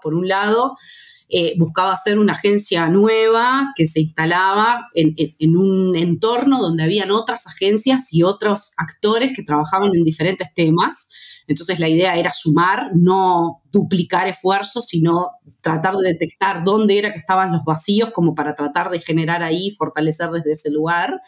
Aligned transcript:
Por 0.00 0.14
un 0.14 0.28
lado, 0.28 0.74
eh, 1.30 1.54
buscaba 1.58 1.92
hacer 1.92 2.18
una 2.18 2.32
agencia 2.32 2.88
nueva 2.88 3.72
que 3.76 3.86
se 3.86 4.00
instalaba 4.00 4.88
en, 4.94 5.56
un 5.58 5.94
entorno 5.94 6.58
donde 6.62 6.84
habían 6.84 7.10
otras 7.10 7.46
agencias 7.46 8.14
y 8.14 8.22
otros 8.22 8.72
actores 8.78 9.34
que 9.34 9.42
trabajaban 9.42 9.90
en 9.94 10.04
diferentes 10.04 10.54
temas. 10.54 11.08
Entonces 11.46 11.80
la 11.80 11.88
idea 11.88 12.16
era 12.16 12.32
sumar, 12.32 12.92
no 12.94 13.62
duplicar 13.70 14.26
esfuerzos, 14.26 14.86
sino 14.86 15.32
tratar 15.60 15.96
de 15.96 16.12
detectar 16.12 16.64
dónde 16.64 16.98
era 16.98 17.12
que 17.12 17.18
estaban 17.18 17.52
los 17.52 17.62
vacíos 17.62 18.10
como 18.10 18.34
para 18.34 18.54
tratar 18.54 18.88
de 18.88 19.00
generar 19.00 19.42
ahí, 19.42 19.70
fortalecer 19.70 20.30
desde 20.30 20.52
ese 20.52 20.70
lugar. 20.70 21.20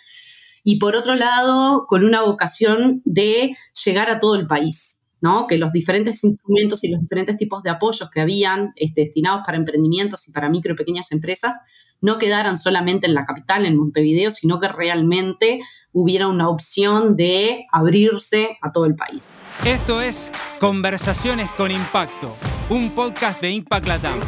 Y 0.64 0.77
por 0.77 0.96
otro 0.96 1.14
lado, 1.14 1.84
con 1.87 2.05
una 2.05 2.23
vocación 2.23 3.02
de 3.05 3.55
llegar 3.84 4.11
a 4.11 4.18
todo 4.18 4.37
el 4.37 4.46
país. 4.46 5.00
Que 5.48 5.59
los 5.59 5.73
diferentes 5.73 6.25
instrumentos 6.25 6.82
y 6.82 6.89
los 6.89 7.00
diferentes 7.00 7.37
tipos 7.37 7.62
de 7.62 7.70
apoyos 7.70 8.09
que 8.11 8.20
habían 8.20 8.73
este, 8.77 9.02
destinados 9.02 9.43
para 9.45 9.59
emprendimientos 9.59 10.27
y 10.29 10.32
para 10.32 10.48
micro 10.48 10.73
y 10.73 10.77
pequeñas 10.77 11.12
empresas 11.12 11.59
no 12.01 12.16
quedaran 12.16 12.56
solamente 12.56 13.06
en 13.06 13.15
la 13.15 13.24
capital, 13.24 13.66
en 13.66 13.77
Montevideo, 13.77 14.30
sino 14.30 14.59
que 14.59 14.69
realmente 14.69 15.60
hubiera 15.93 16.29
una 16.29 16.48
opción 16.48 17.16
de 17.16 17.66
abrirse 17.70 18.56
a 18.62 18.73
todo 18.73 18.87
el 18.87 18.95
país. 18.95 19.34
Esto 19.65 20.01
es 20.01 20.30
Conversaciones 20.59 21.51
con 21.52 21.71
Impacto, 21.71 22.34
un 22.71 22.95
podcast 22.95 23.43
de 23.43 23.51
Impact 23.51 23.87
Latam. 23.87 24.21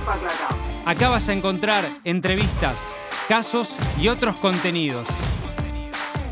Acá 0.85 1.09
vas 1.09 1.29
a 1.29 1.33
encontrar 1.33 1.89
entrevistas, 2.05 2.83
casos 3.29 3.77
y 3.99 4.09
otros 4.09 4.37
contenidos 4.37 5.09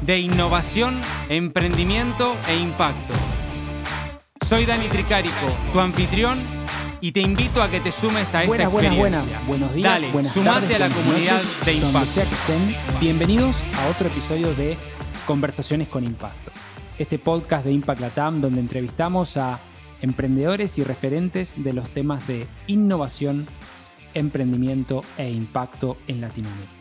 de 0.03 0.19
innovación, 0.19 1.01
emprendimiento 1.29 2.37
e 2.49 2.57
impacto 2.57 3.15
soy 4.51 4.67
Dani 4.67 4.89
Tricarico, 4.89 5.47
tu 5.73 5.79
anfitrión, 5.79 6.41
y 7.01 7.13
te 7.13 7.21
invito 7.21 7.63
a 7.63 7.71
que 7.71 7.79
te 7.79 7.93
sumes 7.93 8.35
a 8.35 8.43
esta 8.43 8.47
buenas, 8.49 8.73
experiencia. 8.73 9.01
Buenas, 9.01 9.23
buenas, 9.23 9.47
buenos 9.47 9.75
días, 9.75 10.01
Dale, 10.01 10.13
buenas 10.13 10.33
sumate 10.33 10.61
tardes, 10.63 10.75
a 10.75 10.89
la 10.89 10.89
comunidad 10.93 11.41
de 11.65 11.75
Impacto. 11.75 12.07
sea 12.07 12.25
que 12.25 12.35
estén, 12.35 12.77
bienvenidos 12.99 13.63
a 13.79 13.89
otro 13.91 14.09
episodio 14.09 14.53
de 14.57 14.77
Conversaciones 15.25 15.87
con 15.87 16.03
Impacto. 16.03 16.51
Este 16.99 17.21
podcast 17.21 17.65
de 17.65 17.71
Impact 17.71 18.01
Latam 18.01 18.41
donde 18.41 18.59
entrevistamos 18.59 19.37
a 19.37 19.61
emprendedores 20.03 20.79
y 20.79 20.83
referentes 20.83 21.63
de 21.63 21.73
los 21.73 21.89
temas 21.91 22.27
de 22.27 22.49
innovación, 22.67 23.47
emprendimiento 24.15 25.05
e 25.17 25.31
impacto 25.31 25.97
en 26.09 26.21
Latinoamérica. 26.21 26.73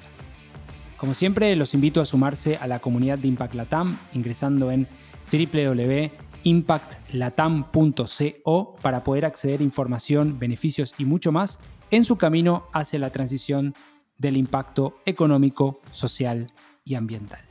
Como 0.98 1.14
siempre, 1.14 1.56
los 1.56 1.76
invito 1.76 2.02
a 2.02 2.06
sumarse 2.06 2.58
a 2.58 2.66
la 2.66 2.80
comunidad 2.80 3.20
de 3.20 3.28
Impact 3.28 3.54
Latam 3.54 3.96
ingresando 4.16 4.72
en 4.72 4.88
www 5.32 6.29
impactlatam.co 6.44 8.76
para 8.82 9.04
poder 9.04 9.26
acceder 9.26 9.62
a 9.62 9.64
información, 9.64 10.40
beneficios 10.40 10.96
y 10.98 11.06
mucho 11.06 11.32
más 11.32 11.60
en 11.92 12.04
su 12.06 12.18
camino 12.18 12.68
hacia 12.74 13.00
la 13.00 13.12
transición 13.12 13.76
del 14.18 14.38
impacto 14.38 15.00
económico, 15.06 15.82
social 15.92 16.48
y 16.86 16.96
ambiental. 16.96 17.42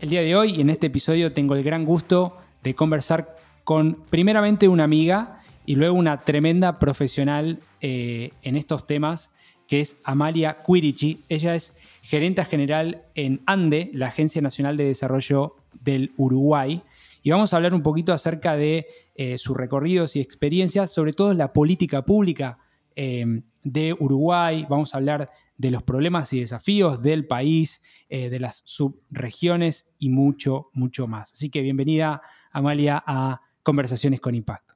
El 0.00 0.10
día 0.10 0.22
de 0.22 0.36
hoy, 0.36 0.60
en 0.60 0.68
este 0.70 0.88
episodio, 0.88 1.32
tengo 1.32 1.56
el 1.56 1.62
gran 1.62 1.84
gusto 1.84 2.36
de 2.62 2.74
conversar 2.74 3.36
con 3.64 4.04
primeramente 4.10 4.68
una 4.68 4.84
amiga 4.84 5.40
y 5.66 5.76
luego 5.76 5.96
una 5.96 6.22
tremenda 6.22 6.78
profesional 6.78 7.60
eh, 7.80 8.32
en 8.42 8.56
estos 8.56 8.86
temas, 8.86 9.32
que 9.66 9.80
es 9.80 9.96
Amalia 10.04 10.62
Quirichi. 10.62 11.24
Ella 11.28 11.54
es 11.54 11.76
gerente 12.02 12.44
general 12.44 13.02
en 13.14 13.40
ANDE, 13.46 13.90
la 13.94 14.08
Agencia 14.08 14.42
Nacional 14.42 14.76
de 14.76 14.84
Desarrollo 14.84 15.56
del 15.80 16.12
Uruguay, 16.16 16.82
y 17.24 17.30
vamos 17.30 17.52
a 17.52 17.56
hablar 17.56 17.74
un 17.74 17.82
poquito 17.82 18.12
acerca 18.12 18.54
de 18.54 18.86
eh, 19.14 19.38
sus 19.38 19.56
recorridos 19.56 20.14
y 20.14 20.20
experiencias, 20.20 20.92
sobre 20.92 21.14
todo 21.14 21.32
la 21.32 21.54
política 21.54 22.04
pública 22.04 22.58
em, 22.94 23.42
de 23.62 23.96
Uruguay. 23.98 24.66
Vamos 24.68 24.94
a 24.94 24.98
hablar 24.98 25.30
de 25.56 25.70
los 25.70 25.82
problemas 25.82 26.34
y 26.34 26.40
desafíos 26.40 27.00
del 27.00 27.26
país, 27.26 27.80
eh, 28.10 28.28
de 28.28 28.40
las 28.40 28.62
subregiones 28.66 29.94
y 29.98 30.10
mucho, 30.10 30.68
mucho 30.74 31.06
más. 31.06 31.32
Así 31.32 31.48
que 31.48 31.62
bienvenida, 31.62 32.20
Amalia, 32.52 33.02
a 33.06 33.40
Conversaciones 33.62 34.20
con 34.20 34.34
Impacto. 34.34 34.74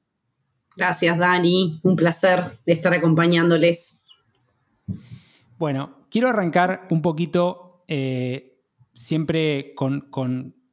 Gracias, 0.75 1.19
Dani. 1.19 1.79
Un 1.83 1.95
placer 1.95 2.43
de 2.65 2.73
estar 2.73 2.93
acompañándoles. 2.95 4.07
Bueno, 5.59 6.07
quiero 6.09 6.29
arrancar 6.29 6.87
un 6.89 7.03
poquito 7.03 7.83
eh, 7.87 8.59
siempre 8.95 9.75
con, 9.75 10.09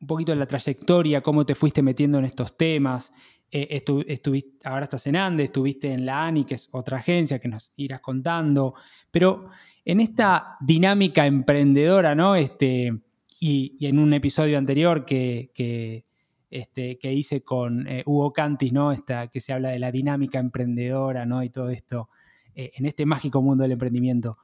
un 0.01 0.07
poquito 0.07 0.33
de 0.33 0.39
la 0.39 0.47
trayectoria, 0.47 1.21
cómo 1.21 1.47
te 1.47 1.55
fuiste 1.55 1.83
metiendo 1.83 2.19
en 2.19 2.25
estos 2.25 2.57
temas. 2.57 3.13
Eh, 3.51 3.83
estuviste, 4.09 4.69
ahora 4.69 4.85
estás 4.85 5.07
en 5.07 5.17
Andes, 5.17 5.45
estuviste 5.45 5.93
en 5.93 6.05
la 6.05 6.27
ANI, 6.27 6.45
que 6.45 6.57
es 6.57 6.69
otra 6.73 6.99
agencia 6.99 7.39
que 7.39 7.49
nos 7.49 7.73
irás 7.77 8.01
contando, 8.01 8.75
pero 9.11 9.49
en 9.85 10.01
esta 10.01 10.57
dinámica 10.61 11.27
emprendedora, 11.27 12.15
¿no? 12.15 12.35
Este, 12.35 12.93
y, 13.41 13.77
en 13.87 13.99
un 13.99 14.13
episodio 14.15 14.59
anterior 14.59 15.05
que, 15.05 16.05
este, 16.51 16.99
que 16.99 17.13
hice 17.13 17.43
con 17.45 17.87
eh, 17.87 18.03
Hugo 18.05 18.33
Cantis, 18.33 18.73
¿no? 18.73 18.91
Esta, 18.91 19.29
que 19.29 19.41
se 19.41 19.53
habla 19.53 19.69
de 19.71 19.79
la 19.79 19.93
dinámica 19.93 20.41
emprendedora, 20.41 21.25
¿no? 21.25 21.43
Y 21.45 21.51
todo 21.51 21.71
esto, 21.71 22.11
eh, 22.55 22.73
en 22.75 22.87
este 22.87 23.07
mágico 23.07 23.43
mundo 23.43 23.63
del 23.63 23.73
emprendimiento. 23.73 24.39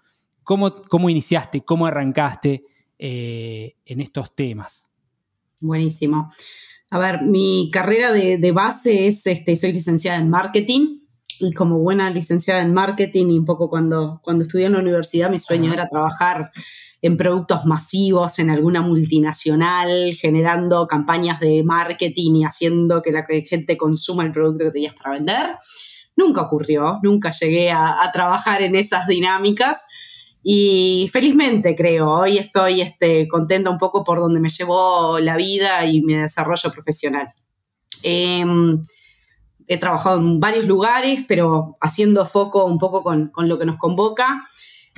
¿Cómo, 0.45 0.73
cómo 0.73 1.11
iniciaste, 1.11 1.63
cómo 1.63 1.87
arrancaste 1.87 2.65
en 2.99 4.01
estos 4.01 4.37
temas? 4.37 4.92
Buenísimo. 5.63 6.29
A 6.91 6.99
ver, 6.99 7.23
mi 7.23 7.71
carrera 7.73 8.13
de, 8.13 8.53
base 8.53 9.07
es, 9.07 9.27
este, 9.27 9.57
soy 9.57 9.73
licenciada 9.73 10.19
en 10.19 10.29
marketing 10.29 10.99
y 11.41 11.53
como 11.55 11.79
buena 11.79 12.11
licenciada 12.11 12.61
en 12.61 12.75
marketing 12.75 13.31
y 13.31 13.39
un 13.39 13.47
poco 13.47 13.71
cuando, 13.71 14.21
cuando 14.23 14.43
estudié 14.43 14.67
en 14.67 14.73
la 14.73 14.81
universidad 14.81 15.31
mi 15.31 15.39
sueño 15.39 15.73
era 15.73 15.89
trabajar 15.89 16.45
en 17.01 17.17
productos 17.17 17.65
masivos, 17.65 18.39
en 18.39 18.51
alguna 18.51 18.83
multinacional, 18.83 20.13
generando 20.13 20.87
campañas 20.87 21.41
de 21.41 21.63
marketing 21.65 22.37
y 22.37 22.45
haciendo 22.45 23.01
que 23.01 23.11
la 23.11 23.25
gente 23.25 23.77
consuma 23.77 24.25
el 24.25 24.33
producto 24.33 24.65
que 24.65 24.71
tenías 24.71 24.95
para 24.95 25.15
vender. 25.15 25.57
Nunca 26.15 26.43
ocurrió, 26.43 27.01
nunca 27.03 27.31
llegué 27.31 27.71
a, 27.71 28.03
a 28.03 28.13
trabajar 28.13 28.63
en 28.63 28.77
esas 28.77 29.07
dinámicas. 29.07 29.85
Y 30.43 31.09
felizmente 31.13 31.77
creo, 31.77 32.11
hoy 32.11 32.39
estoy 32.39 32.81
este, 32.81 33.29
contenta 33.29 33.71
un 33.71 33.79
poco 33.79 34.03
por 34.03 34.19
donde 34.19 34.41
me 34.41 34.49
llevó 34.49 35.21
la 35.21 35.37
vida 35.37 35.87
y 35.87 36.03
mi 36.03 36.15
desarrollo 36.15 36.71
profesional. 36.73 37.29
Em, 38.03 38.83
he 39.69 39.79
trabajado 39.79 40.19
en 40.19 40.41
varios 40.41 40.67
lugares, 40.67 41.25
pero 41.29 41.77
haciendo 41.81 42.27
foco 42.27 42.65
un 42.65 42.79
poco 42.79 43.05
con, 43.05 43.29
con 43.29 43.49
lo 43.49 43.59
que 43.59 43.67
nos 43.67 43.79
convoca. 43.79 44.43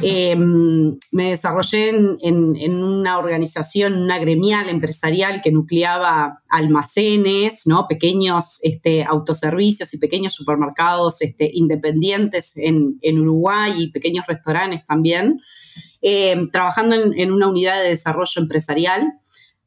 Em, 0.02 0.98
me 1.12 1.30
desarrollé 1.30 1.90
en, 1.90 2.82
una 2.82 3.16
organización, 3.16 4.02
una 4.02 4.18
gremial 4.18 4.68
empresarial 4.68 5.40
que 5.40 5.52
nucleaba 5.52 6.42
almacenes, 6.48 7.66
¿no? 7.66 7.86
pequeños 7.86 8.58
este, 8.64 9.04
autoservicios 9.04 9.94
y 9.94 9.98
pequeños 9.98 10.34
supermercados 10.34 11.22
este, 11.22 11.48
independientes 11.52 12.54
en, 12.56 12.98
Uruguay 13.20 13.72
y 13.76 13.92
pequeños 13.92 14.26
restaurantes 14.26 14.84
también, 14.84 15.38
em, 16.02 16.50
trabajando 16.50 16.96
en, 16.96 17.32
una 17.32 17.48
unidad 17.48 17.80
de 17.80 17.90
desarrollo 17.90 18.42
empresarial. 18.42 19.12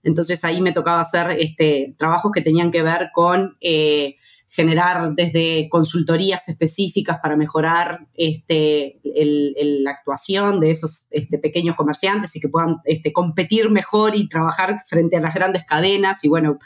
Entonces 0.04 0.44
ahí 0.44 0.60
me 0.60 0.74
tocaba 0.74 1.02
hacer 1.02 1.38
este, 1.40 1.96
trabajos 1.98 2.34
que 2.34 2.42
tenían 2.42 2.70
que 2.72 2.84
ver 2.84 3.12
con... 3.14 3.56
Eh, 3.62 4.16
generar 4.58 5.14
desde 5.14 5.70
consultorías 5.70 6.50
específicas 6.50 7.20
para 7.22 7.36
mejorar 7.36 8.08
este, 8.16 9.00
la 9.04 9.92
actuación 9.92 10.60
de 10.60 10.72
esos 10.72 11.06
este, 11.12 11.38
pequeños 11.38 11.76
comerciantes 11.76 12.36
y 12.36 12.40
que 12.40 12.50
puedan 12.50 12.78
este, 12.84 13.14
competir 13.14 13.70
mejor 13.70 14.16
y 14.16 14.28
trabajar 14.28 14.78
frente 14.84 15.16
a 15.16 15.22
las 15.22 15.36
grandes 15.36 15.64
cadenas 15.64 16.24
y 16.24 16.28
bueno, 16.28 16.58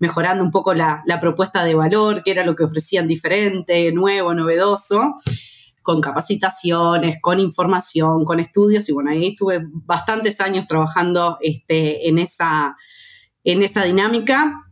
mejorando 0.00 0.42
un 0.42 0.50
poco 0.50 0.74
la, 0.74 1.04
propuesta 1.20 1.62
de 1.62 1.76
valor, 1.76 2.24
que 2.24 2.32
era 2.32 2.44
lo 2.44 2.56
que 2.56 2.64
ofrecían 2.64 3.06
diferente, 3.06 3.92
nuevo, 3.92 4.34
novedoso 4.34 5.14
con 5.84 6.00
capacitaciones, 6.00 7.18
con 7.22 7.38
información, 7.38 8.24
con 8.24 8.40
estudios, 8.40 8.88
y 8.88 8.92
bueno, 8.92 9.12
ahí 9.12 9.28
estuve 9.28 9.60
bastantes 9.70 10.40
años 10.40 10.66
trabajando 10.66 11.38
este, 11.40 12.08
en, 12.08 12.18
esa, 12.18 12.76
en 13.44 13.62
esa 13.62 13.84
dinámica. 13.84 14.65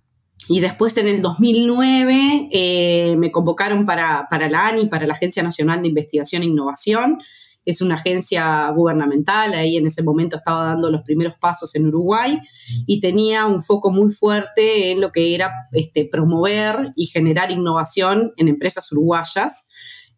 Y 0.49 0.61
después 0.61 0.96
en 0.99 1.06
el 1.06 1.23
2009 1.23 2.49
eh, 2.52 3.17
me 3.17 3.32
convocaron 3.32 3.85
para, 3.85 4.26
para 4.29 4.49
la 4.49 4.69
ANI, 4.69 4.87
para 4.87 5.06
la 5.06 5.14
Agencia 5.14 5.43
Nacional 5.43 5.81
de 5.81 5.88
Investigación 5.88 6.43
e 6.43 6.46
Innovación. 6.46 7.19
Es 7.64 7.81
una 7.81 7.94
agencia 7.94 8.69
gubernamental, 8.70 9.55
ahí 9.55 9.79
en 9.79 9.87
ese 9.87 10.02
momento 10.02 10.37
estaba 10.37 10.64
dando 10.64 10.91
los 10.91 11.00
primeros 11.00 11.37
pasos 11.37 11.75
en 11.75 11.87
Uruguay 11.87 12.38
y 12.87 13.00
tenía 13.00 13.46
un 13.46 13.62
foco 13.62 13.91
muy 13.91 14.12
fuerte 14.12 14.91
en 14.91 15.00
lo 15.00 15.11
que 15.11 15.35
era 15.35 15.50
este, 15.73 16.05
promover 16.05 16.93
y 16.94 17.06
generar 17.06 17.50
innovación 17.50 18.35
en 18.37 18.49
empresas 18.49 18.93
uruguayas 18.93 19.69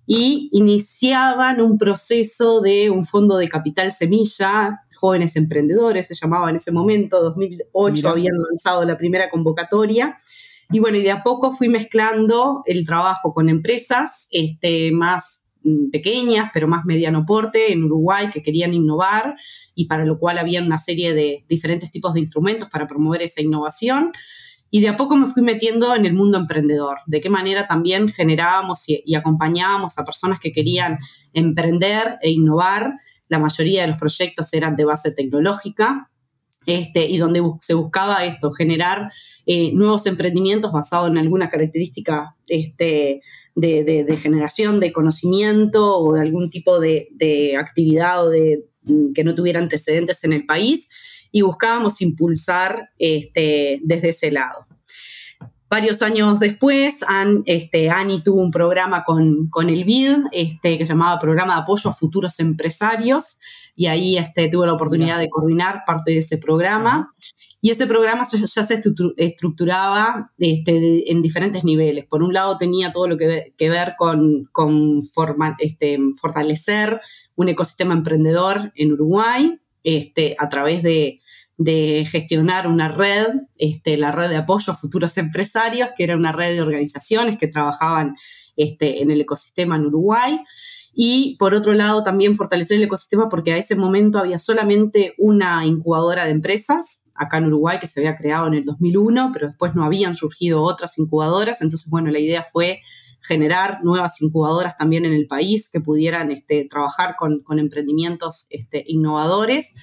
y 0.07 0.49
iniciaban 0.53 1.61
un 1.61 1.79
proceso 1.79 2.61
de 2.61 2.91
un 2.91 3.05
fondo 3.05 3.37
de 3.37 3.49
capital 3.49 3.93
semilla, 3.93 4.86
jóvenes 4.97 5.37
emprendedores 5.37 6.07
se 6.09 6.15
llamaba 6.15 6.51
en 6.51 6.57
ese 6.57 6.73
momento, 6.73 7.23
2008 7.23 8.09
habían 8.09 8.35
lanzado 8.51 8.85
la 8.85 8.97
primera 8.97 9.31
convocatoria. 9.31 10.17
Y 10.71 10.81
bueno, 10.81 10.99
y 10.99 11.03
de 11.03 11.13
a 11.13 11.23
poco 11.23 11.53
fui 11.53 11.69
mezclando 11.69 12.63
el 12.67 12.85
trabajo 12.85 13.33
con 13.33 13.49
empresas 13.49 14.27
este, 14.31 14.91
más 14.91 15.47
mm, 15.63 15.91
pequeñas, 15.91 16.51
pero 16.53 16.67
más 16.67 16.85
mediano 16.85 17.25
porte 17.25 17.73
en 17.73 17.85
Uruguay 17.85 18.31
que 18.31 18.43
querían 18.43 18.75
innovar 18.75 19.37
y 19.75 19.87
para 19.87 20.05
lo 20.05 20.19
cual 20.19 20.39
había 20.39 20.63
una 20.63 20.79
serie 20.79 21.15
de 21.15 21.45
diferentes 21.49 21.91
tipos 21.91 22.15
de 22.15 22.21
instrumentos 22.21 22.69
para 22.69 22.87
promover 22.87 23.23
esa 23.23 23.43
innovación. 23.43 24.13
Y 24.71 24.81
de 24.81 24.89
a 24.89 24.97
poco 24.97 25.17
me 25.17 25.29
fui 25.29 25.43
metiendo 25.43 25.95
en 25.95 26.07
el 26.07 26.15
mundo 26.15 26.39
emprendedor, 26.39 26.99
de 27.07 27.21
qué 27.21 27.31
manera 27.31 27.67
también 27.67 28.09
generábamos 28.09 28.85
y, 28.89 29.15
acompañábamos 29.15 29.97
a 29.99 30.05
personas 30.05 30.41
que 30.41 30.53
querían 30.53 30.99
emprender 31.33 32.19
e 32.21 32.31
innovar. 32.31 32.95
La 33.29 33.39
mayoría 33.39 33.83
de 33.83 33.89
los 33.89 33.97
proyectos 33.97 34.53
eran 34.53 34.77
de 34.77 34.85
base 34.85 35.13
tecnológica, 35.13 36.11
este, 36.67 37.09
y 37.09 37.19
donde 37.19 37.41
se 37.61 37.75
buscaba 37.75 38.25
esto, 38.25 38.51
generar 38.51 39.11
eh, 39.47 39.73
nuevos 39.73 40.05
emprendimientos 40.07 40.73
basados 40.73 41.09
en 41.09 41.17
alguna 41.17 41.49
característica 41.49 42.37
este, 42.49 43.21
de, 43.55 44.19
generación 44.21 44.81
de 44.81 44.93
conocimiento 44.93 45.99
o 45.99 46.15
de 46.15 46.21
algún 46.21 46.51
tipo 46.51 46.81
de, 46.81 47.57
actividad 47.59 48.27
o 48.27 48.31
de, 48.31 48.65
mm, 48.83 49.13
que 49.13 49.23
no 49.23 49.35
tuviera 49.35 49.61
antecedentes 49.61 50.25
en 50.25 50.33
el 50.33 50.45
país 50.45 50.89
y 51.31 51.43
buscábamos 51.43 52.03
impulsar 52.03 52.91
este, 52.99 53.79
desde 53.85 54.09
ese 54.09 54.33
lado. 54.33 54.66
Varios 55.69 56.01
años 56.03 56.39
después, 56.39 57.01
este, 57.45 57.91
Ani 57.91 58.23
tuvo 58.23 58.41
un 58.41 58.53
programa 58.53 59.03
con, 59.03 59.51
el 59.69 59.85
BID 59.85 60.19
este, 60.31 60.79
que 60.79 60.87
se 60.87 60.93
llamaba 60.93 61.19
Programa 61.19 61.55
de 61.55 61.63
Apoyo 61.63 61.91
a 61.91 61.93
Futuros 61.93 62.39
Empresarios 62.39 63.41
y 63.75 63.87
ahí 63.87 64.17
este, 64.17 64.49
tuve 64.49 64.67
la 64.67 64.75
oportunidad 64.75 65.19
de 65.19 65.29
coordinar 65.29 65.83
parte 65.85 66.13
de 66.13 66.19
ese 66.19 66.39
programa. 66.39 67.11
Y 67.61 67.71
ese 67.71 67.89
programa 67.89 68.25
ya 68.31 68.65
se 68.65 68.81
estructuraba 69.17 70.31
este, 70.39 71.11
en 71.11 71.21
diferentes 71.21 71.65
niveles. 71.65 72.05
Por 72.09 72.23
un 72.23 72.33
lado 72.33 72.57
tenía 72.59 72.93
todo 72.93 73.09
lo 73.09 73.17
que, 73.17 73.53
ver 73.59 73.95
con, 73.99 74.45
con 74.53 75.01
este, 75.59 75.99
fortalecer 76.21 77.01
un 77.35 77.49
ecosistema 77.49 77.93
emprendedor 77.93 78.73
en 78.77 78.93
Uruguay 78.93 79.61
este, 79.83 80.37
a 80.39 80.49
través 80.49 80.85
de, 80.85 81.19
gestionar 81.65 82.67
una 82.67 82.89
red, 82.89 83.29
este, 83.59 83.97
la 83.97 84.13
red 84.13 84.29
de 84.29 84.37
apoyo 84.37 84.73
a 84.73 84.77
futuros 84.77 85.17
empresarios, 85.19 85.91
que 85.97 86.05
era 86.05 86.17
una 86.17 86.33
red 86.33 86.55
de 86.55 86.63
organizaciones 86.63 87.39
que 87.39 87.49
trabajaban 87.49 88.15
este, 88.57 89.03
en 89.03 89.11
el 89.11 89.21
ecosistema 89.21 89.77
en 89.77 89.87
Uruguay. 89.87 90.41
Y 90.95 91.37
por 91.39 91.55
otro 91.55 91.73
lado, 91.75 92.03
también 92.03 92.35
fortalecer 92.35 92.79
el 92.79 92.85
ecosistema 92.85 93.29
porque 93.29 93.53
a 93.53 93.59
ese 93.59 93.77
momento 93.77 94.19
había 94.19 94.39
solamente 94.39 95.15
una 95.19 95.65
incubadora 95.67 96.25
de 96.25 96.31
empresas 96.31 97.05
acá 97.15 97.39
en 97.39 97.47
Uruguay 97.47 97.79
que 97.79 97.87
se 97.87 98.01
había 98.01 98.15
creado 98.15 98.47
en 98.47 98.55
el 98.55 98.65
2001, 98.65 99.31
pero 99.33 99.49
después 99.49 99.75
no 99.75 99.85
habían 99.85 100.15
surgido 100.15 100.63
otras 100.63 100.99
incubadoras. 100.99 101.63
Entonces, 101.63 101.91
bueno, 101.91 102.11
la 102.11 102.19
idea 102.19 102.45
fue 102.45 102.81
generar 103.27 103.81
nuevas 103.83 104.21
incubadoras 104.23 104.77
también 104.77 105.05
en 105.05 105.13
el 105.13 105.27
país 105.27 105.69
que 105.69 105.81
pudieran 105.81 106.31
este, 106.31 106.65
trabajar 106.65 107.17
con, 107.17 107.43
emprendimientos 107.59 108.47
este, 108.51 108.85
innovadores. 108.87 109.75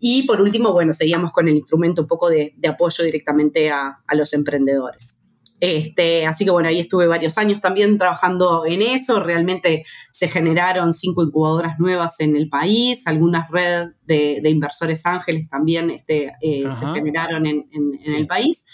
Y 0.00 0.24
por 0.26 0.40
último, 0.40 0.72
bueno, 0.72 0.92
seguíamos 0.92 1.32
con 1.32 1.48
el 1.48 1.56
instrumento 1.56 2.02
un 2.02 2.08
poco 2.08 2.28
de, 2.30 2.54
apoyo 2.68 3.04
directamente 3.04 3.70
a, 3.70 4.02
los 4.12 4.32
emprendedores. 4.32 5.20
Este, 5.58 6.26
así 6.26 6.44
que 6.44 6.50
bueno, 6.50 6.68
ahí 6.68 6.78
estuve 6.78 7.06
varios 7.06 7.38
años 7.38 7.62
también 7.62 7.96
trabajando 7.96 8.66
en 8.66 8.82
eso. 8.82 9.20
Realmente 9.20 9.84
se 10.12 10.28
generaron 10.28 10.92
cinco 10.92 11.24
incubadoras 11.24 11.78
nuevas 11.78 12.20
en 12.20 12.36
el 12.36 12.48
país, 12.48 13.06
algunas 13.06 13.50
redes 13.50 13.96
de, 14.06 14.48
inversores 14.50 15.06
ángeles 15.06 15.48
también 15.48 15.90
este, 15.90 16.34
eh, 16.42 16.64
se 16.70 16.86
generaron 16.86 17.46
en, 17.46 17.66
en 17.72 18.14
el 18.14 18.26
país. 18.26 18.64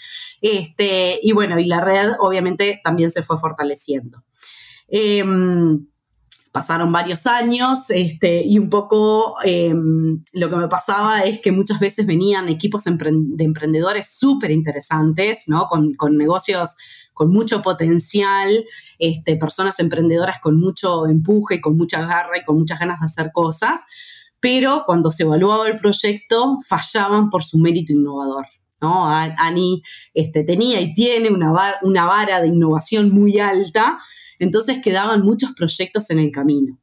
Este, 0.43 1.21
y 1.23 1.31
bueno, 1.31 1.57
y 1.57 1.63
la 1.63 1.79
red 1.79 2.11
obviamente 2.19 2.81
también 2.83 3.09
se 3.09 3.23
fue 3.23 3.37
fortaleciendo. 3.37 4.25
Em, 4.89 5.87
pasaron 6.51 6.91
varios 6.91 7.25
años 7.27 7.89
este, 7.89 8.43
y 8.45 8.59
un 8.59 8.69
poco 8.69 9.35
em, 9.45 10.21
lo 10.33 10.49
que 10.49 10.55
me 10.57 10.67
pasaba 10.67 11.21
es 11.21 11.39
que 11.39 11.53
muchas 11.53 11.79
veces 11.79 12.05
venían 12.05 12.49
equipos 12.49 12.83
de 12.83 13.43
emprendedores 13.45 14.09
súper 14.19 14.51
interesantes, 14.51 15.45
¿no? 15.47 15.67
Con, 15.69 16.17
negocios 16.17 16.75
con 17.13 17.29
mucho 17.29 17.61
potencial, 17.61 18.65
este, 18.99 19.37
personas 19.37 19.79
emprendedoras 19.79 20.41
con 20.41 20.59
mucho 20.59 21.07
empuje, 21.07 21.61
con 21.61 21.77
mucha 21.77 22.01
garra 22.01 22.37
y 22.37 22.43
con 22.43 22.57
muchas 22.57 22.79
ganas 22.79 22.99
de 22.99 23.05
hacer 23.05 23.31
cosas, 23.31 23.79
pero 24.41 24.83
cuando 24.85 25.09
se 25.09 25.23
evaluaba 25.23 25.69
el 25.69 25.77
proyecto 25.77 26.57
fallaban 26.67 27.29
por 27.29 27.45
su 27.45 27.59
mérito 27.59 27.93
innovador. 27.93 28.45
¿No? 28.83 29.07
Ani 29.09 29.81
este, 30.13 30.43
tenía 30.43 30.81
y 30.81 30.91
tiene 30.91 31.29
una, 31.29 31.51
vara 32.05 32.41
de 32.41 32.47
innovación 32.47 33.11
muy 33.11 33.39
alta, 33.39 33.97
entonces 34.39 34.81
quedaban 34.83 35.21
muchos 35.21 35.53
proyectos 35.53 36.09
en 36.09 36.19
el 36.19 36.31
camino. 36.31 36.77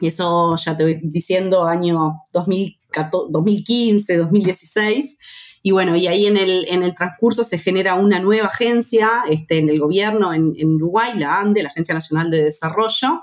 Y 0.00 0.08
eso 0.08 0.54
ya 0.56 0.76
te 0.76 0.84
voy 0.84 1.00
diciendo 1.02 1.64
año 1.64 2.12
2015, 2.32 4.16
2016. 4.18 5.18
Y 5.62 5.70
bueno, 5.70 5.96
y 5.96 6.08
ahí 6.08 6.26
en 6.26 6.36
el, 6.36 6.66
en 6.68 6.82
el 6.82 6.94
transcurso 6.94 7.42
se 7.42 7.58
genera 7.58 7.94
una 7.94 8.18
nueva 8.20 8.48
agencia 8.48 9.22
este, 9.30 9.58
en 9.58 9.70
el 9.70 9.80
gobierno 9.80 10.34
en, 10.34 10.52
en 10.58 10.74
Uruguay, 10.74 11.18
la 11.18 11.40
ANDE, 11.40 11.62
la 11.62 11.70
Agencia 11.70 11.94
Nacional 11.94 12.30
de 12.30 12.44
Desarrollo, 12.44 13.22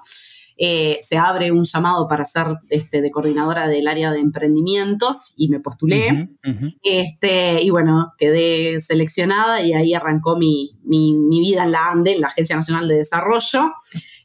eh, 0.64 1.00
se 1.02 1.18
abre 1.18 1.52
un 1.52 1.64
llamado 1.64 2.08
para 2.08 2.24
ser 2.24 2.46
este, 2.70 3.02
de 3.02 3.10
coordinadora 3.10 3.68
del 3.68 3.88
área 3.88 4.12
de 4.12 4.20
emprendimientos 4.20 5.34
y 5.36 5.48
me 5.48 5.60
postulé. 5.60 6.30
Este, 6.84 7.64
y 7.64 7.72
bueno, 7.72 8.14
quedé 8.16 8.80
seleccionada 8.80 9.62
y 9.62 9.74
ahí 9.74 9.96
arrancó 9.96 10.38
mi, 10.38 10.78
vida 10.84 11.64
en 11.64 11.72
la 11.72 11.90
ANDE, 11.90 12.14
en 12.14 12.22
la 12.22 12.28
Agencia 12.28 12.56
Nacional 12.56 12.88
de 12.88 12.98
Desarrollo, 12.98 13.74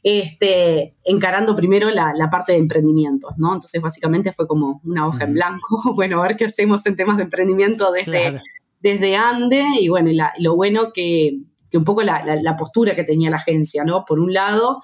este, 0.03 0.91
encarando 1.05 1.55
primero 1.55 1.89
la, 1.89 2.13
parte 2.29 2.51
de 2.51 2.59
emprendimientos, 2.59 3.33
¿no? 3.39 3.55
Entonces 3.55 3.81
básicamente 3.81 4.31
fue 4.31 4.45
como 4.45 4.79
una 4.83 5.07
hoja 5.07 5.23
en 5.23 5.33
blanco, 5.33 5.81
bueno, 5.95 6.21
a 6.21 6.27
ver 6.27 6.37
qué 6.37 6.45
hacemos 6.45 6.85
en 6.85 6.95
temas 6.95 7.17
de 7.17 7.23
emprendimiento 7.23 7.91
desde, 7.91 8.43
desde 8.79 9.15
ANDE 9.15 9.65
y 9.81 9.89
bueno, 9.89 10.11
lo 10.37 10.55
bueno 10.55 10.91
que, 10.93 11.39
que 11.71 11.79
un 11.79 11.83
poco 11.83 12.03
la, 12.03 12.23
la 12.43 12.55
postura 12.55 12.95
que 12.95 13.03
tenía 13.03 13.31
la 13.31 13.37
agencia, 13.37 13.83
¿no? 13.83 14.05
Por 14.05 14.19
un 14.19 14.33
lado, 14.33 14.81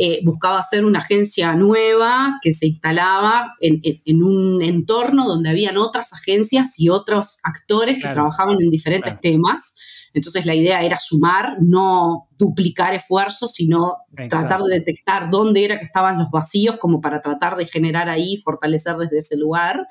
eh, 0.00 0.20
buscaba 0.22 0.60
hacer 0.60 0.84
una 0.84 1.00
agencia 1.00 1.56
nueva 1.56 2.38
que 2.40 2.52
se 2.52 2.68
instalaba 2.68 3.56
en, 3.58 4.22
un 4.22 4.62
entorno 4.62 5.26
donde 5.26 5.50
habían 5.50 5.76
otras 5.76 6.12
agencias 6.12 6.78
y 6.78 6.88
otros 6.88 7.40
actores 7.42 7.98
que 7.98 8.08
trabajaban 8.08 8.58
en 8.60 8.70
diferentes 8.70 9.20
temas. 9.20 9.74
Entonces 10.14 10.46
la 10.46 10.54
idea 10.54 10.82
era 10.82 11.00
sumar, 11.00 11.56
no 11.60 12.28
duplicar 12.38 12.94
esfuerzos, 12.94 13.50
sino 13.54 13.96
tratar 14.28 14.62
de 14.62 14.76
detectar 14.76 15.30
dónde 15.30 15.64
era 15.64 15.76
que 15.76 15.84
estaban 15.84 16.16
los 16.16 16.30
vacíos 16.30 16.76
como 16.76 17.00
para 17.00 17.20
tratar 17.20 17.56
de 17.56 17.66
generar 17.66 18.08
ahí, 18.08 18.36
fortalecer 18.36 18.94
desde 18.98 19.18
ese 19.18 19.36
lugar. 19.36 19.84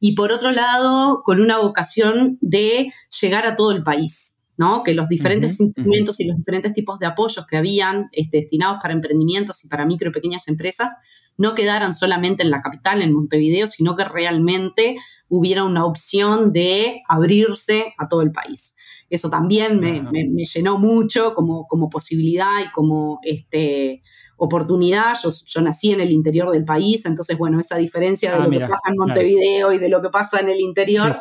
Y 0.00 0.12
por 0.16 0.32
otro 0.32 0.50
lado, 0.50 1.22
con 1.24 1.40
una 1.40 1.56
vocación 1.56 2.36
de 2.42 2.92
llegar 3.22 3.46
a 3.46 3.56
todo 3.56 3.72
el 3.72 3.82
país 3.82 4.36
que 4.84 4.94
los 4.94 5.08
diferentes 5.08 5.60
instrumentos 5.60 6.20
y 6.20 6.24
los 6.24 6.36
diferentes 6.36 6.72
tipos 6.72 6.98
de 6.98 7.06
apoyos 7.06 7.46
que 7.46 7.56
habían 7.56 8.08
este, 8.12 8.38
destinados 8.38 8.78
para 8.80 8.94
emprendimientos 8.94 9.64
y 9.64 9.68
para 9.68 9.86
micro 9.86 10.10
y 10.10 10.12
pequeñas 10.12 10.48
empresas 10.48 10.94
no 11.36 11.54
quedaran 11.54 11.92
solamente 11.92 12.42
en 12.42 12.50
la 12.50 12.60
capital, 12.60 13.00
en 13.00 13.14
Montevideo, 13.14 13.66
sino 13.66 13.96
que 13.96 14.04
realmente 14.04 14.96
hubiera 15.28 15.64
una 15.64 15.86
opción 15.86 16.52
de 16.52 17.00
abrirse 17.08 17.94
a 17.96 18.08
todo 18.08 18.20
el 18.22 18.32
país. 18.32 18.74
Eso 19.08 19.30
también 19.30 19.80
me, 19.80 20.44
llenó 20.44 20.78
mucho 20.78 21.34
como, 21.34 21.66
como 21.66 21.88
posibilidad 21.88 22.60
y 22.60 22.70
como 22.70 23.18
este, 23.22 24.02
oportunidad. 24.36 25.14
Yo, 25.22 25.62
nací 25.62 25.92
en 25.92 26.00
el 26.00 26.12
interior 26.12 26.50
del 26.50 26.64
país, 26.64 27.06
entonces, 27.06 27.36
bueno, 27.36 27.58
esa 27.58 27.76
diferencia 27.76 28.30
de 28.30 28.36
ah, 28.36 28.44
lo 28.44 28.50
que 28.50 28.60
pasa 28.60 28.90
en 28.90 28.96
Montevideo 28.96 29.72
y 29.72 29.78
de 29.78 29.88
lo 29.88 30.00
que 30.00 30.10
pasa 30.10 30.40
en 30.40 30.50
el 30.50 30.60
interior 30.60 31.12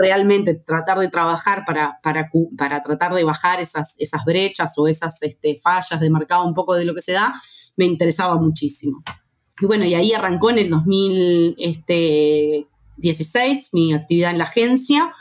realmente 0.00 0.54
tratar 0.54 0.98
de 0.98 1.08
trabajar 1.08 1.64
para, 1.66 1.98
para, 2.02 2.30
para 2.56 2.80
tratar 2.80 3.12
de 3.12 3.24
bajar 3.24 3.60
esas, 3.60 3.96
esas 3.98 4.24
brechas 4.24 4.72
o 4.78 4.88
esas 4.88 5.22
este, 5.22 5.58
fallas 5.58 6.00
de 6.00 6.10
mercado 6.10 6.46
un 6.46 6.54
poco 6.54 6.74
de 6.74 6.84
lo 6.84 6.94
que 6.94 7.02
se 7.02 7.12
da, 7.12 7.34
me 7.76 7.84
interesaba 7.84 8.36
muchísimo. 8.36 9.02
Y 9.60 9.66
bueno, 9.66 9.84
y 9.84 9.94
ahí 9.94 10.12
arrancó 10.12 10.50
en 10.50 10.58
el 10.58 10.70
2016 10.70 13.58
este, 13.58 13.68
mi 13.72 13.92
actividad 13.92 14.30
en 14.30 14.38
la 14.38 14.44
agencia. 14.44 15.12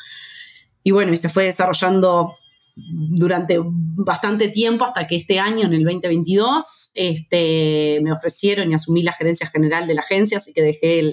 Y 0.81 0.91
bueno, 0.91 1.12
y 1.12 1.17
se 1.17 1.27
fue 1.27 1.43
desarrollando 1.43 2.31
durante 2.75 3.59
bastante 3.62 4.48
tiempo 4.48 4.86
hasta 4.86 5.05
que 5.05 5.17
este 5.17 5.39
año, 5.39 5.65
en 5.65 5.74
el 5.74 5.83
2022, 5.83 6.91
este, 6.93 8.00
me 8.01 8.13
ofrecieron 8.13 8.71
y 8.71 8.75
asumí 8.75 9.03
la 9.03 9.12
gerencia 9.12 9.48
general 9.48 9.88
de 9.88 9.95
la 9.95 10.00
agencia, 10.00 10.38
así 10.38 10.53
que 10.53 10.62
dejé 10.62 11.12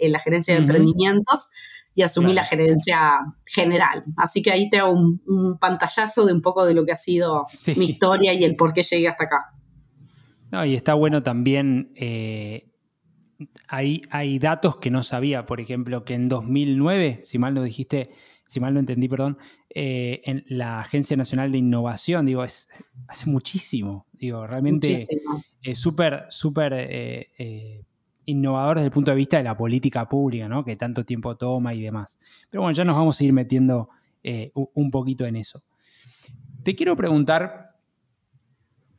la 0.00 0.18
gerencia 0.18 0.52
de 0.52 0.60
emprendimientos 0.60 1.48
y 1.96 2.02
asumí 2.02 2.34
la 2.34 2.44
gerencia 2.44 3.18
general. 3.46 4.04
Así 4.18 4.42
que 4.42 4.52
ahí 4.52 4.68
te 4.68 4.78
hago 4.78 4.92
un, 4.92 5.58
pantallazo 5.58 6.26
de 6.26 6.34
un 6.34 6.42
poco 6.42 6.66
de 6.66 6.74
lo 6.74 6.84
que 6.84 6.92
ha 6.92 6.96
sido 6.96 7.44
mi 7.76 7.86
historia 7.86 8.34
y 8.34 8.44
el 8.44 8.54
por 8.54 8.74
qué 8.74 8.82
llegué 8.82 9.08
hasta 9.08 9.24
acá. 9.24 9.46
No, 10.52 10.64
y 10.64 10.74
está 10.74 10.92
bueno 10.92 11.22
también, 11.22 11.90
eh, 11.96 12.70
hay, 13.66 14.02
hay, 14.10 14.38
datos 14.38 14.76
que 14.76 14.90
no 14.90 15.02
sabía, 15.02 15.46
por 15.46 15.60
ejemplo, 15.60 16.04
que 16.04 16.14
en 16.14 16.28
2009, 16.28 17.20
si 17.24 17.38
mal 17.38 17.54
no 17.54 17.62
dijiste, 17.62 18.10
si 18.46 18.60
mal 18.60 18.74
no 18.74 18.80
entendí, 18.80 19.08
perdón, 19.08 19.38
eh, 19.70 20.20
en 20.24 20.44
la 20.48 20.80
Agencia 20.80 21.16
Nacional 21.16 21.50
de 21.50 21.58
Innovación, 21.58 22.26
digo, 22.26 22.44
es, 22.44 22.68
hace 23.08 23.28
muchísimo, 23.28 24.06
digo, 24.12 24.46
realmente 24.46 24.92
es 25.62 25.80
súper, 25.80 26.26
súper 26.28 26.74
eh, 26.74 27.30
eh, 27.38 27.84
innovador 28.26 28.76
desde 28.76 28.86
el 28.86 28.92
punto 28.92 29.10
de 29.10 29.16
vista 29.16 29.38
de 29.38 29.44
la 29.44 29.56
política 29.56 30.08
pública, 30.08 30.48
¿no? 30.48 30.64
Que 30.64 30.76
tanto 30.76 31.04
tiempo 31.04 31.36
toma 31.36 31.74
y 31.74 31.80
demás. 31.80 32.18
Pero 32.50 32.62
bueno, 32.62 32.76
ya 32.76 32.84
nos 32.84 32.96
vamos 32.96 33.20
a 33.20 33.24
ir 33.24 33.32
metiendo 33.32 33.88
un 34.74 34.90
poquito 34.90 35.24
en 35.24 35.36
eso. 35.36 35.62
Te 36.64 36.74
quiero 36.74 36.96
preguntar 36.96 37.76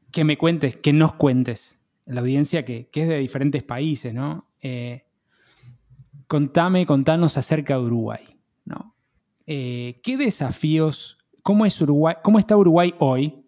que 0.10 0.24
me 0.24 0.38
cuentes, 0.38 0.78
que 0.78 0.94
nos 0.94 1.14
cuentes, 1.14 1.82
la 2.06 2.22
audiencia 2.22 2.64
que, 2.64 2.90
que 2.90 3.02
es 3.04 3.10
de 3.10 3.18
diferentes 3.18 3.62
países, 3.62 4.14
¿no? 4.14 4.48
contame, 6.28 6.86
contanos 6.86 7.38
acerca 7.38 7.76
de 7.76 7.82
Uruguay, 7.82 8.40
¿no? 8.66 8.96
Eh, 9.46 10.02
¿Qué 10.04 10.18
desafíos, 10.18 11.18
cómo, 11.42 11.66
es 11.66 11.82
Uruguay, 11.82 12.16
cómo 12.22 12.38
está 12.38 12.58
Uruguay 12.58 12.94
hoy? 13.00 13.46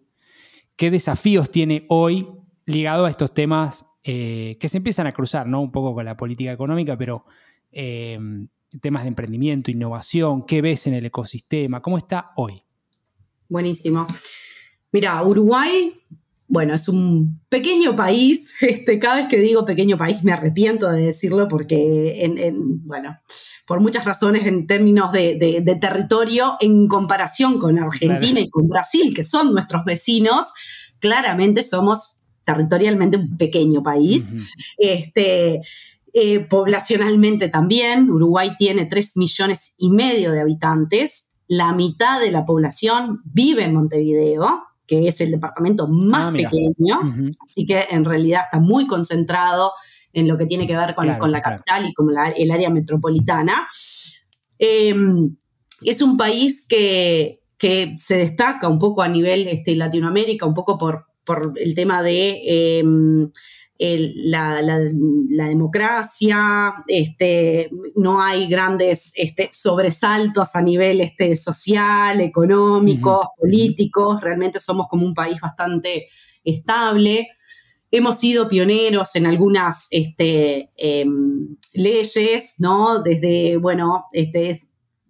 ¿Qué 0.76 0.90
desafíos 0.90 1.50
tiene 1.50 1.84
hoy 1.88 2.26
ligado 2.64 3.04
a 3.04 3.10
estos 3.10 3.34
temas 3.34 3.86
eh, 4.04 4.56
que 4.60 4.68
se 4.68 4.78
empiezan 4.78 5.06
a 5.06 5.12
cruzar, 5.12 5.46
¿no? 5.46 5.60
Un 5.60 5.72
poco 5.72 5.94
con 5.94 6.04
la 6.04 6.16
política 6.16 6.52
económica, 6.52 6.96
pero 6.96 7.24
em, 7.72 8.48
temas 8.80 9.02
de 9.02 9.08
emprendimiento, 9.08 9.70
innovación, 9.70 10.44
¿qué 10.46 10.62
ves 10.62 10.86
en 10.86 10.94
el 10.94 11.06
ecosistema? 11.06 11.82
¿Cómo 11.82 11.98
está 11.98 12.32
hoy? 12.36 12.62
Buenísimo. 13.48 14.06
Mira, 14.92 15.22
Uruguay 15.22 15.92
bueno, 16.50 16.74
es 16.74 16.88
un 16.88 17.40
pequeño 17.48 17.96
país. 17.96 18.54
Este, 18.60 18.98
cada 18.98 19.16
vez 19.16 19.28
que 19.28 19.38
digo 19.38 19.64
pequeño 19.64 19.96
país 19.96 20.22
me 20.22 20.32
arrepiento 20.32 20.90
de 20.90 21.06
decirlo 21.06 21.48
porque, 21.48 22.24
en, 22.24 22.86
bueno, 22.86 23.18
por 23.66 23.80
muchas 23.80 24.04
razones 24.04 24.46
en 24.46 24.66
términos 24.66 25.12
de, 25.12 25.78
territorio, 25.80 26.56
en 26.60 26.88
comparación 26.88 27.58
con 27.58 27.78
Argentina 27.78 28.40
y 28.40 28.50
con 28.50 28.68
Brasil, 28.68 29.14
que 29.14 29.24
son 29.24 29.52
nuestros 29.52 29.84
vecinos, 29.84 30.52
claramente 30.98 31.62
somos 31.62 32.19
territorialmente 32.52 33.16
un 33.16 33.36
pequeño 33.36 33.82
país. 33.82 34.34
este, 34.78 35.60
eh, 36.12 36.40
poblacionalmente 36.40 37.48
también, 37.48 38.10
Uruguay 38.10 38.52
tiene 38.58 38.86
3 38.86 39.16
millones 39.16 39.74
y 39.78 39.90
medio 39.90 40.32
de 40.32 40.40
habitantes. 40.40 41.36
La 41.46 41.72
mitad 41.72 42.20
de 42.20 42.32
la 42.32 42.44
población 42.44 43.20
vive 43.24 43.64
en 43.64 43.74
Montevideo 43.74 44.64
que 44.86 45.06
es 45.06 45.20
el 45.20 45.30
departamento 45.30 45.86
más 45.86 46.26
ah, 46.26 46.32
pequeño, 46.32 46.98
así 47.44 47.64
que 47.64 47.86
en 47.92 48.04
realidad 48.04 48.40
está 48.46 48.58
muy 48.58 48.88
concentrado 48.88 49.70
en 50.12 50.26
lo 50.26 50.36
que 50.36 50.46
tiene 50.46 50.66
que 50.66 50.74
ver 50.76 50.96
con, 50.96 51.06
la 51.06 51.40
capital 51.40 51.86
y 51.86 51.94
con 51.94 52.08
el 52.10 52.50
área 52.50 52.70
metropolitana. 52.70 53.68
Em, 54.58 55.36
es 55.82 56.02
un 56.02 56.16
país 56.16 56.66
que, 56.68 57.38
se 57.96 58.16
destaca 58.16 58.68
un 58.68 58.78
poco 58.78 59.02
a 59.02 59.08
nivel 59.08 59.46
este, 59.46 59.76
Latinoamérica, 59.76 60.46
un 60.46 60.54
poco 60.54 60.76
por, 60.76 61.06
por 61.30 61.52
el 61.60 61.76
tema 61.76 62.02
de 62.02 62.42
em, 62.80 63.30
la, 63.78 65.46
democracia, 65.46 66.74
este, 66.88 67.70
no 67.94 68.20
hay 68.20 68.48
grandes 68.48 69.12
este, 69.14 69.48
sobresaltos 69.52 70.56
a 70.56 70.62
nivel 70.62 71.00
este, 71.00 71.36
social, 71.36 72.20
económico, 72.20 73.32
político, 73.38 74.18
realmente 74.20 74.58
somos 74.58 74.88
como 74.88 75.06
un 75.06 75.14
país 75.14 75.38
bastante 75.40 76.06
estable. 76.42 77.28
Hemos 77.92 78.16
sido 78.18 78.48
pioneros 78.48 79.14
en 79.14 79.26
algunas 79.26 79.86
este, 79.92 80.70
em, 80.76 81.56
leyes, 81.74 82.56
¿no? 82.58 83.02
Desde, 83.02 83.56
bueno, 83.56 84.06
este, 84.12 84.58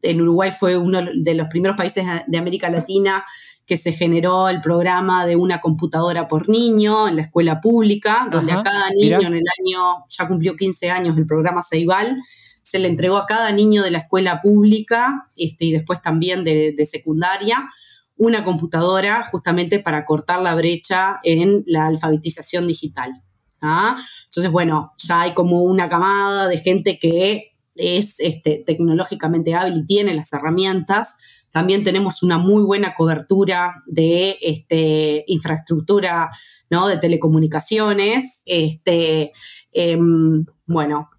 en 0.02 0.20
Uruguay 0.20 0.50
fue 0.50 0.76
uno 0.76 1.00
de 1.14 1.34
los 1.34 1.48
primeros 1.48 1.76
países 1.76 2.04
de 2.26 2.38
América 2.38 2.68
Latina 2.70 3.24
que 3.70 3.76
se 3.76 3.92
generó 3.92 4.48
el 4.48 4.60
programa 4.60 5.24
de 5.26 5.36
una 5.36 5.60
computadora 5.60 6.26
por 6.26 6.48
niño 6.48 7.06
en 7.06 7.14
la 7.14 7.22
escuela 7.22 7.60
pública, 7.60 8.26
donde 8.28 8.50
a 8.52 8.62
cada 8.62 8.90
niño 8.90 9.20
en 9.20 9.34
el 9.34 9.44
año, 9.60 10.06
ya 10.08 10.26
cumplió 10.26 10.56
15 10.56 10.90
años 10.90 11.16
el 11.16 11.24
programa 11.24 11.62
Ceibal, 11.62 12.20
se 12.62 12.80
le 12.80 12.88
entregó 12.88 13.16
a 13.16 13.26
cada 13.26 13.52
niño 13.52 13.84
de 13.84 13.92
la 13.92 13.98
escuela 13.98 14.40
pública 14.40 15.28
este, 15.36 15.66
y 15.66 15.72
después 15.72 16.02
también 16.02 16.42
de, 16.42 16.74
secundaria 16.84 17.68
una 18.16 18.44
computadora 18.44 19.22
justamente 19.30 19.78
para 19.78 20.04
cortar 20.04 20.42
la 20.42 20.56
brecha 20.56 21.20
en 21.22 21.62
la 21.66 21.86
alfabetización 21.86 22.66
digital. 22.66 23.22
¿ah? 23.62 23.96
Entonces, 24.24 24.50
bueno, 24.50 24.94
ya 24.98 25.22
hay 25.22 25.34
como 25.34 25.62
una 25.62 25.88
camada 25.88 26.48
de 26.48 26.58
gente 26.58 26.98
que 26.98 27.49
es 27.74 28.20
este, 28.20 28.62
tecnológicamente 28.66 29.54
hábil 29.54 29.78
y 29.78 29.86
tiene 29.86 30.14
las 30.14 30.32
herramientas 30.32 31.16
también 31.50 31.82
tenemos 31.82 32.22
una 32.22 32.38
muy 32.38 32.62
buena 32.62 32.94
cobertura 32.94 33.82
de 33.86 34.38
este, 34.40 35.24
infraestructura 35.26 36.30
¿no? 36.70 36.86
de 36.88 36.96
telecomunicaciones. 36.96 38.42
Este, 38.46 39.32
em, 39.72 40.44
bueno, 40.66 41.10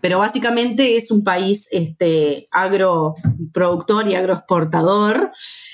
pero 0.00 0.18
básicamente 0.18 0.96
es 0.96 1.10
un 1.10 1.24
país 1.24 1.68
este, 1.72 2.46
agroproductor 2.50 4.06
y 4.08 4.14
agroexportador. 4.14 5.30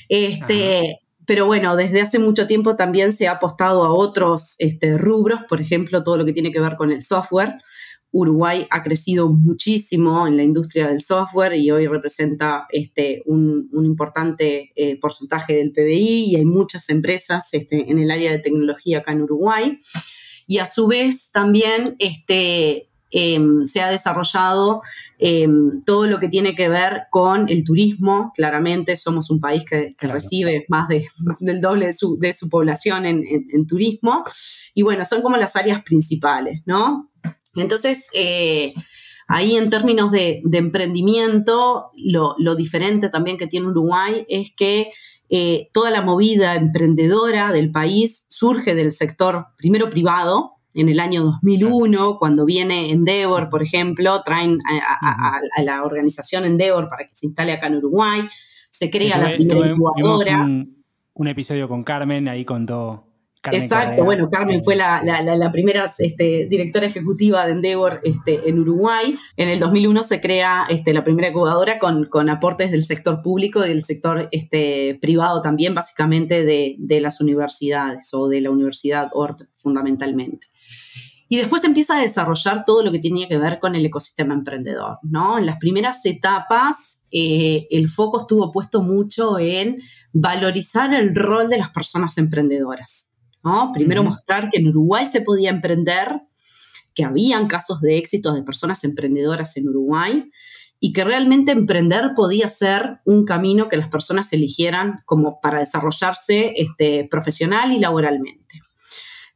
Este, 0.09 1.01
pero 1.27 1.47
bueno, 1.47 1.75
desde 1.75 2.01
hace 2.01 2.19
mucho 2.19 2.47
tiempo 2.47 2.77
también 2.77 3.13
se 3.13 3.27
ha 3.27 3.33
apostado 3.33 3.83
a 3.85 3.93
otros 3.93 4.55
este, 4.59 4.99
rubros, 4.99 5.41
por 5.49 5.61
ejemplo, 5.61 6.05
todo 6.05 6.17
lo 6.17 6.25
que 6.25 6.33
tiene 6.33 6.53
que 6.53 6.61
ver 6.61 6.77
con 6.77 6.93
el 6.93 7.03
software. 7.03 7.57
Uruguay 8.15 8.65
ha 8.71 8.85
crecido 8.85 9.29
muchísimo 9.29 10.29
en 10.29 10.37
la 10.37 10.45
industria 10.45 10.87
del 10.87 11.01
software 11.01 11.55
y 11.55 11.73
hoy 11.73 11.89
representa 11.89 12.65
este, 12.71 13.25
un, 13.27 13.69
importante 13.75 14.73
eh, 14.77 14.97
porcentaje 15.01 15.57
del 15.57 15.73
PBI 15.73 16.27
y 16.31 16.37
hay 16.37 16.45
muchas 16.45 16.89
empresas 16.91 17.53
este, 17.53 17.91
en 17.91 17.99
el 17.99 18.13
área 18.13 18.31
de 18.31 18.39
tecnología 18.39 18.99
acá 18.99 19.11
en 19.11 19.23
Uruguay. 19.23 19.77
Y 20.47 20.59
a 20.59 20.67
su 20.67 20.87
vez 20.87 21.33
también 21.33 21.97
este, 21.99 22.89
em, 23.11 23.65
se 23.65 23.81
ha 23.81 23.91
desarrollado 23.91 24.81
em, 25.19 25.83
todo 25.85 26.07
lo 26.07 26.21
que 26.21 26.29
tiene 26.29 26.55
que 26.55 26.69
ver 26.69 27.07
con 27.11 27.49
el 27.49 27.65
turismo. 27.65 28.31
Claramente 28.37 28.95
somos 28.95 29.29
un 29.29 29.41
país 29.41 29.65
que, 29.65 29.97
recibe 29.99 30.67
más 30.69 30.87
del 31.41 31.61
doble 31.61 31.87
de 31.87 32.33
su, 32.33 32.49
población 32.49 33.07
en, 33.07 33.25
en, 33.27 33.67
turismo. 33.67 34.25
Y 34.73 34.83
bueno, 34.83 35.05
son 35.05 35.21
como 35.21 35.37
las 35.37 35.57
áreas 35.57 35.83
principales, 35.83 36.63
¿no? 36.65 37.11
Entonces, 37.57 38.11
eh, 38.15 38.75
ahí 39.29 39.57
en 39.57 39.71
términos 39.71 40.11
de, 40.11 40.43
emprendimiento, 40.53 41.91
lo, 41.97 42.55
diferente 42.55 43.09
también 43.09 43.37
que 43.37 43.47
tiene 43.47 43.69
Uruguay 43.69 44.27
es 44.29 44.53
que 44.57 44.91
eh, 45.31 45.69
toda 45.73 45.91
la 45.91 46.03
movida 46.03 46.55
emprendedora 46.55 47.53
del 47.53 47.71
país 47.71 48.27
surge 48.29 48.75
del 48.75 48.93
sector 48.93 49.47
primero 49.57 49.91
privado, 49.91 50.53
en 50.75 50.89
el 50.89 50.99
año 50.99 51.23
2001, 51.23 52.19
cuando 52.19 52.45
viene 52.45 52.91
Endeavor, 52.91 53.49
por 53.49 53.63
ejemplo, 53.63 54.23
traen 54.25 54.59
a, 54.67 55.39
la 55.63 55.85
organización 55.85 56.45
Endeavor 56.45 56.89
para 56.89 57.07
que 57.07 57.15
se 57.15 57.27
instale 57.27 57.53
acá 57.53 57.69
en 57.69 57.77
Uruguay, 57.77 58.23
se 58.71 58.91
crea 58.91 59.19
la 59.19 59.37
primera 59.37 59.71
incubadora. 59.71 60.43
Un, 60.43 60.85
un, 61.15 61.29
episodio 61.29 61.69
con 61.69 61.85
Carmen, 61.85 62.27
ahí 62.27 62.45
contó 62.45 63.14
Exacto, 63.53 64.05
bueno, 64.05 64.29
Carmen 64.31 64.63
fue 64.63 64.77
la, 64.77 65.51
primera 65.53 65.87
este, 65.99 66.47
directora 66.49 66.87
ejecutiva 66.87 67.47
de 67.47 67.53
Endeavor 67.53 68.01
este, 68.03 68.49
en 68.49 68.59
Uruguay. 68.59 69.17
En 69.37 69.49
el 69.49 69.61
2001 69.61 70.03
se 70.03 70.21
crea 70.21 70.67
este, 70.69 70.93
la 70.95 71.05
primera 71.05 71.29
incubadora 71.29 71.79
con, 71.79 72.31
aportes 72.31 72.71
del 72.71 72.85
sector 72.85 73.23
público 73.23 73.65
y 73.65 73.69
del 73.69 73.85
sector 73.85 74.29
este, 74.33 74.99
privado 75.01 75.43
también, 75.43 75.75
básicamente 75.75 76.45
de, 76.45 77.01
las 77.01 77.21
universidades 77.21 78.15
o 78.15 78.29
de 78.29 78.41
la 78.41 78.51
Universidad 78.51 79.11
ORT 79.13 79.43
fundamentalmente. 79.53 80.47
Y 81.29 81.37
después 81.37 81.65
empieza 81.65 81.97
a 81.97 82.01
desarrollar 82.01 82.65
todo 82.65 82.85
lo 82.85 82.93
que 82.93 82.99
tenía 82.99 83.29
que 83.29 83.39
ver 83.39 83.59
con 83.59 83.75
el 83.75 83.85
ecosistema 83.85 84.35
emprendedor, 84.35 84.99
¿no? 85.03 85.39
En 85.39 85.47
las 85.47 85.57
primeras 85.57 86.05
etapas, 86.07 87.03
eh, 87.11 87.67
el 87.71 87.89
foco 87.89 88.21
estuvo 88.21 88.53
puesto 88.53 88.83
mucho 88.83 89.39
en 89.39 89.79
valorizar 90.13 90.95
el 90.95 91.15
rol 91.15 91.49
de 91.49 91.59
las 91.59 91.71
personas 91.71 92.17
emprendedoras. 92.19 93.14
Primero 93.73 94.03
mostrar 94.03 94.51
que 94.51 94.59
en 94.61 94.69
Uruguay 94.69 95.07
se 95.07 95.21
podía 95.21 95.51
emprender, 95.51 96.21
que 96.95 97.05
habían 97.05 97.47
casos 97.47 97.81
de 97.81 97.99
éxito 97.99 98.33
de 98.33 98.43
personas 98.43 98.85
emprendedoras 98.85 99.57
en 99.57 99.69
Uruguay 99.69 100.31
y 100.81 100.93
que 100.93 101.05
realmente 101.05 101.53
emprender 101.53 102.13
podía 102.15 102.49
ser 102.49 103.01
un 103.05 103.25
camino 103.25 103.69
que 103.69 103.77
las 103.77 103.89
personas 103.89 104.33
eligieran 104.33 105.03
como 105.05 105.41
para 105.41 105.59
desarrollarse 105.59 106.55
este, 106.57 107.07
profesional 107.11 107.73
y 107.73 107.79
laboralmente. 107.79 108.61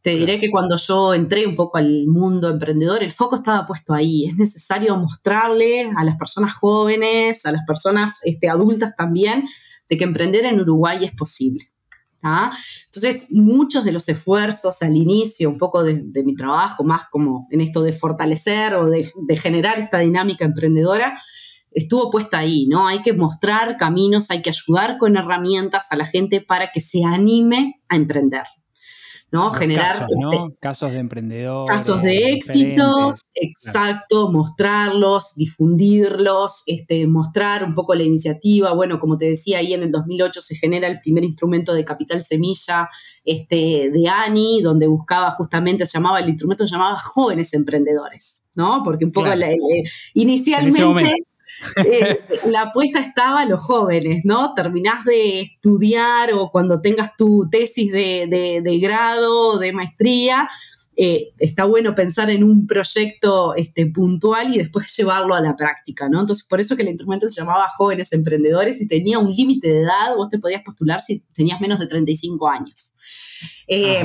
Te 0.00 0.10
diré 0.10 0.38
que 0.38 0.50
cuando 0.50 0.76
yo 0.76 1.12
entré 1.12 1.46
un 1.46 1.54
poco 1.54 1.76
al 1.76 2.06
mundo 2.06 2.48
emprendedor, 2.48 3.02
el 3.02 3.12
foco 3.12 3.36
estaba 3.36 3.66
puesto 3.66 3.92
ahí. 3.92 4.26
Es 4.26 4.36
necesario 4.36 4.96
mostrarle 4.96 5.90
a 5.96 6.04
las 6.04 6.16
personas 6.16 6.54
jóvenes, 6.54 7.44
a 7.44 7.52
las 7.52 7.62
personas 7.66 8.20
este, 8.22 8.48
adultas 8.48 8.94
también, 8.96 9.44
de 9.88 9.96
que 9.96 10.04
emprender 10.04 10.44
en 10.44 10.60
Uruguay 10.60 11.04
es 11.04 11.12
posible. 11.12 11.72
Entonces, 12.22 13.28
muchos 13.32 13.84
de 13.84 13.92
los 13.92 14.08
esfuerzos 14.08 14.82
al 14.82 14.96
inicio, 14.96 15.48
un 15.48 15.58
poco 15.58 15.82
de, 15.84 16.02
mi 16.24 16.34
trabajo, 16.34 16.84
más 16.84 17.06
como 17.10 17.46
en 17.50 17.60
esto 17.60 17.82
de 17.82 17.92
fortalecer 17.92 18.74
o 18.74 18.86
de, 18.86 19.10
generar 19.36 19.78
esta 19.78 19.98
dinámica 19.98 20.44
emprendedora, 20.44 21.18
estuvo 21.70 22.10
puesta 22.10 22.38
ahí, 22.38 22.66
¿no? 22.66 22.88
Hay 22.88 23.02
que 23.02 23.12
mostrar 23.12 23.76
caminos, 23.76 24.30
hay 24.30 24.42
que 24.42 24.50
ayudar 24.50 24.98
con 24.98 25.16
herramientas 25.16 25.92
a 25.92 25.96
la 25.96 26.06
gente 26.06 26.40
para 26.40 26.72
que 26.72 26.80
se 26.80 27.04
anime 27.04 27.80
a 27.88 27.96
emprender. 27.96 28.44
¿No? 29.30 29.52
Generar 29.52 29.92
casos, 29.92 30.08
este, 30.10 30.58
casos, 30.60 30.92
de 30.92 30.98
emprendedores. 30.98 31.70
Casos 31.70 32.02
de 32.02 32.32
éxitos, 32.32 33.26
exacto, 33.34 34.30
mostrarlos, 34.30 35.34
difundirlos, 35.34 36.62
este, 36.66 37.06
mostrar 37.06 37.64
un 37.64 37.74
poco 37.74 37.94
la 37.94 38.04
iniciativa. 38.04 38.72
Bueno, 38.72 38.98
como 38.98 39.18
te 39.18 39.26
decía, 39.26 39.58
ahí 39.58 39.74
en 39.74 39.82
el 39.82 39.92
2008 39.92 40.40
se 40.40 40.56
genera 40.56 40.86
el 40.86 41.00
primer 41.00 41.24
instrumento 41.24 41.74
de 41.74 41.84
capital 41.84 42.24
semilla 42.24 42.88
este, 43.24 43.90
de 43.92 44.08
ANI, 44.08 44.62
donde 44.62 44.86
buscaba 44.86 45.30
justamente, 45.30 45.84
se 45.84 45.98
llamaba, 45.98 46.20
el 46.20 46.28
instrumento 46.28 46.66
se 46.66 46.72
llamaba 46.72 46.98
Jóvenes 46.98 47.52
Emprendedores, 47.52 48.44
¿no? 48.54 48.82
Porque 48.82 49.04
un 49.04 49.12
poco 49.12 49.28
inicialmente 50.14 51.10
eh, 51.84 52.20
la 52.46 52.62
apuesta 52.62 52.98
estaba 52.98 53.40
a 53.40 53.44
los 53.46 53.62
jóvenes, 53.62 54.24
¿no? 54.24 54.54
Terminás 54.54 55.04
de 55.04 55.42
estudiar 55.42 56.32
o 56.32 56.50
cuando 56.50 56.80
tengas 56.80 57.16
tu 57.16 57.48
tesis 57.50 57.92
de, 57.92 58.60
de, 58.62 58.78
grado, 58.78 59.58
de 59.58 59.72
maestría, 59.72 60.48
eh, 60.96 61.32
está 61.38 61.64
bueno 61.64 61.94
pensar 61.94 62.28
en 62.30 62.42
un 62.42 62.66
proyecto 62.66 63.54
este, 63.54 63.86
puntual 63.86 64.54
y 64.54 64.58
después 64.58 64.94
llevarlo 64.96 65.34
a 65.34 65.40
la 65.40 65.54
práctica, 65.54 66.08
¿no? 66.08 66.20
Entonces, 66.20 66.46
por 66.46 66.60
eso 66.60 66.76
que 66.76 66.82
el 66.82 66.88
instrumento 66.88 67.28
se 67.28 67.40
llamaba 67.40 67.68
Jóvenes 67.76 68.12
Emprendedores 68.12 68.80
y 68.80 68.88
tenía 68.88 69.18
un 69.18 69.30
límite 69.30 69.68
de 69.68 69.82
edad, 69.82 70.16
vos 70.16 70.28
te 70.28 70.38
podías 70.38 70.62
postular 70.62 71.00
si 71.00 71.20
tenías 71.34 71.60
menos 71.60 71.78
de 71.78 71.86
35 71.86 72.48
años. 72.48 72.94
Eh, 73.68 74.04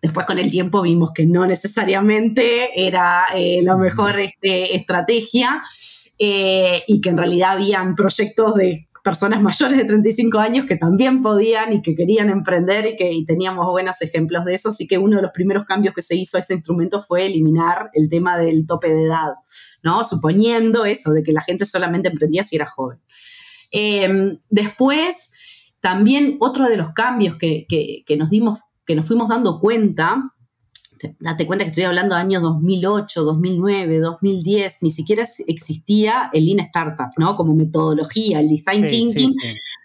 Después 0.00 0.26
con 0.26 0.38
el 0.38 0.50
tiempo 0.50 0.82
vimos 0.82 1.12
que 1.12 1.26
no 1.26 1.46
necesariamente 1.46 2.86
era 2.86 3.26
eh, 3.34 3.60
la 3.62 3.76
mejor 3.76 4.18
este, 4.20 4.76
estrategia 4.76 5.60
eh, 6.18 6.82
y 6.86 7.00
que 7.00 7.10
en 7.10 7.16
realidad 7.16 7.52
habían 7.52 7.94
proyectos 7.94 8.54
de 8.54 8.84
personas 9.04 9.40
mayores 9.42 9.78
de 9.78 9.84
35 9.84 10.38
años 10.38 10.66
que 10.66 10.76
también 10.76 11.22
podían 11.22 11.72
y 11.72 11.82
que 11.82 11.94
querían 11.94 12.28
emprender 12.28 12.86
y 12.86 12.96
que 12.96 13.22
teníamos 13.26 13.66
buenos 13.66 14.02
ejemplos 14.02 14.44
de 14.44 14.54
eso. 14.54 14.70
Así 14.70 14.86
que 14.86 14.98
uno 14.98 15.16
de 15.16 15.22
los 15.22 15.30
primeros 15.30 15.64
cambios 15.64 15.94
que 15.94 16.02
se 16.02 16.16
hizo 16.16 16.36
a 16.36 16.40
ese 16.40 16.54
instrumento 16.54 17.00
fue 17.00 17.26
eliminar 17.26 17.90
el 17.94 18.08
tema 18.08 18.36
del 18.36 18.66
tope 18.66 18.92
de 18.92 19.04
edad, 19.04 19.32
¿no? 19.82 20.02
Suponiendo 20.04 20.84
eso, 20.84 21.12
de 21.12 21.22
que 21.22 21.32
la 21.32 21.40
gente 21.40 21.64
solamente 21.64 22.08
emprendía 22.08 22.44
si 22.44 22.56
era 22.56 22.66
joven. 22.66 23.00
Em, 23.70 24.38
después, 24.50 25.32
también 25.80 26.36
otro 26.40 26.68
de 26.68 26.76
los 26.76 26.92
cambios 26.92 27.36
que, 27.36 27.66
que 27.68 28.16
nos 28.16 28.30
dimos 28.30 28.60
que 28.88 28.94
nos 28.94 29.06
fuimos 29.06 29.28
dando 29.28 29.60
cuenta, 29.60 30.34
date 31.20 31.46
cuenta 31.46 31.64
que 31.64 31.70
estoy 31.70 31.84
hablando 31.84 32.14
de 32.14 32.20
años 32.20 32.42
2008, 32.42 33.24
2009, 33.24 33.98
2010, 33.98 34.78
ni 34.82 34.90
siquiera 34.90 35.24
existía 35.46 36.30
el 36.32 36.46
Lean 36.46 36.60
Startup, 36.60 37.10
¿no? 37.16 37.34
Como 37.34 37.54
metodología, 37.54 38.40
el 38.40 38.48
Design 38.48 38.86
Thinking. 38.86 39.32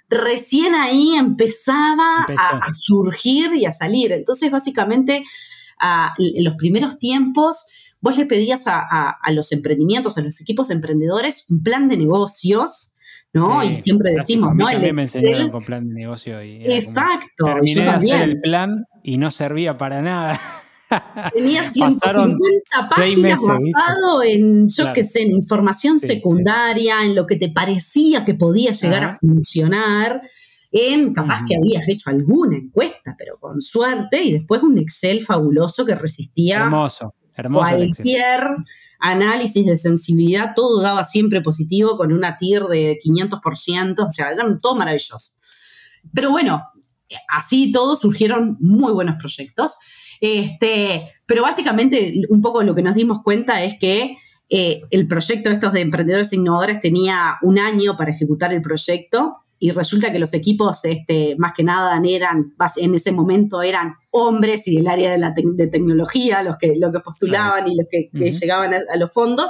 Recién 0.09 0.75
ahí 0.75 1.15
empezaba 1.15 2.25
A, 2.37 2.59
surgir 2.71 3.55
y 3.55 3.65
a 3.65 3.71
salir. 3.71 4.11
Entonces, 4.11 4.51
básicamente, 4.51 5.23
en 6.17 6.43
los 6.43 6.55
primeros 6.55 6.99
tiempos, 6.99 7.65
vos 7.99 8.17
le 8.17 8.25
pedías 8.25 8.67
a, 8.67 9.09
a 9.09 9.31
los 9.31 9.51
emprendimientos, 9.51 10.17
a 10.17 10.21
los 10.21 10.39
equipos 10.41 10.69
emprendedores, 10.69 11.45
un 11.49 11.63
plan 11.63 11.87
de 11.89 11.97
negocios 11.97 12.93
¿no? 13.33 13.63
y 13.63 13.75
siempre 13.75 14.13
decimos, 14.13 14.55
¿no? 14.55 14.69
El 14.69 14.93
me 14.93 15.01
enseñaron 15.01 15.49
con 15.49 15.65
plan 15.65 15.87
de 15.89 15.95
negocio 15.95 16.43
y 16.43 16.63
Exacto. 16.71 17.45
terminé 17.45 17.81
de 17.81 17.89
hacer 17.89 18.21
el 18.21 18.39
plan 18.39 18.85
y 19.03 19.17
no 19.17 19.31
servía 19.31 19.77
para 19.77 20.01
nada. 20.01 20.39
Tenía 21.33 21.69
150 21.71 22.89
páginas 22.89 23.39
basado 23.41 24.23
en, 24.23 24.69
yo 24.69 24.93
qué 24.93 25.03
sé, 25.03 25.23
en 25.23 25.31
información 25.31 25.99
secundaria, 25.99 27.03
en 27.03 27.15
lo 27.15 27.25
que 27.25 27.35
te 27.35 27.49
parecía 27.49 28.25
que 28.25 28.35
podía 28.35 28.71
llegar 28.71 29.03
a 29.03 29.15
funcionar, 29.15 30.21
en 30.71 31.13
capaz 31.13 31.41
que 31.47 31.55
habías 31.55 31.87
hecho 31.87 32.09
alguna 32.09 32.57
encuesta, 32.57 33.15
pero 33.17 33.37
con 33.39 33.61
suerte, 33.61 34.23
y 34.23 34.33
después 34.33 34.63
un 34.63 34.79
Excel 34.79 35.23
fabuloso 35.23 35.85
que 35.85 35.95
resistía 35.95 36.63
Hermoso. 36.63 37.13
Hermoso 37.35 37.69
cualquier 37.69 38.47
análisis 38.99 39.65
de 39.65 39.77
sensibilidad, 39.77 40.53
todo 40.55 40.81
daba 40.81 41.03
siempre 41.03 41.41
positivo 41.41 41.97
con 41.97 42.13
una 42.13 42.37
TIR 42.37 42.63
de 42.63 42.97
500%, 43.03 44.05
o 44.05 44.09
sea, 44.09 44.29
eran 44.29 44.57
todo 44.57 44.75
maravilloso. 44.75 45.33
Pero 46.13 46.31
bueno, 46.31 46.63
así 47.29 47.71
todos 47.71 47.99
surgieron 47.99 48.57
muy 48.59 48.93
buenos 48.93 49.15
proyectos. 49.17 49.77
Este, 50.25 51.03
pero 51.25 51.41
básicamente 51.41 52.13
un 52.29 52.41
poco 52.41 52.63
lo 52.63 52.73
que 52.73 52.81
nos 52.81 52.95
dimos 52.95 53.21
cuenta 53.21 53.61
es 53.61 53.77
que 53.77 54.15
eh, 54.47 54.79
el 54.89 55.05
proyecto 55.05 55.49
de 55.49 55.55
estos 55.55 55.73
de 55.73 55.81
emprendedores 55.81 56.31
e 56.31 56.37
innovadores 56.37 56.79
tenía 56.79 57.35
un 57.41 57.59
año 57.59 57.97
para 57.97 58.11
ejecutar 58.11 58.53
el 58.53 58.61
proyecto 58.61 59.35
y 59.59 59.71
resulta 59.71 60.13
que 60.13 60.19
los 60.19 60.33
equipos, 60.33 60.85
este, 60.85 61.35
más 61.37 61.51
que 61.53 61.65
nada, 61.65 62.01
eran, 62.07 62.53
en 62.77 62.95
ese 62.95 63.11
momento 63.11 63.61
eran 63.63 63.95
hombres 64.11 64.65
y 64.69 64.77
del 64.77 64.87
área 64.87 65.11
de, 65.11 65.17
la 65.17 65.33
de 65.35 65.67
tecnología, 65.67 66.41
los 66.41 66.55
que, 66.55 66.77
lo 66.77 66.89
que 66.93 67.01
postulaban 67.01 67.67
y 67.67 67.75
los 67.75 67.87
que, 67.91 68.09
llegaban 68.31 68.73
a, 68.73 68.95
los 68.95 69.11
fondos. 69.11 69.47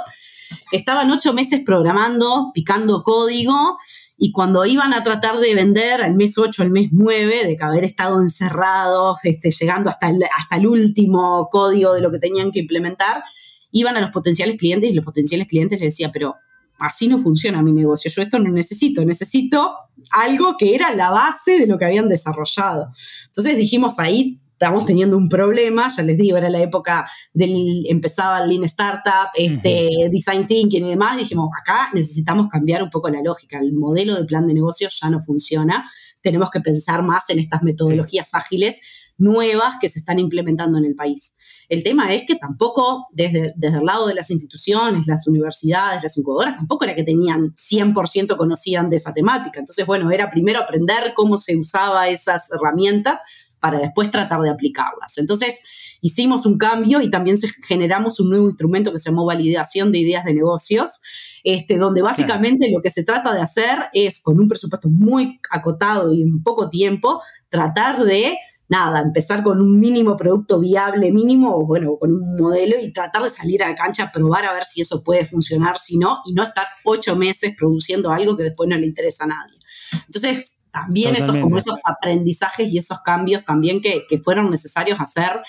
Estaban 0.72 1.08
ocho 1.12 1.32
meses 1.34 1.62
programando, 1.64 2.50
picando 2.52 3.04
código, 3.04 3.78
y 4.16 4.30
cuando 4.30 4.64
iban 4.64 4.94
a 4.94 5.02
tratar 5.02 5.38
de 5.40 5.54
vender 5.54 6.02
al 6.02 6.14
mes 6.14 6.38
ocho, 6.38 6.62
al 6.62 6.70
mes 6.70 6.90
nueve, 6.92 7.44
de 7.44 7.56
que 7.56 7.64
haber 7.64 7.84
estado 7.84 8.22
encerrados, 8.22 9.24
este, 9.24 9.50
llegando 9.50 9.90
hasta 9.90 10.08
el, 10.08 10.22
hasta 10.38 10.56
el 10.56 10.66
último 10.66 11.48
código 11.50 11.92
de 11.94 12.00
lo 12.00 12.10
que 12.12 12.18
tenían 12.18 12.52
que 12.52 12.60
implementar, 12.60 13.24
iban 13.72 13.96
a 13.96 14.00
los 14.00 14.10
potenciales 14.10 14.56
clientes 14.56 14.90
y 14.90 14.94
los 14.94 15.04
potenciales 15.04 15.48
clientes 15.48 15.80
les 15.80 15.94
decían, 15.94 16.10
pero 16.12 16.36
así 16.78 17.08
no 17.08 17.18
funciona 17.18 17.60
mi 17.62 17.72
negocio, 17.72 18.10
yo 18.10 18.22
esto 18.22 18.38
no 18.38 18.50
necesito, 18.50 19.04
necesito 19.04 19.74
algo 20.12 20.56
que 20.56 20.74
era 20.74 20.94
la 20.94 21.10
base 21.10 21.58
de 21.58 21.66
lo 21.66 21.76
que 21.76 21.84
habían 21.84 22.08
desarrollado. 22.08 22.90
Entonces 23.26 23.56
dijimos 23.56 23.98
ahí, 23.98 24.40
estamos 24.64 24.86
teniendo 24.86 25.18
un 25.18 25.28
problema, 25.28 25.88
ya 25.94 26.02
les 26.02 26.16
digo, 26.16 26.38
era 26.38 26.48
la 26.48 26.62
época 26.62 27.06
del, 27.34 27.84
empezaba 27.86 28.42
el 28.42 28.48
Lean 28.48 28.64
Startup, 28.64 29.28
este, 29.34 30.08
Design 30.10 30.46
Thinking 30.46 30.86
y 30.86 30.88
demás, 30.88 31.18
dijimos, 31.18 31.50
acá 31.60 31.90
necesitamos 31.92 32.48
cambiar 32.48 32.82
un 32.82 32.88
poco 32.88 33.10
la 33.10 33.20
lógica, 33.22 33.58
el 33.58 33.74
modelo 33.74 34.14
de 34.14 34.24
plan 34.24 34.46
de 34.46 34.54
negocio 34.54 34.88
ya 34.88 35.10
no 35.10 35.20
funciona, 35.20 35.84
tenemos 36.22 36.48
que 36.48 36.60
pensar 36.60 37.02
más 37.02 37.28
en 37.28 37.40
estas 37.40 37.62
metodologías 37.62 38.34
ágiles 38.34 38.80
nuevas 39.18 39.76
que 39.78 39.90
se 39.90 39.98
están 39.98 40.18
implementando 40.18 40.78
en 40.78 40.86
el 40.86 40.94
país. 40.94 41.34
El 41.68 41.82
tema 41.82 42.12
es 42.14 42.24
que 42.26 42.36
tampoco 42.36 43.06
desde, 43.12 43.52
desde 43.56 43.78
el 43.78 43.84
lado 43.84 44.06
de 44.06 44.14
las 44.14 44.30
instituciones, 44.30 45.06
las 45.06 45.26
universidades, 45.26 46.02
las 46.02 46.16
incubadoras, 46.16 46.56
tampoco 46.56 46.84
era 46.84 46.94
que 46.94 47.04
tenían 47.04 47.54
100% 47.54 48.36
conocían 48.36 48.88
de 48.88 48.96
esa 48.96 49.12
temática. 49.12 49.60
Entonces, 49.60 49.86
bueno, 49.86 50.10
era 50.10 50.30
primero 50.30 50.60
aprender 50.60 51.12
cómo 51.14 51.36
se 51.36 51.56
usaba 51.56 52.08
esas 52.08 52.50
herramientas 52.50 53.18
para 53.64 53.78
después 53.78 54.10
tratar 54.10 54.42
de 54.42 54.50
aplicarlas. 54.50 55.16
Entonces, 55.16 55.62
hicimos 56.02 56.44
un 56.44 56.58
cambio 56.58 57.00
y 57.00 57.08
también 57.08 57.38
generamos 57.66 58.20
un 58.20 58.28
nuevo 58.28 58.46
instrumento 58.46 58.92
que 58.92 58.98
se 58.98 59.08
llamó 59.08 59.24
validación 59.24 59.90
de 59.90 60.00
ideas 60.00 60.26
de 60.26 60.34
negocios, 60.34 61.00
este, 61.44 61.78
donde 61.78 62.02
básicamente 62.02 62.70
lo 62.70 62.82
que 62.82 62.90
se 62.90 63.04
trata 63.04 63.32
de 63.32 63.40
hacer 63.40 63.84
es, 63.94 64.20
con 64.22 64.38
un 64.38 64.48
presupuesto 64.48 64.90
muy 64.90 65.38
acotado 65.48 66.12
y 66.12 66.20
en 66.20 66.42
poco 66.42 66.68
tiempo, 66.68 67.22
tratar 67.48 68.04
de 68.04 68.36
nada, 68.68 69.00
empezar 69.00 69.42
con 69.42 69.62
un 69.62 69.80
mínimo 69.80 70.14
producto 70.14 70.60
viable 70.60 71.10
mínimo, 71.10 71.56
o 71.56 71.64
bueno, 71.64 71.96
con 71.98 72.12
un 72.12 72.36
modelo 72.36 72.78
y 72.78 72.92
tratar 72.92 73.22
de 73.22 73.30
salir 73.30 73.62
a 73.62 73.70
la 73.70 73.74
cancha, 73.74 74.12
probar 74.12 74.44
a 74.44 74.52
ver 74.52 74.64
si 74.64 74.82
eso 74.82 75.02
puede 75.02 75.24
funcionar, 75.24 75.78
si 75.78 75.96
no, 75.96 76.18
y 76.26 76.34
no 76.34 76.42
estar 76.42 76.66
ocho 76.84 77.16
meses 77.16 77.54
produciendo 77.56 78.10
algo 78.10 78.36
que 78.36 78.42
después 78.42 78.68
no 78.68 78.76
le 78.76 78.84
interesa 78.84 79.24
a 79.24 79.28
nadie. 79.28 79.58
Entonces, 80.06 80.58
también 80.74 81.14
esos, 81.14 81.36
como 81.36 81.56
esos 81.56 81.80
aprendizajes 81.84 82.70
y 82.72 82.78
esos 82.78 82.98
cambios 83.02 83.44
también 83.44 83.80
que, 83.80 84.04
fueron 84.24 84.50
necesarios 84.50 85.00
hacer 85.00 85.40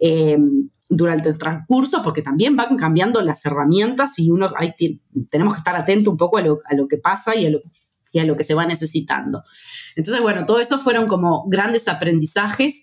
eh, 0.00 0.36
durante 0.88 1.28
el 1.28 1.38
transcurso, 1.38 2.02
porque 2.02 2.20
también 2.20 2.56
van 2.56 2.76
cambiando 2.76 3.22
las 3.22 3.46
herramientas 3.46 4.18
y 4.18 4.32
uno 4.32 4.48
hay, 4.56 4.74
tenemos 5.30 5.54
que 5.54 5.58
estar 5.58 5.76
atento 5.76 6.10
un 6.10 6.16
poco 6.16 6.38
a 6.38 6.42
lo, 6.42 6.58
a 6.64 6.74
lo 6.74 6.88
que 6.88 6.96
pasa 6.96 7.36
y 7.36 7.46
a 7.46 7.50
lo, 7.50 7.60
y 8.10 8.18
a 8.18 8.24
lo 8.24 8.34
que 8.34 8.42
se 8.42 8.54
va 8.54 8.66
necesitando. 8.66 9.44
Entonces, 9.94 10.20
bueno, 10.20 10.44
todo 10.46 10.58
eso 10.58 10.80
fueron 10.80 11.06
como 11.06 11.46
grandes 11.48 11.86
aprendizajes 11.86 12.82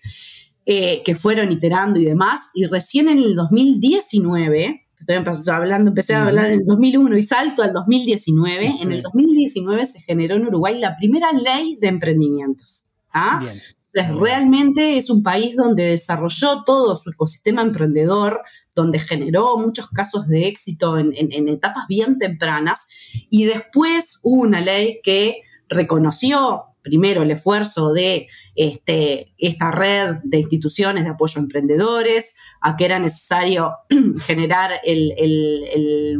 eh, 0.65 1.03
que 1.03 1.15
fueron 1.15 1.51
iterando 1.51 1.99
y 1.99 2.05
demás. 2.05 2.49
Y 2.53 2.65
recién 2.65 3.09
en 3.09 3.17
el 3.17 3.35
2019, 3.35 4.87
estoy 4.99 5.53
hablando, 5.53 5.89
empecé 5.89 6.15
a 6.15 6.25
hablar 6.25 6.47
en 6.47 6.59
el 6.59 6.65
2001 6.65 7.17
y 7.17 7.21
salto 7.21 7.63
al 7.63 7.73
2019, 7.73 8.75
en 8.81 8.91
el 8.91 9.01
2019 9.01 9.85
se 9.85 10.01
generó 10.01 10.35
en 10.35 10.47
Uruguay 10.47 10.79
la 10.79 10.95
primera 10.95 11.31
ley 11.31 11.77
de 11.79 11.87
emprendimientos. 11.87 12.85
¿ah? 13.13 13.41
Entonces, 13.41 14.15
realmente 14.15 14.97
es 14.97 15.09
un 15.09 15.23
país 15.23 15.55
donde 15.55 15.83
desarrolló 15.83 16.63
todo 16.63 16.95
su 16.95 17.09
ecosistema 17.09 17.63
emprendedor, 17.63 18.41
donde 18.75 18.99
generó 18.99 19.57
muchos 19.57 19.89
casos 19.89 20.27
de 20.27 20.47
éxito 20.47 20.99
en, 20.99 21.47
etapas 21.47 21.85
bien 21.87 22.19
tempranas. 22.19 22.87
Y 23.29 23.45
después 23.45 24.19
hubo 24.21 24.43
una 24.43 24.61
ley 24.61 24.99
que 25.01 25.41
reconoció 25.69 26.65
primero 26.81 27.23
el 27.23 27.31
esfuerzo 27.31 27.91
de 27.93 28.27
este, 28.55 29.33
esta 29.37 29.71
red 29.71 30.11
de 30.23 30.39
instituciones 30.39 31.03
de 31.03 31.11
apoyo 31.11 31.39
a 31.39 31.43
emprendedores, 31.43 32.35
a 32.61 32.75
que 32.75 32.85
era 32.85 32.99
necesario 32.99 33.73
generar 34.25 34.79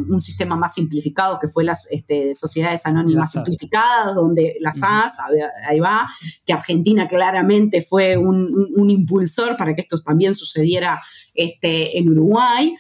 un 0.08 0.22
sistema 0.22 0.56
más 0.56 0.74
simplificado 0.74 1.40
que 1.40 1.48
fue 1.48 1.64
las 1.64 1.88
este, 1.92 2.34
sociedades 2.34 2.86
anónimas 2.86 3.32
simplificadas, 3.32 4.16
donde 4.16 4.58
las 4.60 4.80
SAS, 4.80 5.18
ahí 5.68 5.80
va, 5.80 6.08
que 6.46 6.54
Argentina 6.54 7.08
claramente 7.08 7.82
fue 7.82 8.18
un, 8.18 8.50
impulsor 8.90 9.56
para 9.56 9.76
que 9.76 9.82
esto 9.82 9.98
también 10.02 10.34
sucediera 10.34 11.00
este, 11.34 11.98
en 11.98 12.10
Uruguay. 12.10 12.76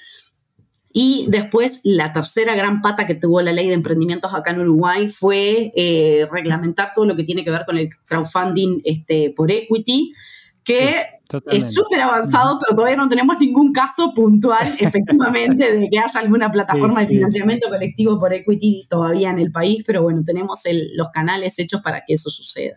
Y 1.02 1.28
después 1.30 1.80
la 1.86 2.12
tercera 2.12 2.56
gran 2.56 2.82
pata 2.82 3.06
que 3.06 3.16
tuvo 3.16 3.42
la 3.42 3.54
ley 3.54 3.70
de 3.70 3.74
emprendimientos 3.74 4.34
acá 4.34 4.52
en 4.52 4.60
Uruguay 4.60 5.08
fue 5.08 5.72
eh, 5.74 6.28
reglamentar 6.30 6.92
todo 6.94 7.06
lo 7.06 7.16
que 7.16 7.24
tiene 7.24 7.42
que 7.46 7.52
ver 7.52 7.64
con 7.66 7.78
el 7.78 7.88
crowdfunding 8.04 8.82
este, 8.84 9.34
por 9.34 9.50
equity, 9.50 10.12
que 10.62 10.98
es 11.52 11.74
súper 11.74 12.02
avanzado, 12.02 12.60
pero 12.60 12.76
todavía 12.76 12.98
no 12.98 13.08
tenemos 13.08 13.40
ningún 13.40 13.72
caso 13.72 14.14
puntual, 14.14 14.68
efectivamente, 14.82 15.72
de 15.74 15.90
que 15.90 16.00
haya 16.00 16.20
alguna 16.20 16.52
plataforma 16.52 17.00
de 17.00 17.08
financiamiento 17.08 17.70
colectivo 17.70 18.20
por 18.20 18.34
equity 18.34 18.86
todavía 18.90 19.30
en 19.30 19.40
el 19.40 19.54
país, 19.54 19.86
pero 19.88 20.04
bueno, 20.04 20.22
tenemos 20.26 20.64
los 20.96 21.12
canales 21.12 21.60
hechos 21.60 21.82
para 21.82 22.04
que 22.06 22.16
eso 22.16 22.30
suceda. 22.30 22.76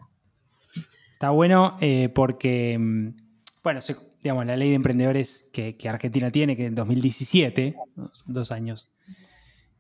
Está 1.13 1.31
bueno 1.31 1.77
eh, 1.81 2.09
porque, 2.15 2.79
mm, 2.79 3.09
bueno, 3.65 3.81
se, 3.81 3.97
digamos, 4.23 4.47
la 4.47 4.57
ley 4.57 4.71
de 4.71 4.77
emprendedores 4.77 5.49
que, 5.53 5.77
Argentina 5.89 6.31
tiene, 6.31 6.57
que 6.57 6.67
en 6.67 6.75
2017, 6.75 7.77
dos, 8.27 8.53
años 8.53 8.91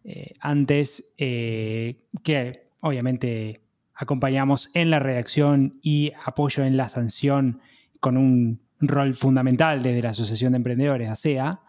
eh, 0.05 0.35
antes, 0.41 1.15
eh, 1.19 2.07
que 2.25 2.71
obviamente 2.81 3.61
acompañamos 3.95 4.71
en 4.75 4.91
la 4.91 4.99
redacción 4.99 5.79
y 5.83 6.13
apoyo 6.25 6.65
en 6.65 6.77
la 6.77 6.89
sanción 6.89 7.61
con 8.01 8.17
un 8.17 8.63
rol 8.81 9.15
fundamental 9.15 9.83
desde 9.83 10.03
la 10.03 10.11
Asociación 10.11 10.53
de 10.53 10.57
Emprendedores, 10.57 11.09
ASEA, 11.09 11.61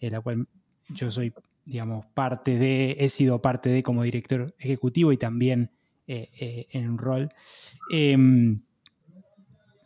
en 0.00 0.12
la 0.12 0.20
cual 0.20 0.48
yo 0.88 1.10
soy, 1.10 1.34
digamos, 1.66 2.06
parte 2.14 2.58
de, 2.58 2.96
he 2.98 3.10
sido 3.10 3.42
parte 3.42 3.68
de 3.68 3.82
como 3.82 4.04
director 4.04 4.54
ejecutivo 4.58 5.12
y 5.12 5.18
también 5.18 5.70
eh, 6.06 6.66
en 6.70 6.90
un 6.90 6.98
rol. 6.98 7.28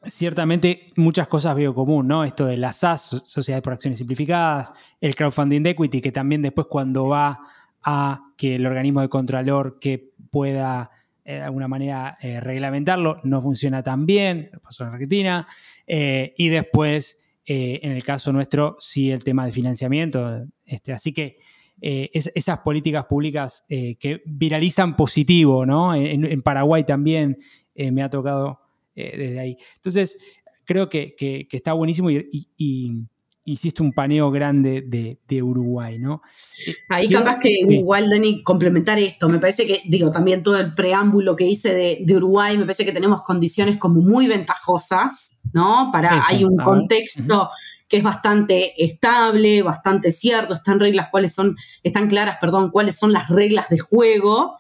Ciertamente 0.09 0.93
muchas 0.97 1.29
cosas 1.29 1.55
veo 1.55 1.75
común, 1.75 2.07
¿no? 2.09 2.25
Esto 2.25 2.47
de 2.47 2.57
las 2.57 2.79
SAS, 2.79 3.23
Sociedades 3.25 3.63
por 3.63 3.73
Acciones 3.73 3.99
Simplificadas, 3.99 4.73
el 5.01 5.15
crowdfunding 5.15 5.63
de 5.63 5.71
equity, 5.71 6.01
que 6.01 6.13
también 6.13 6.43
después 6.43 6.67
cuando 6.71 7.09
va 7.09 7.41
a 7.83 8.33
que 8.37 8.57
el 8.57 8.67
organismo 8.67 9.01
de 9.01 9.09
contralor 9.09 9.79
que 9.79 10.13
pueda 10.31 10.91
eh, 11.25 11.35
de 11.35 11.43
alguna 11.43 11.67
manera 11.67 12.17
eh, 12.21 12.41
reglamentarlo, 12.41 13.21
no 13.25 13.43
funciona 13.43 13.83
tan 13.83 14.07
bien, 14.07 14.51
pasó 14.63 14.85
en 14.85 14.91
Argentina, 14.91 15.47
eh, 15.87 16.35
y 16.37 16.49
después, 16.49 17.19
en 17.45 17.93
el 17.93 18.05
caso 18.05 18.33
nuestro, 18.33 18.77
sí 18.81 19.11
el 19.11 19.23
tema 19.23 19.47
de 19.47 19.53
financiamiento, 19.53 20.47
este, 20.65 20.93
así 20.93 21.13
que 21.13 21.39
esas 21.81 22.61
políticas 22.61 23.05
públicas 23.05 23.65
que 23.69 24.23
viralizan 24.25 24.97
positivo, 24.97 25.65
¿no? 25.65 25.95
en 25.95 26.43
Paraguay 26.43 26.83
también 26.83 27.39
me 27.77 28.03
ha 28.03 28.11
tocado 28.11 28.66
eh, 28.97 29.17
desde 29.17 29.39
ahí. 29.39 29.57
Entonces, 29.77 30.19
creo 30.65 30.89
que, 30.89 31.15
está 31.51 31.73
buenísimo 31.73 32.11
y, 32.11 33.07
hiciste 33.49 33.81
un 33.81 33.93
paneo 33.93 34.33
grande 34.33 34.83
de, 34.83 35.43
Uruguay, 35.43 35.99
¿no? 36.01 36.21
Eh, 36.67 36.75
ahí 36.89 37.09
capaz 37.09 37.39
que 37.39 37.51
igual, 37.51 38.11
Dani, 38.11 38.43
complementar 38.43 38.99
esto. 38.99 39.29
Me 39.29 39.39
parece 39.39 39.67
que, 39.67 39.83
digo, 39.87 40.11
también 40.11 40.43
todo 40.43 40.59
el 40.59 40.75
preámbulo 40.75 41.37
que 41.37 41.45
hice 41.45 41.73
de, 42.05 42.17
Uruguay, 42.17 42.59
me 42.59 42.65
parece 42.65 42.85
que 42.85 42.91
tenemos 42.91 43.23
condiciones 43.23 43.77
como 43.77 44.01
muy 44.01 44.27
ventajosas, 44.27 45.39
¿no? 45.53 45.91
Para, 45.93 46.27
hay 46.27 46.43
un 46.43 46.57
contexto 46.57 47.49
que 47.89 47.99
es 47.99 48.03
bastante 48.03 48.85
estable, 48.85 49.63
bastante 49.63 50.11
cierto, 50.11 50.55
están 50.55 50.81
reglas 50.81 51.09
cuáles 51.11 51.33
son, 51.33 51.57
están 51.83 52.09
claras, 52.09 52.39
perdón, 52.41 52.71
cuáles 52.71 52.97
son 52.97 53.13
las 53.13 53.29
reglas 53.29 53.69
de 53.69 53.79
juego, 53.79 54.57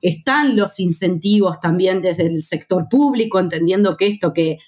están 0.00 0.56
los 0.56 0.80
incentivos 0.80 1.60
también 1.60 2.02
desde 2.02 2.26
el 2.26 2.42
sector 2.42 2.88
público, 2.88 3.38
entendiendo 3.38 3.96
que 3.96 4.06
esto 4.06 4.32
que, 4.32 4.58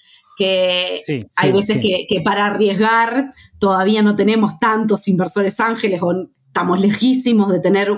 hay 1.35 1.51
veces 1.51 1.79
Que, 1.79 2.21
para 2.23 2.45
arriesgar 2.45 3.29
todavía 3.59 4.01
no 4.01 4.15
tenemos 4.15 4.57
tantos 4.57 5.07
inversores 5.07 5.59
ángeles 5.59 6.01
o 6.01 6.13
estamos 6.47 6.79
lejísimos 6.79 7.51
de 7.51 7.59
tener 7.59 7.91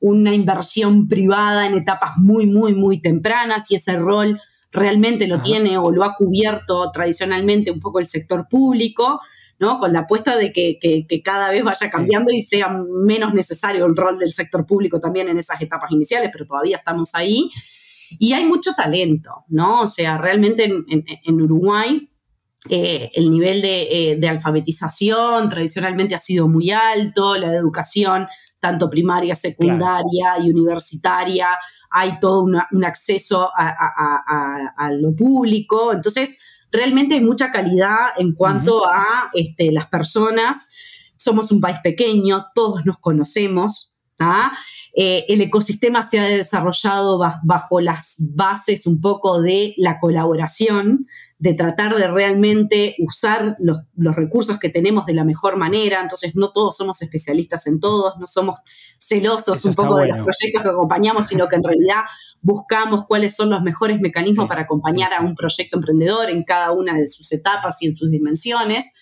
una 0.00 0.34
inversión 0.34 1.08
privada 1.08 1.66
en 1.66 1.76
etapas 1.76 2.16
muy, 2.18 2.46
muy, 2.46 2.74
muy 2.74 3.00
tempranas 3.00 3.70
y 3.70 3.76
ese 3.76 3.96
rol 3.96 4.38
realmente 4.72 5.26
lo 5.26 5.40
tiene 5.40 5.78
o 5.78 5.90
lo 5.90 6.04
ha 6.04 6.14
cubierto 6.14 6.90
tradicionalmente 6.92 7.70
un 7.70 7.80
poco 7.80 7.98
el 7.98 8.06
sector 8.06 8.46
público. 8.48 9.20
¿No? 9.60 9.78
Con 9.78 9.92
la 9.92 10.00
apuesta 10.00 10.36
de 10.36 10.52
que, 10.52 11.22
cada 11.22 11.50
vez 11.50 11.62
vaya 11.62 11.90
cambiando 11.90 12.32
y 12.32 12.40
sea 12.42 12.68
menos 12.68 13.34
necesario 13.34 13.84
el 13.84 13.94
rol 13.94 14.18
del 14.18 14.32
sector 14.32 14.66
público 14.66 14.98
también 14.98 15.28
en 15.28 15.38
esas 15.38 15.60
etapas 15.60 15.90
iniciales, 15.92 16.30
pero 16.32 16.46
todavía 16.46 16.78
estamos 16.78 17.14
ahí. 17.14 17.50
Y 18.18 18.32
hay 18.32 18.44
mucho 18.44 18.72
talento, 18.74 19.44
¿no? 19.48 19.82
O 19.82 19.86
sea, 19.86 20.18
realmente 20.18 20.64
en, 20.64 21.40
Uruguay 21.40 22.10
eh, 22.68 23.10
el 23.14 23.30
nivel 23.30 23.62
de, 23.62 23.82
eh, 23.82 24.16
de, 24.16 24.28
alfabetización 24.28 25.48
tradicionalmente 25.48 26.14
ha 26.14 26.18
sido 26.18 26.48
muy 26.48 26.70
alto, 26.70 27.36
la 27.36 27.50
de 27.50 27.58
educación, 27.58 28.26
tanto 28.60 28.90
primaria, 28.90 29.34
secundaria 29.34 30.38
y 30.42 30.50
universitaria, 30.50 31.48
hay 31.90 32.18
todo 32.20 32.42
un 32.42 32.84
acceso 32.84 33.50
a, 33.54 34.74
a, 34.76 34.90
lo 34.92 35.14
público. 35.14 35.92
Entonces, 35.92 36.38
realmente 36.72 37.14
hay 37.14 37.20
mucha 37.20 37.50
calidad 37.50 38.08
en 38.18 38.32
cuanto 38.32 38.86
a 38.88 39.28
este, 39.34 39.72
las 39.72 39.86
personas. 39.88 40.70
Somos 41.16 41.52
un 41.52 41.60
país 41.60 41.78
pequeño, 41.82 42.46
todos 42.54 42.86
nos 42.86 42.98
conocemos. 42.98 43.96
¿ah? 44.18 44.52
Eh, 44.94 45.24
el 45.28 45.40
ecosistema 45.40 46.02
se 46.02 46.18
ha 46.18 46.24
desarrollado 46.24 47.20
bajo 47.42 47.80
las 47.80 48.16
bases 48.18 48.86
un 48.86 49.00
poco 49.00 49.40
de 49.40 49.74
la 49.76 49.98
colaboración, 49.98 51.06
de 51.40 51.54
tratar 51.54 51.96
de 51.96 52.06
realmente 52.06 52.96
usar 52.98 53.56
los, 53.58 53.78
recursos 54.14 54.58
que 54.58 54.68
tenemos 54.68 55.06
de 55.06 55.14
la 55.14 55.24
mejor 55.24 55.56
manera. 55.56 56.02
Entonces, 56.02 56.36
no 56.36 56.52
todos 56.52 56.76
somos 56.76 57.00
especialistas 57.00 57.66
en 57.66 57.80
todos, 57.80 58.18
no 58.18 58.26
somos 58.26 58.58
celosos 58.98 59.64
un 59.64 59.72
poco 59.72 59.96
de 59.96 60.08
los 60.08 60.18
proyectos 60.18 60.62
que 60.62 60.68
acompañamos, 60.68 61.26
sino 61.26 61.48
que 61.48 61.56
en 61.56 61.64
realidad 61.64 62.02
buscamos 62.42 63.06
cuáles 63.06 63.34
son 63.34 63.48
los 63.48 63.62
mejores 63.62 64.00
mecanismos 64.00 64.46
para 64.46 64.62
acompañar 64.62 65.14
a 65.14 65.22
un 65.22 65.34
proyecto 65.34 65.78
emprendedor 65.78 66.28
en 66.28 66.44
cada 66.44 66.72
una 66.72 66.94
de 66.94 67.06
sus 67.06 67.32
etapas 67.32 67.80
y 67.80 67.86
en 67.86 67.96
sus 67.96 68.10
dimensiones. 68.10 68.92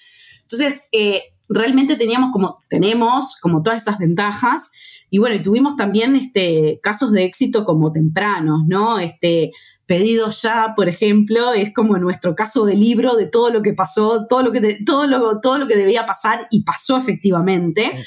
Entonces, 0.42 0.88
eh, 0.92 1.34
realmente 1.48 1.96
teníamos 1.96 2.30
como, 2.30 2.58
tenemos 2.70 3.36
como 3.40 3.62
todas 3.62 3.82
esas 3.82 3.98
ventajas 3.98 4.70
y 5.10 5.18
bueno, 5.18 5.34
y 5.34 5.42
tuvimos 5.42 5.74
también 5.74 6.14
este, 6.14 6.78
casos 6.84 7.10
de 7.10 7.24
éxito 7.24 7.64
como 7.64 7.90
tempranos, 7.90 8.60
¿no? 8.68 9.00
Este, 9.00 9.50
pedido 9.88 10.28
ya, 10.28 10.74
por 10.76 10.86
ejemplo, 10.86 11.54
es 11.54 11.72
como 11.72 11.96
nuestro 11.96 12.36
caso 12.36 12.66
de 12.66 12.74
libro 12.74 13.16
de 13.16 13.24
todo 13.24 13.48
lo 13.48 13.62
que 13.62 13.72
pasó, 13.72 14.26
todo 14.26 14.42
lo 14.42 14.52
que, 14.52 14.80
todo 14.84 15.06
lo, 15.06 15.40
todo 15.40 15.58
lo 15.58 15.66
que 15.66 15.76
debía 15.76 16.04
pasar 16.04 16.46
y 16.50 16.62
pasó 16.62 16.98
efectivamente. 16.98 17.98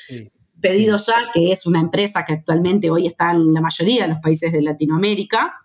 Pedido 0.61 0.97
ya, 0.97 1.15
que 1.33 1.51
es 1.51 1.65
una 1.65 1.79
empresa 1.81 2.23
que 2.23 2.33
actualmente 2.33 2.91
hoy 2.91 3.07
está 3.07 3.31
en 3.31 3.51
la 3.51 3.61
mayoría 3.61 4.03
de 4.03 4.09
los 4.09 4.19
países 4.19 4.51
de 4.53 4.61
Latinoamérica, 4.61 5.55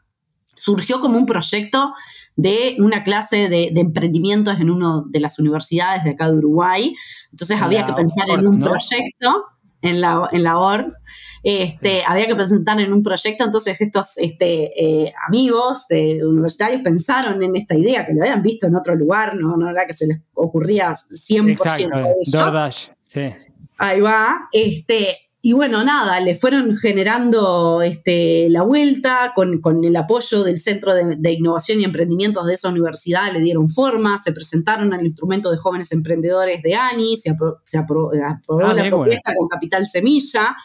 surgió 0.46 1.02
como 1.02 1.18
un 1.18 1.26
proyecto 1.26 1.92
de 2.34 2.76
una 2.78 3.04
clase 3.04 3.50
de, 3.50 3.70
emprendimientos 3.76 4.58
en 4.58 4.70
una 4.70 5.02
de 5.06 5.20
las 5.20 5.38
universidades 5.38 6.02
de 6.02 6.10
acá 6.12 6.30
de 6.30 6.38
Uruguay. 6.38 6.94
Entonces 7.30 7.60
había 7.60 7.84
que 7.84 7.92
pensar 7.92 8.30
en 8.30 8.46
un 8.46 8.58
proyecto 8.58 9.44
en 9.86 10.00
la, 10.00 10.28
en 10.32 10.42
la 10.42 10.58
ORT. 10.58 10.92
Este, 11.42 12.02
Había 12.04 12.26
que 12.26 12.34
presentar 12.34 12.80
en 12.80 12.92
un 12.92 13.02
proyecto, 13.02 13.44
entonces 13.44 13.80
estos 13.80 14.18
este, 14.18 14.72
eh, 14.76 15.12
amigos 15.28 15.86
de 15.88 16.24
universitarios 16.24 16.82
pensaron 16.82 17.42
en 17.42 17.54
esta 17.54 17.76
idea, 17.76 18.04
que 18.04 18.14
lo 18.14 18.22
habían 18.22 18.42
visto 18.42 18.66
en 18.66 18.74
otro 18.74 18.94
lugar, 18.94 19.36
no, 19.36 19.56
no 19.56 19.70
era 19.70 19.86
que 19.86 19.92
se 19.92 20.06
les 20.06 20.22
ocurría 20.34 20.90
100% 20.90 21.50
Exacto, 21.52 21.98
de 21.98 22.14
DoorDash, 22.32 22.86
sí. 23.04 23.30
Ahí 23.78 24.00
va. 24.00 24.48
Este, 24.52 25.25
y 25.42 25.52
bueno, 25.52 25.84
nada, 25.84 26.18
le 26.18 26.34
fueron 26.34 26.76
generando 26.76 27.80
este, 27.82 28.48
la 28.50 28.62
vuelta 28.62 29.32
con, 29.34 29.84
el 29.84 29.94
apoyo 29.94 30.42
del 30.42 30.58
Centro 30.58 30.92
de, 30.94 31.32
Innovación 31.32 31.80
y 31.80 31.84
Emprendimientos 31.84 32.46
de 32.46 32.54
esa 32.54 32.68
universidad, 32.68 33.32
le 33.32 33.40
dieron 33.40 33.68
forma, 33.68 34.18
se 34.18 34.32
presentaron 34.32 34.92
al 34.92 35.04
instrumento 35.04 35.50
de 35.50 35.56
jóvenes 35.56 35.92
emprendedores 35.92 36.62
de 36.62 36.74
ANI, 36.74 37.16
se, 37.16 37.30
aprobó 37.78 38.10
ah, 38.12 38.74
la 38.74 38.84
propuesta 38.86 39.34
con 39.36 39.46
Capital 39.46 39.86
Semilla. 39.86 40.56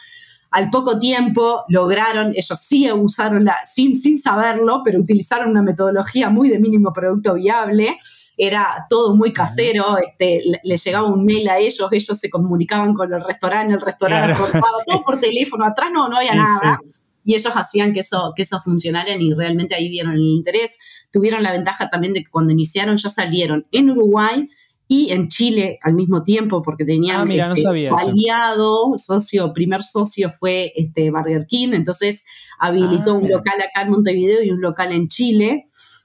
Al 0.52 0.68
poco 0.68 0.98
tiempo 0.98 1.64
lograron, 1.68 2.34
ellos 2.36 2.60
sí 2.60 2.90
usaron 2.92 3.46
la, 3.46 3.56
sin, 3.64 3.96
sin 3.96 4.18
saberlo, 4.18 4.82
pero 4.84 5.00
utilizaron 5.00 5.50
una 5.50 5.62
metodología 5.62 6.28
muy 6.28 6.50
de 6.50 6.58
mínimo 6.58 6.92
producto 6.92 7.34
viable. 7.34 7.98
Era 8.36 8.86
todo 8.90 9.16
muy 9.16 9.32
casero, 9.32 9.96
este, 9.98 10.42
le, 10.62 10.76
llegaba 10.76 11.08
un 11.08 11.24
mail 11.24 11.48
a 11.48 11.58
ellos, 11.58 11.88
ellos 11.90 12.18
se 12.18 12.28
comunicaban 12.28 12.92
con 12.92 13.12
el 13.12 13.24
restaurante, 13.24 13.72
el 13.72 13.80
restaurante 13.80 14.36
todo 14.86 15.02
por 15.02 15.18
teléfono, 15.18 15.64
atrás 15.64 15.88
no, 15.90 16.08
no 16.08 16.18
había 16.18 16.34
nada. 16.34 16.78
y 17.24 17.34
ellos 17.34 17.52
hacían 17.54 17.94
que 17.94 18.00
eso, 18.00 18.34
que 18.36 18.42
eso 18.42 18.60
funcionara 18.60 19.10
y 19.18 19.32
realmente 19.32 19.74
ahí 19.74 19.88
vieron 19.88 20.12
el 20.12 20.20
interés. 20.20 20.78
Tuvieron 21.10 21.42
la 21.42 21.52
ventaja 21.52 21.88
también 21.88 22.12
de 22.12 22.24
que 22.24 22.30
cuando 22.30 22.52
iniciaron 22.52 22.96
ya 22.96 23.08
salieron 23.08 23.66
en 23.72 23.90
Uruguay 23.90 24.48
y 24.92 25.10
en 25.10 25.28
Chile 25.28 25.78
al 25.80 25.94
mismo 25.94 26.22
tiempo, 26.22 26.60
porque 26.60 26.84
tenían 26.84 27.30
ah, 27.30 27.54
este, 27.54 27.88
aliado, 27.88 28.92
socio, 28.98 29.50
primer 29.54 29.82
socio 29.82 30.30
fue 30.30 30.70
este 30.76 31.10
Burger 31.10 31.46
King, 31.46 31.70
entonces 31.72 32.26
habilitó 32.58 33.12
ah, 33.12 33.14
un 33.14 33.30
local 33.30 33.54
acá 33.66 33.86
en 33.86 33.90
Montevideo 33.90 34.42
y 34.42 34.50
un 34.50 34.60
local 34.60 34.92
en 34.92 35.08
Chile. 35.08 35.64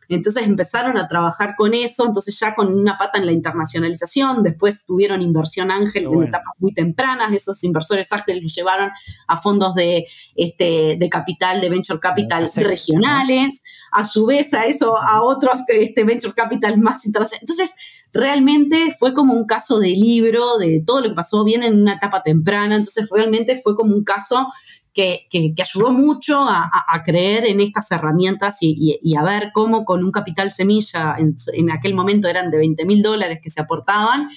Entonces 0.10 0.47
empezaron 0.47 0.97
a 0.97 1.06
trabajar 1.06 1.56
con 1.58 1.73
eso, 1.73 2.06
entonces 2.08 2.39
ya 2.39 2.56
con 2.56 2.73
una 2.73 2.97
pata 2.97 3.17
en 3.17 3.26
la 3.26 3.34
internacionalización, 3.34 4.41
después 4.41 4.86
tuvieron 4.86 5.21
inversión 5.21 5.69
ángel 5.69 6.06
en 6.06 6.23
etapas 6.23 6.54
muy 6.60 6.73
tempranas, 6.73 7.34
esos 7.34 7.62
inversores 7.65 8.10
ángeles 8.13 8.41
los 8.41 8.56
llevaron 8.56 8.89
a 9.28 9.36
fondos 9.36 9.76
de, 9.76 10.06
este, 10.34 10.95
de 10.97 11.10
capital, 11.10 11.60
de 11.60 11.69
venture 11.69 12.00
capital 12.00 12.50
regionales, 12.56 13.62
a 13.91 14.06
su 14.06 14.26
vez 14.28 14.54
a 14.54 14.63
eso, 14.63 14.97
a 14.97 15.23
otros 15.23 15.63
este, 15.67 16.06
venture 16.06 16.34
capital 16.34 16.80
más 16.80 17.06
internacionales. 17.06 17.41
Entonces, 17.41 17.76
realmente 18.17 18.93
fue 18.97 19.13
como 19.13 19.34
un 19.34 19.45
caso 19.45 19.80
de 19.80 19.89
libro, 19.89 20.58
de 20.58 20.84
todo 20.86 21.01
lo 21.01 21.10
que 21.10 21.15
pasó 21.15 21.43
bien 21.43 21.63
en 21.63 21.80
una 21.80 21.93
etapa 21.93 22.21
temprana, 22.21 22.75
entonces 22.75 23.08
realmente 23.12 23.56
fue 23.56 23.75
como 23.75 23.95
un 23.95 24.03
caso 24.03 24.47
que, 24.93 25.53
ayudó 25.62 25.91
mucho 25.91 26.43
a, 26.49 26.69
creer 27.06 27.45
en 27.45 27.62
estas 27.62 27.91
herramientas 27.91 28.58
y, 28.62 29.15
a 29.15 29.23
ver 29.23 29.51
cómo 29.53 29.86
con 29.86 30.03
un 30.03 30.12
capital 30.12 30.51
semilla, 30.51 31.15
en, 31.19 31.71
aquel 31.71 31.93
momento 31.93 32.27
eran 32.27 32.49
de 32.49 32.58
20 32.58 32.86
mil 32.86 33.03
dólares 33.03 33.39
que 33.41 33.51
se 33.51 33.62
aportaban, 33.62 34.27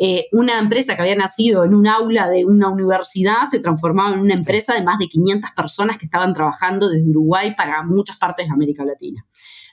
eh, 0.00 0.28
una 0.32 0.58
empresa 0.60 0.94
que 0.94 1.02
había 1.02 1.16
nacido 1.16 1.64
en 1.64 1.74
un 1.74 1.88
aula 1.88 2.28
de 2.28 2.44
una 2.44 2.70
universidad 2.70 3.46
se 3.50 3.58
transformaba 3.58 4.14
en 4.14 4.20
una 4.20 4.34
empresa 4.34 4.72
de 4.74 4.82
más 4.82 4.98
de 5.00 5.08
500 5.08 5.50
personas 5.50 5.98
que 5.98 6.06
estaban 6.06 6.32
trabajando 6.34 6.88
desde 6.88 7.10
Uruguay 7.10 7.54
para 7.56 7.82
muchas 7.82 8.16
partes 8.16 8.46
de 8.46 8.54
América 8.54 8.84
Latina. 8.84 9.26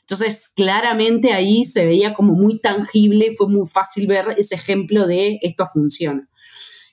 Entonces, 0.07 0.51
claramente 0.55 1.33
ahí 1.33 1.65
se 1.65 1.85
veía 1.85 2.13
como 2.13 2.33
muy 2.33 2.59
tangible, 2.59 3.33
fue 3.35 3.47
muy 3.47 3.67
fácil 3.67 4.05
ver 4.05 4.35
ese 4.37 4.53
ejemplo 4.53 5.07
de 5.07 5.39
esto 5.41 5.65
funciona. 5.65 6.29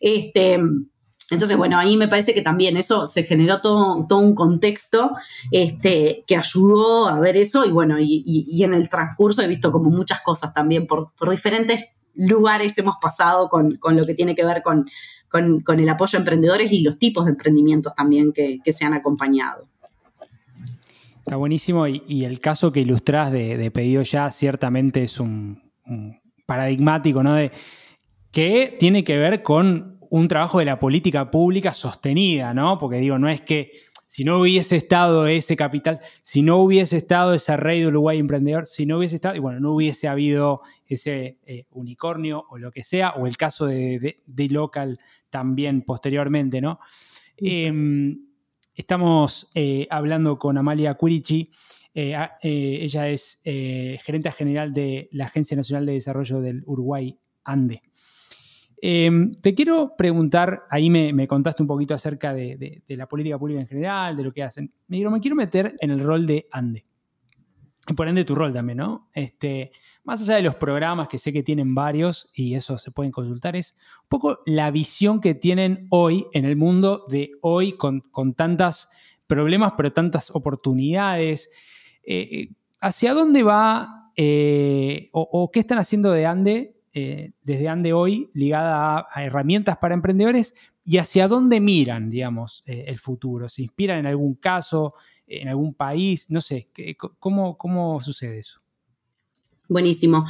Este, 0.00 0.58
entonces, 1.32 1.56
bueno, 1.56 1.78
ahí 1.78 1.96
me 1.96 2.08
parece 2.08 2.34
que 2.34 2.42
también 2.42 2.76
eso 2.76 3.06
se 3.06 3.22
generó 3.22 3.60
todo, 3.62 4.18
un 4.18 4.34
contexto 4.34 5.12
este, 5.50 6.24
que 6.26 6.36
ayudó 6.36 7.08
a 7.08 7.18
ver 7.18 7.38
eso 7.38 7.64
y 7.64 7.70
bueno, 7.70 7.96
y, 7.98 8.62
en 8.62 8.74
el 8.74 8.90
transcurso 8.90 9.42
he 9.42 9.48
visto 9.48 9.72
como 9.72 9.90
muchas 9.90 10.20
cosas 10.20 10.52
también 10.52 10.86
por, 10.86 11.08
diferentes 11.30 11.84
lugares 12.14 12.76
hemos 12.76 12.96
pasado 13.00 13.48
con, 13.48 13.78
lo 13.82 14.02
que 14.04 14.14
tiene 14.14 14.34
que 14.34 14.44
ver 14.44 14.62
con, 14.62 14.84
el 15.78 15.88
apoyo 15.88 16.18
a 16.18 16.20
emprendedores 16.20 16.70
y 16.70 16.82
los 16.82 16.98
tipos 16.98 17.24
de 17.24 17.30
emprendimientos 17.30 17.94
también 17.94 18.32
que, 18.32 18.60
se 18.70 18.84
han 18.84 18.92
acompañado. 18.92 19.71
Está 21.24 21.36
buenísimo 21.36 21.86
y, 21.86 22.24
el 22.24 22.40
caso 22.40 22.72
que 22.72 22.80
ilustras 22.80 23.30
de, 23.30 23.70
pedido 23.70 24.02
ya 24.02 24.28
ciertamente 24.30 25.04
es 25.04 25.20
un, 25.20 25.62
un 25.86 26.20
paradigmático, 26.46 27.22
¿no? 27.22 27.34
De, 27.34 27.52
que 28.32 28.76
tiene 28.80 29.04
que 29.04 29.16
ver 29.18 29.44
con 29.44 29.98
un 30.10 30.26
trabajo 30.26 30.58
de 30.58 30.64
la 30.64 30.80
política 30.80 31.30
pública 31.30 31.74
sostenida, 31.74 32.52
¿no? 32.54 32.78
Porque 32.78 32.96
digo, 32.96 33.20
no 33.20 33.28
es 33.28 33.40
que 33.40 33.70
si 34.08 34.24
no 34.24 34.40
hubiese 34.40 34.76
estado 34.76 35.26
ese 35.26 35.56
capital, 35.56 36.00
si 36.22 36.42
no 36.42 36.58
hubiese 36.58 36.96
estado 36.96 37.34
ese 37.34 37.56
rey 37.56 37.80
de 37.80 37.86
Uruguay 37.86 38.18
emprendedor, 38.18 38.66
si 38.66 38.84
no 38.84 38.98
hubiese 38.98 39.14
estado, 39.14 39.36
y 39.36 39.38
bueno, 39.38 39.60
no 39.60 39.72
hubiese 39.72 40.08
habido 40.08 40.60
ese 40.86 41.38
eh, 41.46 41.66
unicornio 41.70 42.44
o 42.50 42.58
lo 42.58 42.72
que 42.72 42.82
sea, 42.82 43.10
o 43.12 43.26
el 43.26 43.36
caso 43.36 43.64
de, 43.66 44.20
de, 44.26 44.48
Local 44.48 44.98
también 45.30 45.82
posteriormente, 45.82 46.60
¿no? 46.60 46.80
Estamos 48.74 49.50
eh, 49.54 49.86
hablando 49.90 50.38
con 50.38 50.58
Amalia 50.58 50.94
Curici. 50.94 51.50
Eh, 51.94 52.16
ella 52.42 53.08
es 53.08 53.40
gerente 53.42 54.32
general 54.32 54.72
de 54.72 55.08
la 55.12 55.26
Agencia 55.26 55.56
Nacional 55.56 55.86
de 55.86 55.92
Desarrollo 55.92 56.40
del 56.40 56.62
Uruguay, 56.66 57.18
ANDE. 57.44 57.82
Em, 58.84 59.34
te 59.40 59.54
quiero 59.54 59.94
preguntar, 59.96 60.64
ahí 60.68 60.90
me, 60.90 61.28
contaste 61.28 61.62
un 61.62 61.68
poquito 61.68 61.94
acerca 61.94 62.34
de, 62.34 62.82
la 62.88 63.06
política 63.06 63.38
pública 63.38 63.60
en 63.60 63.68
general, 63.68 64.16
de 64.16 64.24
lo 64.24 64.32
que 64.32 64.42
hacen. 64.42 64.72
Me, 64.88 65.08
me 65.08 65.20
quiero 65.20 65.36
meter 65.36 65.76
en 65.78 65.92
el 65.92 66.00
rol 66.00 66.26
de 66.26 66.48
ANDE. 66.50 66.84
Por 67.96 68.08
ende 68.08 68.24
tu 68.24 68.34
rol 68.34 68.52
también, 68.52 68.78
¿no? 68.78 69.08
Este, 69.14 69.70
más 70.04 70.22
allá 70.22 70.36
de 70.36 70.42
los 70.42 70.56
programas 70.56 71.08
que 71.08 71.18
sé 71.18 71.32
que 71.32 71.42
tienen 71.42 71.74
varios 71.74 72.28
y 72.32 72.54
eso 72.54 72.76
se 72.78 72.90
pueden 72.90 73.12
consultar, 73.12 73.54
es 73.56 73.76
un 74.02 74.08
poco 74.08 74.40
la 74.46 74.70
visión 74.70 75.20
que 75.20 75.34
tienen 75.34 75.86
hoy 75.90 76.26
en 76.32 76.44
el 76.44 76.56
mundo 76.56 77.06
de 77.08 77.30
hoy 77.40 77.72
con, 77.72 78.00
con 78.00 78.34
tantas 78.34 78.88
problemas, 79.26 79.72
pero 79.76 79.92
tantas 79.92 80.30
oportunidades. 80.30 81.50
Eh, 82.02 82.28
eh, 82.30 82.48
¿Hacia 82.80 83.14
dónde 83.14 83.42
va 83.42 84.12
eh, 84.16 85.08
o, 85.12 85.50
qué 85.50 85.60
están 85.60 85.78
haciendo 85.78 86.10
de 86.10 86.26
ANDE 86.26 86.76
desde 86.92 87.68
Ande 87.68 87.94
hoy 87.94 88.30
ligada 88.34 89.08
a, 89.10 89.24
herramientas 89.24 89.78
para 89.78 89.94
emprendedores 89.94 90.54
y 90.84 90.98
hacia 90.98 91.28
dónde 91.28 91.60
miran, 91.60 92.10
digamos, 92.10 92.62
el 92.66 92.98
futuro. 92.98 93.48
¿Se 93.48 93.62
inspiran 93.62 94.00
en 94.00 94.06
algún 94.06 94.34
caso, 94.34 94.94
en 95.26 95.48
algún 95.48 95.72
país? 95.72 96.28
No 96.28 96.42
sé, 96.42 96.68
¿cómo, 97.18 97.56
cómo 97.56 98.00
sucede 98.00 98.40
eso? 98.40 98.60
Buenísimo. 99.68 100.26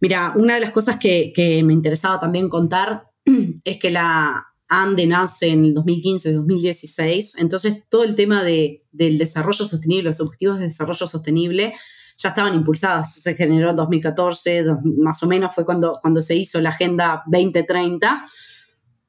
Mira, 0.00 0.34
una 0.36 0.54
de 0.54 0.60
las 0.60 0.70
cosas 0.70 0.98
que, 0.98 1.32
me 1.64 1.72
interesaba 1.72 2.18
también 2.18 2.48
contar 2.48 3.10
es 3.64 3.78
que 3.78 3.90
la 3.90 4.46
ANDE 4.68 5.06
nace 5.06 5.48
en 5.48 5.64
el 5.66 5.74
2015-2016, 5.74 7.34
entonces 7.38 7.82
todo 7.88 8.04
el 8.04 8.14
tema 8.14 8.42
del 8.42 8.80
desarrollo 8.92 9.66
sostenible, 9.66 10.04
los 10.04 10.20
objetivos 10.20 10.58
de 10.58 10.64
desarrollo 10.64 11.06
sostenible, 11.06 11.74
ya 12.16 12.28
estaban 12.30 12.54
impulsadas. 12.54 13.14
Se 13.16 13.34
generó 13.34 13.70
en 13.70 13.76
2014, 13.76 14.64
más 14.84 15.22
o 15.22 15.26
menos 15.26 15.54
fue 15.54 15.64
cuando, 15.64 15.98
cuando 16.00 16.22
se 16.22 16.36
hizo 16.36 16.60
la 16.60 16.70
Agenda 16.70 17.22
2030. 17.26 18.22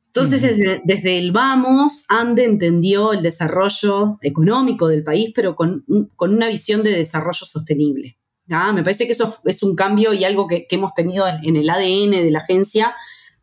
Entonces, 0.07 0.41
desde, 0.85 1.17
el 1.17 1.33
vamos, 1.33 2.05
Ande 2.07 2.45
entendió 2.45 3.11
el 3.11 3.21
desarrollo 3.21 4.17
económico 4.21 4.87
del 4.87 5.03
país, 5.03 5.31
pero 5.35 5.55
con, 5.55 5.83
una 6.17 6.47
visión 6.47 6.83
de 6.83 6.91
desarrollo 6.91 7.45
sostenible. 7.45 8.17
Me 8.47 8.83
parece 8.83 9.05
que 9.05 9.13
eso 9.13 9.37
es 9.45 9.63
un 9.63 9.75
cambio 9.75 10.13
y 10.13 10.23
algo 10.23 10.47
que, 10.47 10.67
hemos 10.69 10.93
tenido 10.93 11.25
en, 11.27 11.55
el 11.55 11.69
ADN 11.69 12.11
de 12.11 12.31
la 12.31 12.39
agencia 12.39 12.95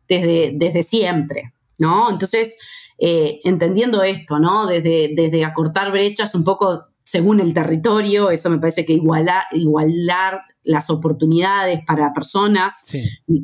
desde, 0.07 0.53
desde 0.55 0.83
siempre. 0.83 1.53
¿no? 1.79 2.09
Entonces, 2.09 2.57
eh, 2.97 3.39
entendiendo 3.43 4.03
esto, 4.03 4.39
¿no? 4.39 4.65
Desde, 4.67 5.13
desde 5.15 5.43
acortar 5.43 5.91
brechas, 5.91 6.35
un 6.35 6.43
poco 6.43 6.87
según 7.03 7.41
el 7.41 7.53
territorio, 7.53 8.31
eso 8.31 8.49
me 8.49 8.59
parece 8.59 8.85
que 8.85 8.93
igualar, 8.93 9.43
igualar 9.51 10.41
las 10.63 10.89
oportunidades 10.89 11.81
para 11.85 12.13
personas, 12.13 12.85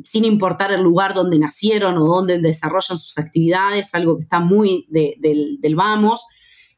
sin 0.04 0.24
importar 0.24 0.72
el 0.72 0.80
lugar 0.80 1.12
donde 1.12 1.38
nacieron 1.38 1.98
o 1.98 2.06
donde 2.06 2.38
desarrollan 2.38 2.96
sus 2.96 3.18
actividades, 3.18 3.94
algo 3.94 4.16
que 4.16 4.22
está 4.22 4.40
muy 4.40 4.86
del, 4.88 5.74
vamos. 5.76 6.26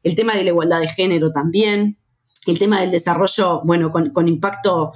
El 0.03 0.15
tema 0.15 0.35
de 0.35 0.43
la 0.43 0.49
igualdad 0.49 0.81
de 0.81 0.89
género 0.89 1.31
también. 1.31 1.97
El 2.45 2.59
tema 2.59 2.81
del 2.81 2.91
desarrollo, 2.91 3.61
bueno, 3.63 3.91
con, 3.91 4.27
impacto 4.27 4.91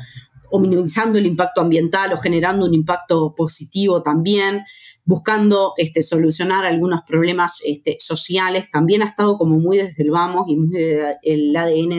o 0.49 0.59
minimizando 0.59 1.17
el 1.17 1.25
impacto 1.25 1.61
ambiental 1.61 2.13
o 2.13 2.17
generando 2.17 2.65
un 2.65 2.73
impacto 2.73 3.33
positivo 3.35 4.01
también, 4.01 4.63
buscando 5.03 5.73
este, 5.77 6.03
solucionar 6.03 6.65
algunos 6.65 7.01
problemas 7.03 7.61
este, 7.65 7.97
sociales, 7.99 8.71
también 8.71 9.01
ha 9.01 9.05
estado 9.05 9.37
como 9.37 9.59
muy 9.59 9.77
desde 9.77 10.03
el 10.03 10.11
vamos 10.11 10.45
y 10.47 10.55
muy 10.55 10.77
el 11.21 11.55
ADN 11.55 11.89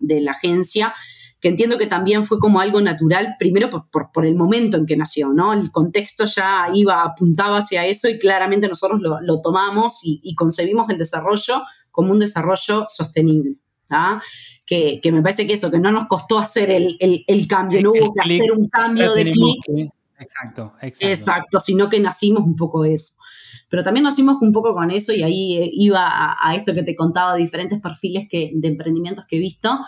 de, 0.00 0.20
la 0.20 0.32
agencia, 0.32 0.94
que 1.40 1.48
entiendo 1.48 1.78
que 1.78 1.86
también 1.86 2.24
fue 2.24 2.38
como 2.38 2.60
algo 2.60 2.82
natural, 2.82 3.36
primero 3.38 3.70
por, 3.70 4.26
el 4.26 4.34
momento 4.34 4.76
en 4.76 4.86
que 4.86 4.96
nació, 4.96 5.32
¿no? 5.32 5.54
El 5.54 5.70
contexto 5.70 6.24
ya 6.26 6.66
iba, 6.74 7.02
apuntaba 7.02 7.58
hacia 7.58 7.86
eso 7.86 8.08
y 8.08 8.18
claramente 8.18 8.68
nosotros 8.68 9.00
lo, 9.00 9.40
tomamos 9.40 10.00
y 10.02 10.34
concebimos 10.34 10.90
el 10.90 10.98
desarrollo 10.98 11.62
como 11.90 12.12
un 12.12 12.18
desarrollo 12.18 12.84
sostenible. 12.88 13.56
¿Ah? 13.90 14.20
Que, 14.66 15.00
me 15.12 15.22
parece 15.22 15.46
que 15.46 15.54
eso, 15.54 15.70
que 15.70 15.78
no 15.78 15.90
nos 15.90 16.06
costó 16.06 16.38
hacer 16.38 16.70
el, 16.70 17.46
cambio, 17.48 17.82
no 17.82 17.90
hubo 17.90 18.12
que 18.12 18.20
hacer 18.20 18.52
un 18.52 18.68
cambio 18.68 19.14
de 19.14 19.30
clic. 19.30 19.92
Exacto, 20.20 20.74
exacto. 20.82 21.06
Exacto, 21.06 21.60
sino 21.60 21.88
que 21.88 21.98
nacimos 21.98 22.44
un 22.44 22.54
poco 22.54 22.84
eso. 22.84 23.14
Pero 23.68 23.84
también 23.84 24.04
nacimos 24.04 24.42
un 24.42 24.52
poco 24.52 24.74
con 24.74 24.90
eso 24.90 25.12
y 25.12 25.22
ahí 25.22 25.56
eh, 25.56 25.70
iba 25.72 26.36
a, 26.38 26.54
esto 26.54 26.74
que 26.74 26.82
te 26.82 26.94
contaba, 26.96 27.36
diferentes 27.36 27.80
perfiles 27.80 28.26
que, 28.28 28.50
de 28.52 28.68
emprendimientos 28.68 29.24
que 29.26 29.36
he 29.36 29.40
visto, 29.40 29.78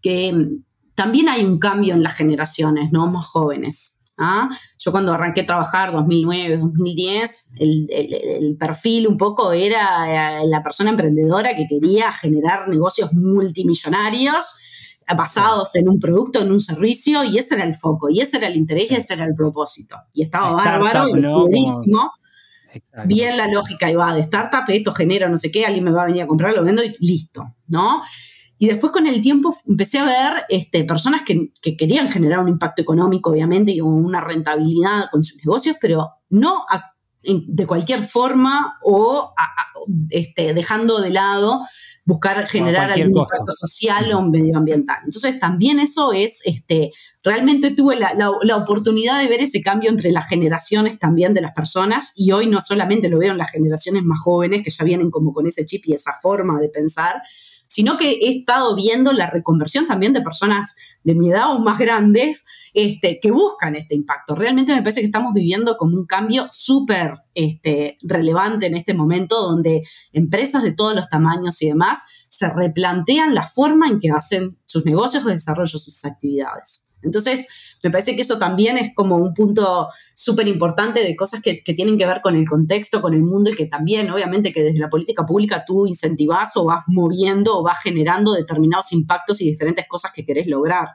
que 0.00 0.32
mm, 0.32 0.64
también 0.94 1.28
hay 1.28 1.44
un 1.44 1.58
cambio 1.58 1.94
en 1.94 2.02
las 2.02 2.14
generaciones, 2.14 2.90
¿no? 2.92 3.08
Más 3.08 3.26
jóvenes. 3.26 3.97
¿Ah? 4.18 4.48
Yo 4.78 4.92
cuando 4.92 5.12
arranqué 5.12 5.42
a 5.42 5.46
trabajar, 5.46 5.92
2009, 5.92 6.58
2010, 6.58 7.52
el, 7.60 8.56
perfil 8.58 9.06
un 9.06 9.16
poco 9.16 9.52
era 9.52 10.44
la 10.44 10.62
persona 10.62 10.90
emprendedora 10.90 11.54
que 11.54 11.66
quería 11.66 12.12
generar 12.12 12.68
negocios 12.68 13.12
multimillonarios 13.12 14.58
basados 15.16 15.74
en 15.76 15.88
un 15.88 15.98
producto, 15.98 16.42
en 16.42 16.52
un 16.52 16.60
servicio, 16.60 17.24
y 17.24 17.38
ese 17.38 17.54
era 17.54 17.64
el 17.64 17.74
foco, 17.74 18.10
y 18.10 18.20
ese 18.20 18.38
era 18.38 18.48
el 18.48 18.56
interés, 18.56 18.90
y 18.90 18.96
ese 18.96 19.14
era 19.14 19.24
el 19.24 19.34
propósito. 19.34 19.96
Y 20.12 20.22
estaba 20.22 20.52
bárbaro, 20.52 21.06
buenísimo. 21.08 22.12
bien 23.06 23.36
la 23.36 23.46
lógica 23.48 23.90
y 23.90 23.94
va 23.94 24.14
de 24.14 24.20
startup, 24.20 24.64
esto 24.68 24.92
genera 24.92 25.28
no 25.28 25.38
sé 25.38 25.50
qué, 25.50 25.64
alguien 25.64 25.84
me 25.84 25.92
va 25.92 26.02
a 26.02 26.06
venir 26.06 26.22
a 26.22 26.26
comprar, 26.26 26.54
lo 26.54 26.62
vendo 26.62 26.82
y 26.84 26.92
listo, 27.00 27.54
¿no? 27.68 28.02
Y 28.58 28.66
después 28.66 28.92
con 28.92 29.06
el 29.06 29.20
tiempo 29.20 29.54
empecé 29.66 29.98
a 29.98 30.04
ver 30.04 30.44
este, 30.48 30.84
personas 30.84 31.22
que, 31.24 31.52
querían 31.76 32.08
generar 32.08 32.40
un 32.40 32.48
impacto 32.48 32.82
económico, 32.82 33.30
obviamente, 33.30 33.72
y 33.72 33.80
una 33.80 34.20
rentabilidad 34.20 35.06
con 35.10 35.22
sus 35.22 35.38
negocios, 35.38 35.76
pero 35.80 36.10
no 36.30 36.64
de 37.22 37.66
cualquier 37.66 38.04
forma 38.04 38.78
o 38.82 39.32
este, 40.10 40.54
dejando 40.54 41.00
de 41.00 41.10
lado 41.10 41.60
buscar 42.08 42.48
generar 42.48 42.90
algún 42.90 43.18
impacto 43.18 43.52
social 43.52 44.10
o 44.12 44.22
medioambiental. 44.22 44.96
Entonces 45.04 45.38
también 45.38 45.78
eso 45.78 46.14
es, 46.14 46.40
este, 46.46 46.90
realmente 47.22 47.74
tuve 47.74 47.96
la, 47.96 48.14
la, 48.14 48.56
oportunidad 48.56 49.20
de 49.20 49.28
ver 49.28 49.42
ese 49.42 49.60
cambio 49.60 49.90
entre 49.90 50.10
las 50.10 50.26
generaciones 50.26 50.98
también 50.98 51.34
de 51.34 51.42
las 51.42 51.52
personas 51.52 52.14
y 52.16 52.32
hoy 52.32 52.46
no 52.46 52.62
solamente 52.62 53.10
lo 53.10 53.18
veo 53.18 53.32
en 53.32 53.36
las 53.36 53.50
generaciones 53.50 54.04
más 54.04 54.20
jóvenes 54.20 54.62
que 54.62 54.70
ya 54.70 54.84
vienen 54.84 55.10
como 55.10 55.34
con 55.34 55.46
ese 55.46 55.66
chip 55.66 55.82
y 55.86 55.92
esa 55.92 56.14
forma 56.22 56.58
de 56.58 56.70
pensar, 56.70 57.20
sino 57.68 57.96
que 57.96 58.10
he 58.10 58.28
estado 58.30 58.74
viendo 58.74 59.12
la 59.12 59.30
reconversión 59.30 59.86
también 59.86 60.12
de 60.12 60.22
personas 60.22 60.74
de 61.04 61.14
mi 61.14 61.30
edad 61.30 61.54
o 61.54 61.60
más 61.60 61.78
grandes 61.78 62.44
este, 62.74 63.20
que 63.20 63.30
buscan 63.30 63.76
este 63.76 63.94
impacto. 63.94 64.34
Realmente 64.34 64.74
me 64.74 64.82
parece 64.82 65.00
que 65.00 65.06
estamos 65.06 65.32
viviendo 65.32 65.76
como 65.76 65.96
un 65.96 66.06
cambio 66.06 66.48
súper 66.50 67.14
este, 67.34 67.98
relevante 68.02 68.66
en 68.66 68.76
este 68.76 68.94
momento, 68.94 69.40
donde 69.40 69.82
empresas 70.12 70.62
de 70.62 70.72
todos 70.72 70.94
los 70.94 71.08
tamaños 71.08 71.62
y 71.62 71.68
demás 71.68 72.00
se 72.28 72.48
replantean 72.50 73.34
la 73.34 73.46
forma 73.46 73.86
en 73.86 74.00
que 74.00 74.10
hacen 74.10 74.58
sus 74.64 74.84
negocios 74.84 75.24
o 75.24 75.28
desarrollo 75.28 75.78
sus 75.78 76.04
actividades. 76.04 76.87
Entonces, 77.02 77.46
me 77.82 77.90
parece 77.90 78.16
que 78.16 78.22
eso 78.22 78.38
también 78.38 78.76
es 78.76 78.92
como 78.94 79.16
un 79.16 79.34
punto 79.34 79.88
súper 80.14 80.48
importante 80.48 81.00
de 81.00 81.14
cosas 81.14 81.40
que, 81.40 81.62
tienen 81.64 81.96
que 81.96 82.06
ver 82.06 82.20
con 82.22 82.34
el 82.34 82.46
contexto, 82.46 83.00
con 83.00 83.14
el 83.14 83.22
mundo 83.22 83.50
y 83.50 83.54
que 83.54 83.66
también, 83.66 84.10
obviamente, 84.10 84.52
que 84.52 84.62
desde 84.62 84.80
la 84.80 84.88
política 84.88 85.24
pública 85.24 85.64
tú 85.64 85.86
incentivas 85.86 86.56
o 86.56 86.64
vas 86.64 86.84
moviendo 86.88 87.58
o 87.58 87.62
vas 87.62 87.78
generando 87.80 88.32
determinados 88.32 88.92
impactos 88.92 89.40
y 89.40 89.48
diferentes 89.48 89.86
cosas 89.88 90.12
que 90.12 90.24
querés 90.24 90.46
lograr. 90.46 90.88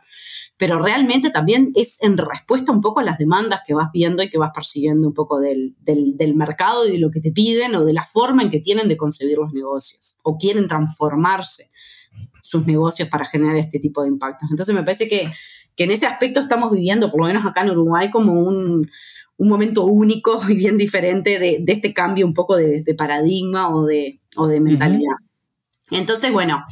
Pero 0.58 0.80
realmente 0.80 1.30
también 1.30 1.72
es 1.76 2.02
en 2.04 2.18
respuesta 2.18 2.72
un 2.72 2.82
poco 2.82 3.00
a 3.00 3.04
las 3.04 3.18
demandas 3.18 3.62
que 3.66 3.74
vas 3.74 3.90
viendo 3.94 4.22
y 4.22 4.30
que 4.30 4.38
vas 4.38 4.52
persiguiendo 4.54 5.08
un 5.08 5.14
poco 5.14 5.40
del, 5.40 5.76
del 5.80 6.36
mercado 6.36 6.86
y 6.88 6.92
de 6.92 7.00
lo 7.00 7.12
que 7.12 7.22
te 7.22 7.32
piden 7.32 7.76
o 7.76 7.86
de 7.86 7.94
la 7.94 8.04
forma 8.04 8.44
en 8.44 8.50
que 8.50 8.60
tienen 8.60 8.88
de 8.88 8.98
concebir 8.98 9.38
los 9.38 9.54
negocios 9.54 10.18
o 10.24 10.38
quieren 10.38 10.68
transformarse 10.68 11.70
sus 12.42 12.68
negocios 12.68 13.10
para 13.10 13.26
generar 13.26 13.56
este 13.56 13.80
tipo 13.80 14.04
de 14.04 14.10
impactos. 14.10 14.50
Entonces 14.52 14.76
me 14.76 14.84
parece 14.84 15.08
que 15.08 15.32
que 15.76 15.84
en 15.86 15.92
ese 15.92 16.06
aspecto 16.06 16.40
estamos 16.40 16.72
viviendo, 16.72 17.10
por 17.10 17.22
lo 17.22 17.28
menos 17.28 17.46
acá 17.46 17.62
en 17.62 17.72
Uruguay, 17.72 18.10
como 18.12 18.34
un, 18.34 18.90
momento 19.38 19.84
único 19.86 20.40
y 20.50 20.56
bien 20.56 20.78
diferente 20.78 21.38
de, 21.38 21.64
este 21.68 21.94
cambio 21.94 22.26
un 22.26 22.34
poco 22.34 22.56
de, 22.56 22.84
paradigma 22.98 23.76
o 23.76 23.86
de, 23.86 24.20
de 24.48 24.60
mentalidad. 24.62 25.18
Entonces, 25.92 26.32
bueno, 26.32 26.64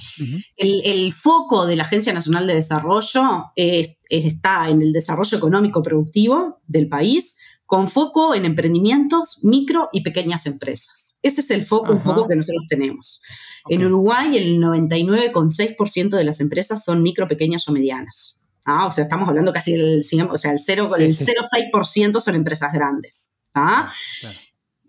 el, 0.55 1.11
foco 1.11 1.65
de 1.65 1.75
la 1.75 1.83
Agencia 1.83 2.13
Nacional 2.13 2.47
de 2.47 2.55
Desarrollo 2.55 3.51
está 3.55 4.69
en 4.69 4.81
el 4.81 4.93
desarrollo 4.93 5.37
económico 5.37 5.83
productivo 5.83 6.61
del 6.67 6.87
país, 6.87 7.37
con 7.65 7.87
foco 7.87 8.35
en 8.35 8.45
emprendimientos, 8.45 9.39
micro 9.43 9.89
y 9.91 10.01
pequeñas 10.01 10.45
empresas. 10.45 11.17
Ese 11.21 11.41
es 11.41 11.51
el 11.51 11.65
foco 11.65 11.93
un 11.93 12.03
poco 12.03 12.27
que 12.27 12.35
nosotros 12.35 12.65
tenemos. 12.67 13.21
En 13.69 13.85
Uruguay, 13.85 14.37
el 14.37 14.59
99,6% 14.59 16.09
de 16.09 16.23
las 16.23 16.39
empresas 16.41 16.83
son 16.83 17.03
micro, 17.03 17.27
pequeñas 17.27 17.67
o 17.69 17.71
medianas. 17.71 18.40
Ah, 18.65 18.85
o 18.85 18.91
sea, 18.91 19.03
estamos 19.05 19.27
hablando 19.27 19.51
casi 19.51 19.73
del 19.73 19.99
o 20.29 20.37
sea, 20.37 20.51
el 20.51 20.59
0,6% 20.59 22.19
son 22.19 22.35
empresas 22.35 22.71
grandes. 22.71 23.31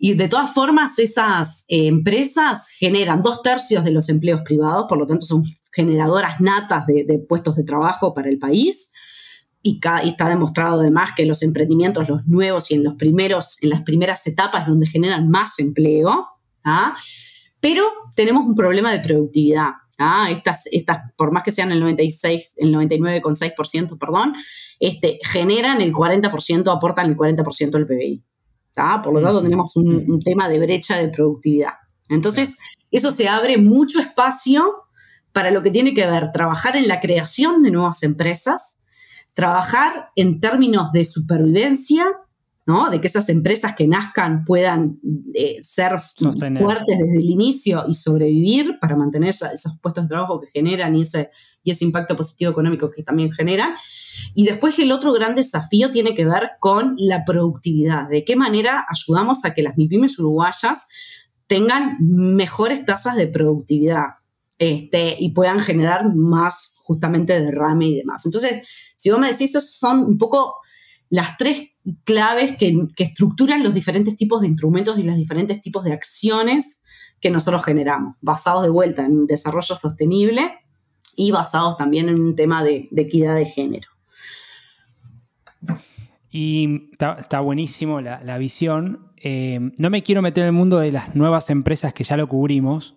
Y 0.05 0.15
de 0.15 0.27
todas 0.27 0.53
formas, 0.53 0.99
esas 0.99 1.65
eh, 1.69 1.87
empresas 1.87 2.69
generan 2.69 3.21
dos 3.21 3.41
tercios 3.41 3.83
de 3.83 3.91
los 3.91 4.09
empleos 4.09 4.41
privados, 4.41 4.85
por 4.89 4.97
lo 4.97 5.05
tanto 5.05 5.25
son 5.25 5.43
generadoras 5.71 6.41
natas 6.41 6.85
de, 6.85 7.25
puestos 7.27 7.55
de 7.55 7.63
trabajo 7.63 8.13
para 8.13 8.29
el 8.29 8.37
país. 8.37 8.91
Y, 9.61 9.79
está 10.03 10.27
demostrado 10.27 10.81
además 10.81 11.11
que 11.15 11.25
los 11.25 11.41
emprendimientos, 11.41 12.09
los 12.09 12.27
nuevos 12.27 12.69
y 12.69 12.73
en, 12.73 12.83
los 12.83 12.95
primeros, 12.95 13.57
en 13.61 13.69
las 13.69 13.83
primeras 13.83 14.27
etapas 14.27 14.67
donde 14.67 14.87
generan 14.87 15.29
más 15.29 15.57
empleo, 15.59 16.27
pero 17.61 17.85
tenemos 18.13 18.45
un 18.45 18.55
problema 18.55 18.91
de 18.91 18.99
productividad. 18.99 19.71
¿Ah? 19.99 20.29
Estas, 20.29 20.67
estas, 20.71 21.11
por 21.15 21.31
más 21.31 21.43
que 21.43 21.51
sean 21.51 21.71
el 21.71 21.79
96, 21.79 22.55
el 22.57 22.73
99,6%, 22.73 23.97
perdón, 23.97 24.33
este, 24.79 25.19
generan 25.23 25.81
el 25.81 25.93
40%, 25.93 26.75
aportan 26.75 27.07
el 27.07 27.17
40% 27.17 27.71
del 27.71 27.85
PBI. 27.85 28.23
Por 29.03 29.13
lo 29.13 29.21
tanto, 29.21 29.43
tenemos 29.43 29.75
un, 29.75 30.19
tema 30.21 30.49
de 30.49 30.59
brecha 30.59 30.97
de 30.97 31.09
productividad. 31.09 31.73
Entonces, 32.09 32.57
eso 32.91 33.11
se 33.11 33.27
abre 33.27 33.57
mucho 33.57 33.99
espacio 33.99 34.87
para 35.31 35.51
lo 35.51 35.61
que 35.61 35.71
tiene 35.71 35.93
que 35.93 36.05
ver 36.05 36.31
trabajar 36.31 36.75
en 36.75 36.87
la 36.87 36.99
creación 36.99 37.61
de 37.61 37.71
nuevas 37.71 38.03
empresas, 38.03 38.79
trabajar 39.33 40.09
en 40.15 40.39
términos 40.39 40.91
de 40.91 41.05
supervivencia 41.05 42.05
de 42.65 43.01
que 43.01 43.07
esas 43.07 43.27
empresas 43.27 43.75
que 43.75 43.87
nazcan 43.87 44.45
puedan 44.45 44.99
eh, 45.33 45.57
ser 45.61 45.99
fuertes 45.99 46.97
desde 46.97 47.17
el 47.17 47.29
inicio 47.29 47.83
y 47.89 47.93
sobrevivir 47.93 48.79
para 48.79 48.95
mantener 48.95 49.29
esos 49.29 49.77
puestos 49.81 50.05
de 50.05 50.07
trabajo 50.09 50.39
que 50.39 50.47
generan 50.47 50.95
y 50.95 51.01
ese, 51.01 51.29
y 51.61 51.71
ese 51.71 51.83
impacto 51.83 52.15
positivo 52.15 52.51
económico 52.51 52.89
que 52.89 53.03
también 53.03 53.31
generan. 53.31 53.73
Y 54.33 54.45
después 54.45 54.79
el 54.79 54.93
otro 54.93 55.11
gran 55.11 55.35
desafío 55.35 55.91
tiene 55.91 56.13
que 56.13 56.25
ver 56.25 56.51
con 56.61 56.95
la 56.97 57.25
productividad. 57.25 58.07
¿De 58.07 58.23
qué 58.23 58.37
manera 58.37 58.85
ayudamos 58.89 59.43
a 59.43 59.53
que 59.53 59.61
las 59.61 59.75
MIPIMES 59.75 60.19
uruguayas 60.19 60.87
tengan 61.47 61.97
mejores 61.99 62.85
tasas 62.85 63.17
de 63.17 63.27
productividad 63.27 64.05
este, 64.57 65.17
y 65.19 65.31
puedan 65.31 65.59
generar 65.59 66.15
más 66.15 66.77
justamente 66.83 67.41
derrame 67.41 67.87
y 67.87 67.95
demás? 67.97 68.25
Entonces, 68.25 68.65
si 68.95 69.09
vos 69.09 69.19
me 69.19 69.29
decís, 69.29 69.53
esos 69.53 69.75
son 69.75 70.05
un 70.05 70.17
poco 70.17 70.62
las 71.13 71.37
tres 71.37 71.69
claves 72.05 72.57
que, 72.57 72.87
estructuran 72.97 73.61
los 73.61 73.75
diferentes 73.75 74.15
tipos 74.15 74.41
de 74.41 74.47
instrumentos 74.47 74.97
y 74.97 75.03
los 75.03 75.15
diferentes 75.15 75.61
tipos 75.61 75.83
de 75.83 75.93
acciones 75.93 76.83
que 77.21 77.29
nosotros 77.29 77.63
generamos, 77.63 78.15
basados 78.19 78.63
de 78.63 78.69
vuelta 78.69 79.05
en 79.05 79.27
desarrollo 79.27 79.75
sostenible 79.75 80.41
y 81.15 81.29
basados 81.29 81.77
también 81.77 82.09
en 82.09 82.19
un 82.19 82.35
tema 82.35 82.63
de, 82.63 82.89
equidad 82.97 83.35
de 83.35 83.45
género. 83.45 83.89
Y 86.31 86.89
está, 86.93 87.41
buenísimo 87.41 88.01
la, 88.01 88.37
visión. 88.39 89.11
Eh, 89.17 89.59
no 89.77 89.91
me 89.91 90.01
quiero 90.01 90.23
meter 90.23 90.45
en 90.45 90.47
el 90.47 90.53
mundo 90.53 90.79
de 90.79 90.91
las 90.91 91.15
nuevas 91.15 91.51
empresas 91.51 91.93
que 91.93 92.03
ya 92.03 92.17
lo 92.17 92.27
cubrimos. 92.27 92.95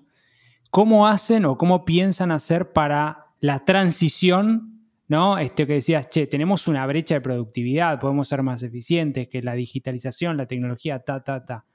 ¿Cómo 0.70 1.06
hacen 1.06 1.44
o 1.44 1.58
cómo 1.58 1.84
piensan 1.84 2.30
hacer 2.30 2.72
para 2.72 3.26
la 3.40 3.66
transición 3.66 4.75
¿no? 5.08 5.38
Este 5.38 5.66
que 5.66 5.74
decías, 5.74 6.08
che, 6.08 6.26
tenemos 6.26 6.66
una 6.68 6.86
brecha 6.86 7.14
de 7.14 7.20
productividad, 7.20 8.00
podemos 8.00 8.28
ser 8.28 8.42
más 8.42 8.62
eficientes, 8.62 9.28
que 9.28 9.42
la 9.42 9.54
digitalización, 9.54 10.36
la 10.36 10.46
tecnología, 10.46 11.00
ta, 11.00 11.22
ta, 11.22 11.44
ta. 11.44 11.66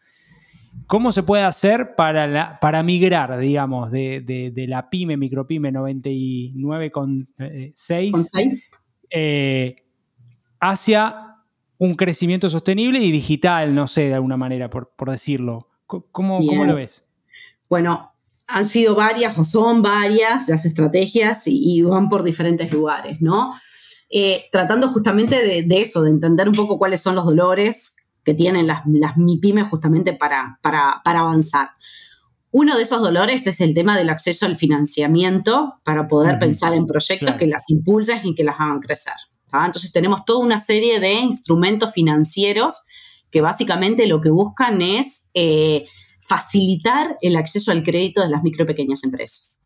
¿Cómo 0.87 1.11
se 1.11 1.23
puede 1.23 1.43
hacer 1.43 1.95
para, 1.95 2.57
para 2.59 2.81
migrar, 2.83 3.37
digamos, 3.39 3.91
de, 3.91 4.53
la 4.67 4.89
pyme, 4.89 5.17
micropyme 5.17 5.73
99,6 5.73 8.63
eh, 9.09 9.75
hacia 10.59 11.35
un 11.77 11.95
crecimiento 11.95 12.49
sostenible 12.49 12.99
y 12.99 13.11
digital, 13.11 13.75
no 13.75 13.87
sé, 13.87 14.07
de 14.07 14.13
alguna 14.13 14.37
manera, 14.37 14.69
por, 14.69 14.93
decirlo? 15.09 15.67
¿Cómo, 15.87 16.45
¿Cómo, 16.45 16.63
lo 16.63 16.75
ves? 16.75 17.05
Bueno, 17.69 18.10
han 18.51 18.65
sido 18.65 18.95
varias 18.95 19.37
o 19.37 19.43
son 19.43 19.81
varias 19.81 20.47
las 20.49 20.65
estrategias 20.65 21.43
y, 21.45 21.81
van 21.81 22.09
por 22.09 22.23
diferentes 22.23 22.71
lugares, 22.71 23.21
¿no? 23.21 23.53
Eh, 24.09 24.43
tratando 24.51 24.89
justamente 24.89 25.63
de, 25.63 25.81
eso, 25.81 26.01
de 26.03 26.09
entender 26.09 26.49
un 26.49 26.55
poco 26.55 26.77
cuáles 26.77 27.01
son 27.01 27.15
los 27.15 27.25
dolores 27.25 27.95
que 28.23 28.33
tienen 28.33 28.67
las, 28.67 28.81
las 28.85 29.17
MIPIMES 29.17 29.67
justamente 29.67 30.13
para, 30.13 30.59
para, 30.61 31.01
avanzar. 31.03 31.69
Uno 32.51 32.75
de 32.75 32.83
esos 32.83 33.01
dolores 33.01 33.47
es 33.47 33.61
el 33.61 33.73
tema 33.73 33.97
del 33.97 34.09
acceso 34.09 34.45
al 34.45 34.57
financiamiento 34.57 35.79
para 35.85 36.07
poder 36.07 36.37
pensar 36.37 36.73
en 36.73 36.85
proyectos 36.85 37.35
que 37.35 37.47
las 37.47 37.69
impulsen 37.69 38.19
y 38.25 38.35
que 38.35 38.43
las 38.43 38.59
hagan 38.59 38.81
crecer. 38.81 39.13
Entonces 39.53 39.91
tenemos 39.91 40.25
toda 40.25 40.39
una 40.39 40.59
serie 40.59 40.99
de 40.99 41.13
instrumentos 41.13 41.93
financieros 41.93 42.85
que 43.31 43.41
básicamente 43.41 44.05
lo 44.07 44.19
que 44.19 44.29
buscan 44.29 44.81
es 44.81 45.29
eh, 45.33 45.85
facilitar 46.21 47.17
el 47.21 47.35
acceso 47.35 47.71
al 47.71 47.83
crédito 47.83 48.21
de 48.21 48.29
las 48.29 48.43
micro 48.43 48.63
y 48.63 48.67
pequeñas 48.67 49.03
empresas. 49.03 49.61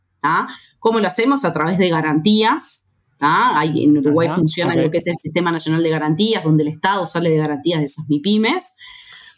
¿Cómo 0.80 1.00
lo 1.00 1.08
hacemos? 1.08 1.46
A 1.46 1.52
través 1.52 1.78
de 1.78 1.90
garantías. 1.90 2.88
en 3.22 3.98
Uruguay 3.98 4.30
funciona 4.30 4.76
lo 4.76 4.90
que 4.90 4.98
es 4.98 5.08
el 5.08 5.18
Sistema 5.18 5.52
Nacional 5.52 5.84
de 5.84 5.90
Garantías, 5.90 6.44
donde 6.44 6.64
el 6.64 6.70
Estado 6.70 7.06
sale 7.06 7.30
de 7.30 7.38
garantías 7.38 7.80
de 7.80 7.86
esas 7.86 8.10
MIPIMES. 8.10 8.74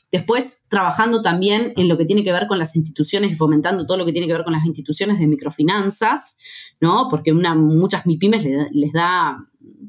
Después, 0.09 0.63
trabajando 0.70 1.22
también 1.22 1.74
en 1.76 1.89
lo 1.89 1.97
que 1.97 2.05
tiene 2.05 2.24
que 2.24 2.32
ver 2.32 2.47
con 2.47 2.59
las 2.59 2.78
instituciones 2.78 3.32
y 3.32 3.36
fomentando 3.36 3.86
todo 3.86 3.97
lo 3.97 4.05
que 4.05 4.13
tiene 4.13 4.28
que 4.28 4.34
ver 4.34 4.45
con 4.45 4.53
las 4.53 4.65
instituciones 4.65 5.20
de 5.20 5.28
microfinanzas, 5.28 6.38
¿no? 6.80 7.07
Porque 7.09 7.34
una, 7.34 7.55
muchas 7.55 8.05
MIPIMES 8.05 8.45
les, 8.72 8.93
da 8.93 9.38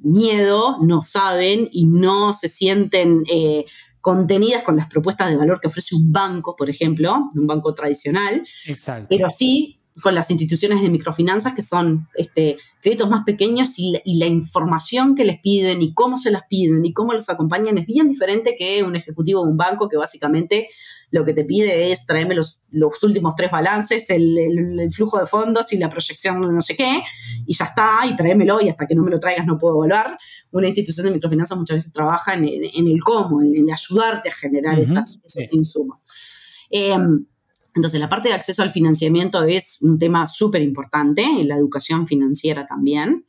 miedo, 0.03 0.79
no 0.83 1.03
saben 1.03 1.69
y 1.71 1.87
no 1.87 2.33
se 2.33 2.49
sienten 2.49 3.23
eh, 3.31 3.65
contenidas 4.09 4.63
con 4.63 4.75
las 4.75 4.87
propuestas 4.87 5.29
de 5.29 5.37
valor 5.37 5.61
que 5.61 5.69
ofrece 5.69 5.95
un 5.95 6.11
banco, 6.11 6.57
por 6.57 6.71
ejemplo, 6.71 7.29
un 7.35 7.47
banco 7.47 7.75
tradicional, 7.75 8.43
Exacto. 8.65 9.05
pero 9.11 9.29
sí 9.29 9.81
con 10.03 10.15
las 10.15 10.31
instituciones 10.31 10.81
de 10.81 10.89
microfinanzas 10.89 11.53
que 11.53 11.61
son 11.61 12.09
este, 12.15 12.57
créditos 12.81 13.11
más 13.11 13.25
pequeños 13.25 13.79
y 13.79 13.93
la, 13.93 14.01
y 14.07 14.17
la, 14.17 14.25
información 14.25 15.15
que 15.15 15.25
les 15.25 15.39
piden 15.41 15.83
y 15.83 15.93
cómo 15.93 16.17
se 16.17 16.31
las 16.31 16.45
piden 16.49 16.87
y 16.87 16.95
cómo 16.95 17.13
los 17.13 17.29
acompañan 17.29 17.77
es 17.77 17.85
bien 17.85 18.09
diferente 18.09 18.55
que 18.57 18.83
un 18.83 18.97
ejecutivo 18.97 19.45
de 19.45 19.51
un 19.51 19.59
banco 19.59 19.91
que 19.91 19.99
básicamente 19.99 20.69
lo 21.11 21.25
que 21.25 21.33
te 21.33 21.45
pide 21.45 21.91
es 21.91 22.07
traerme 22.07 22.35
los, 22.35 22.61
los 22.71 23.03
últimos 23.03 23.35
tres 23.35 23.51
balances, 23.51 24.11
el, 24.11 24.37
el, 24.37 24.81
el, 24.81 24.91
flujo 24.91 25.19
de 25.19 25.27
fondos 25.27 25.73
y 25.73 25.79
la 25.79 25.89
proyección 25.89 26.41
de 26.43 26.49
no 26.49 26.61
sé 26.61 26.77
qué, 26.77 27.03
y 27.47 27.55
ya 27.55 27.65
está, 27.65 28.01
y 28.07 28.15
tráemelo, 28.15 28.61
y 28.61 28.69
hasta 28.69 28.87
que 28.87 28.95
no 28.95 29.03
me 29.03 29.11
lo 29.11 29.19
traigas 29.19 29.47
no 29.47 29.57
puedo 29.57 29.77
evaluar. 29.77 30.17
Una 30.51 30.69
institución 30.69 31.07
de 31.07 31.13
microfinanzas 31.13 31.57
muchas 31.57 31.77
veces 31.77 31.93
trabaja 31.93 32.35
en, 32.35 32.45
en, 32.45 32.65
en 32.75 32.89
el 32.89 33.03
cómo, 33.03 33.41
en, 33.41 33.55
en, 33.55 33.71
ayudarte 33.73 34.29
a 34.29 34.33
generar 34.33 34.75
uh 34.75 34.79
-huh. 34.79 34.83
esas, 34.83 35.21
esos 35.25 35.45
sí. 35.45 35.49
insumos. 35.53 35.99
Eh, 36.71 36.97
entonces, 37.75 38.01
la 38.01 38.09
parte 38.09 38.29
de 38.29 38.35
acceso 38.35 38.63
al 38.63 38.71
financiamiento 38.71 39.45
es 39.45 39.79
un 39.83 39.99
tema 39.99 40.27
súper 40.27 40.63
importante, 40.63 41.25
la 41.45 41.57
educación 41.57 42.07
financiera 42.07 42.67
también. 42.67 43.25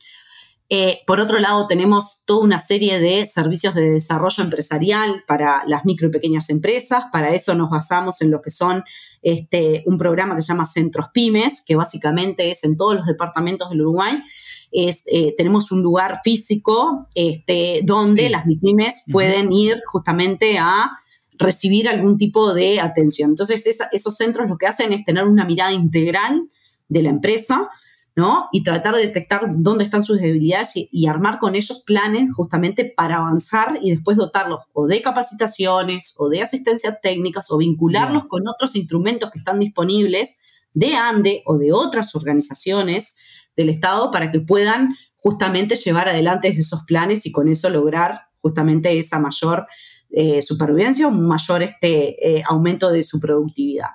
Eh, 0.72 1.00
por 1.04 1.18
otro 1.18 1.40
lado, 1.40 1.66
tenemos 1.66 2.22
toda 2.24 2.44
una 2.44 2.60
serie 2.60 3.00
de 3.00 3.26
servicios 3.26 3.74
de 3.74 3.90
desarrollo 3.90 4.44
empresarial 4.44 5.24
para 5.26 5.64
las 5.66 5.84
micro 5.84 6.06
y 6.06 6.12
pequeñas 6.12 6.48
empresas. 6.48 7.04
Para 7.10 7.34
eso 7.34 7.56
nos 7.56 7.70
basamos 7.70 8.22
en 8.22 8.30
lo 8.30 8.40
que 8.40 8.52
son 8.52 8.84
este, 9.20 9.82
un 9.86 9.98
programa 9.98 10.36
que 10.36 10.42
se 10.42 10.48
llama 10.48 10.66
Centros 10.66 11.06
Pymes, 11.12 11.64
que 11.66 11.74
básicamente 11.74 12.52
es 12.52 12.62
en 12.62 12.76
todos 12.76 12.94
los 12.94 13.06
departamentos 13.06 13.68
del 13.70 13.82
Uruguay. 13.82 14.22
Es, 14.70 15.02
eh, 15.06 15.34
tenemos 15.36 15.72
un 15.72 15.82
lugar 15.82 16.20
físico 16.22 17.08
este, 17.16 17.80
donde 17.82 18.26
sí. 18.26 18.28
las 18.28 18.44
pymes 18.44 19.02
uh 19.06 19.10
-huh. 19.10 19.12
pueden 19.12 19.52
ir 19.52 19.82
justamente 19.86 20.56
a 20.58 20.92
recibir 21.36 21.88
algún 21.88 22.16
tipo 22.16 22.54
de 22.54 22.80
atención. 22.80 23.30
Entonces, 23.30 23.66
esa, 23.66 23.88
esos 23.90 24.16
centros 24.16 24.48
lo 24.48 24.56
que 24.56 24.66
hacen 24.66 24.92
es 24.92 25.04
tener 25.04 25.24
una 25.24 25.44
mirada 25.44 25.72
integral 25.72 26.48
de 26.88 27.02
la 27.02 27.08
empresa, 27.08 27.68
¿no? 28.16 28.48
Y 28.52 28.62
tratar 28.62 28.94
de 28.94 29.06
detectar 29.06 29.48
dónde 29.50 29.84
están 29.84 30.02
sus 30.02 30.20
debilidades 30.20 30.76
y, 30.76 30.88
y, 30.92 31.06
armar 31.06 31.38
con 31.38 31.54
ellos 31.54 31.82
planes 31.86 32.32
justamente 32.34 32.84
para 32.84 33.18
avanzar 33.18 33.78
y 33.82 33.90
después 33.90 34.16
dotarlos 34.16 34.60
o 34.72 34.86
de 34.86 35.00
capacitaciones 35.00 36.14
o 36.18 36.28
de 36.28 36.42
asistencia 36.42 36.98
técnicas 37.00 37.50
o 37.50 37.58
vincularlos 37.58 38.22
Bien. 38.22 38.28
con 38.28 38.48
otros 38.48 38.76
instrumentos 38.76 39.30
que 39.30 39.38
están 39.38 39.58
disponibles 39.58 40.38
de 40.74 40.94
ANDE 40.94 41.42
o 41.46 41.58
de 41.58 41.72
otras 41.72 42.14
organizaciones 42.14 43.16
del 43.56 43.70
Estado 43.70 44.10
para 44.10 44.30
que 44.30 44.40
puedan 44.40 44.94
justamente 45.16 45.76
llevar 45.76 46.08
adelante 46.08 46.48
esos 46.48 46.84
planes 46.86 47.26
y 47.26 47.32
con 47.32 47.48
eso 47.48 47.68
lograr 47.70 48.22
justamente 48.40 48.98
esa 48.98 49.18
mayor 49.18 49.66
eh, 50.10 50.42
supervivencia, 50.42 51.06
un 51.06 51.26
mayor 51.26 51.62
este, 51.62 52.38
eh, 52.38 52.42
aumento 52.48 52.90
de 52.90 53.02
su 53.02 53.20
productividad. 53.20 53.90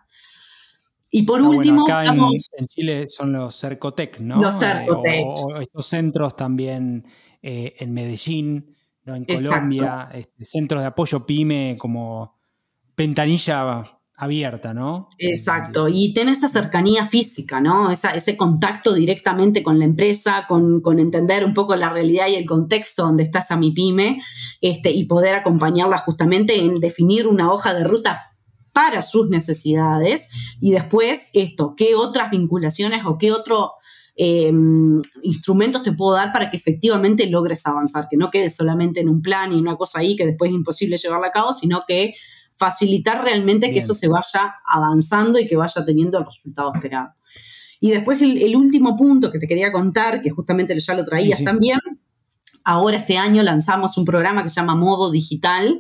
Y 1.18 1.24
por 1.24 1.39
ah, 1.39 1.45
último, 1.45 1.84
bueno, 1.84 1.95
acá 1.95 2.01
estamos, 2.01 2.49
en, 2.57 2.63
en, 2.63 2.68
Chile 2.68 3.07
son 3.07 3.32
los 3.32 3.57
Cercotec, 3.57 4.20
¿no? 4.20 4.36
Los 4.36 4.59
Cercotec. 4.59 5.13
Eh, 5.13 5.24
o, 5.26 5.34
o, 5.34 5.61
estos 5.61 5.86
centros 5.86 6.36
también 6.36 7.05
eh, 7.41 7.74
en 7.80 7.93
Medellín, 7.93 8.76
¿no? 9.05 9.16
en 9.16 9.24
Colombia, 9.24 10.09
este, 10.13 10.43
centros 10.43 10.82
de 10.82 10.88
apoyo 10.88 11.26
PYME 11.26 11.78
como 11.80 12.36
ventanilla 12.97 13.97
abierta, 14.18 14.74
¿no? 14.74 15.07
Exacto, 15.18 15.88
y 15.88 16.13
tener 16.13 16.34
esa 16.34 16.49
cercanía 16.49 17.05
física, 17.05 17.61
¿no? 17.61 17.91
Esa, 17.91 18.11
ese 18.11 18.36
contacto 18.36 18.93
directamente 18.93 19.63
con 19.63 19.80
la 19.80 19.86
empresa, 19.86 20.43
con, 20.49 20.82
con, 20.82 20.99
entender 20.99 21.45
un 21.45 21.53
poco 21.53 21.78
la 21.78 21.91
realidad 21.91 22.28
y 22.28 22.36
el 22.36 22.45
contexto 22.45 23.03
donde 23.03 23.24
está 23.24 23.39
esa 23.39 23.55
MIPYME 23.55 24.22
este, 24.59 24.91
y 24.91 25.05
poder 25.05 25.36
acompañarla 25.36 25.97
justamente 25.99 26.59
en 26.59 26.76
definir 26.76 27.26
una 27.28 27.53
hoja 27.53 27.74
de 27.74 27.86
ruta 27.86 28.35
para 28.76 29.02
sus 29.02 29.30
necesidades 29.30 30.58
y 30.60 30.72
después 30.72 31.30
esto, 31.32 31.76
qué 31.78 31.96
otras 31.96 32.30
vinculaciones 32.30 33.06
o 33.06 33.18
qué 33.18 33.32
otro 33.32 33.72
eh, 34.18 34.52
instrumentos 35.24 35.82
te 35.82 35.94
puedo 35.94 36.14
dar 36.18 36.34
para 36.34 36.50
que 36.50 36.58
efectivamente 36.58 37.26
logres 37.30 37.66
avanzar, 37.68 38.10
que 38.10 38.18
no 38.18 38.30
quedes 38.30 38.54
solamente 38.54 39.00
en 39.00 39.08
un 39.08 39.22
plan 39.22 39.54
y 39.54 39.56
una 39.56 39.78
cosa 39.78 40.00
ahí 40.00 40.18
que 40.18 40.26
después 40.26 40.52
es 40.52 40.56
imposible 40.56 40.98
llevarla 40.98 41.28
a 41.28 41.32
cabo, 41.32 41.54
sino 41.54 41.80
que 41.88 42.16
facilitar 42.58 43.24
realmente 43.24 43.68
Bien. 43.68 43.76
que 43.76 43.80
eso 43.80 43.94
se 43.94 44.10
vaya 44.10 44.56
avanzando 44.68 45.40
y 45.40 45.48
que 45.48 45.56
vaya 45.56 45.86
teniendo 45.86 46.18
el 46.18 46.26
resultado 46.26 46.74
esperado. 46.76 47.14
Y 47.80 47.92
después 47.92 48.22
el, 48.22 48.38
el 48.38 48.58
último 48.58 48.98
punto 48.98 49.32
que 49.32 49.40
te 49.40 49.48
quería 49.48 49.72
contar, 49.72 50.22
que 50.22 50.32
justamente 50.32 50.78
ya 50.78 50.96
lo 50.96 51.06
traías 51.06 51.38
sí, 51.38 51.44
sí. 51.44 51.46
también, 51.46 51.80
ahora 52.66 52.98
este 52.98 53.18
año 53.18 53.42
lanzamos 53.42 53.98
un 53.98 54.04
programa 54.04 54.44
que 54.44 54.50
se 54.50 54.60
llama 54.60 54.76
Modo 54.76 55.12
Digital, 55.12 55.80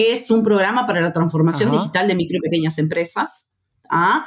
que 0.00 0.14
es 0.14 0.30
un 0.30 0.42
programa 0.42 0.86
para 0.86 1.02
la 1.02 1.12
transformación 1.12 1.68
Ajá. 1.68 1.78
digital 1.78 2.08
de 2.08 2.14
micro 2.14 2.38
y 2.38 2.40
pequeñas 2.40 2.78
empresas. 2.78 3.50
¿ah? 3.90 4.24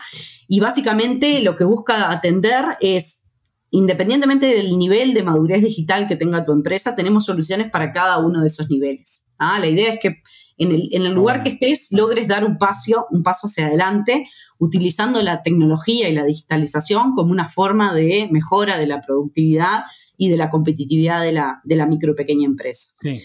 Y 0.47 0.59
básicamente 0.59 1.41
lo 1.41 1.55
que 1.55 1.63
busca 1.63 2.11
atender 2.11 2.78
es, 2.80 3.24
independientemente 3.71 4.45
del 4.45 4.78
nivel 4.78 5.15
de 5.15 5.24
madurez 5.24 5.63
digital 5.63 6.05
que 6.05 6.15
tenga 6.15 6.45
tu 6.45 6.51
empresa, 6.51 6.95
tenemos 6.95 7.26
soluciones 7.26 7.71
para 7.71 7.91
cada 7.91 8.19
uno 8.19 8.41
de 8.41 8.45
esos 8.45 8.69
niveles. 8.69 9.26
¿ah? 9.39 9.57
La 9.57 9.65
idea 9.65 9.91
es 9.91 9.99
que 9.99 10.21
en 10.59 10.74
el, 10.74 10.89
en 10.91 11.07
el 11.07 11.13
lugar 11.13 11.41
que 11.41 11.49
estés 11.49 11.88
logres 11.89 12.28
dar 12.28 12.45
un 12.45 12.59
paso, 12.59 13.07
un 13.09 13.24
paso 13.24 13.47
hacia 13.47 13.65
adelante 13.65 14.26
utilizando 14.59 15.24
la 15.24 15.41
tecnología 15.41 16.07
y 16.07 16.13
la 16.13 16.24
digitalización 16.24 17.15
como 17.15 17.32
una 17.32 17.49
forma 17.49 17.95
de 17.95 18.30
mejora 18.32 18.78
de 18.78 18.86
la 18.86 19.01
productividad 19.01 19.82
y 20.17 20.30
de 20.30 20.38
la 20.38 20.51
competitividad 20.51 21.24
de 21.24 21.32
la, 21.32 21.61
de 21.63 21.76
la 21.76 21.88
micro 21.88 22.11
y 22.11 22.15
pequeña 22.15 22.45
empresa. 22.45 22.89
Sí. 23.01 23.19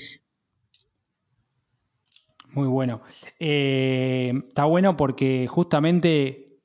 Muy 2.59 2.67
bueno. 2.67 3.03
Eh, 3.39 4.33
está 4.49 4.65
bueno 4.65 4.97
porque 4.97 5.47
justamente 5.49 6.59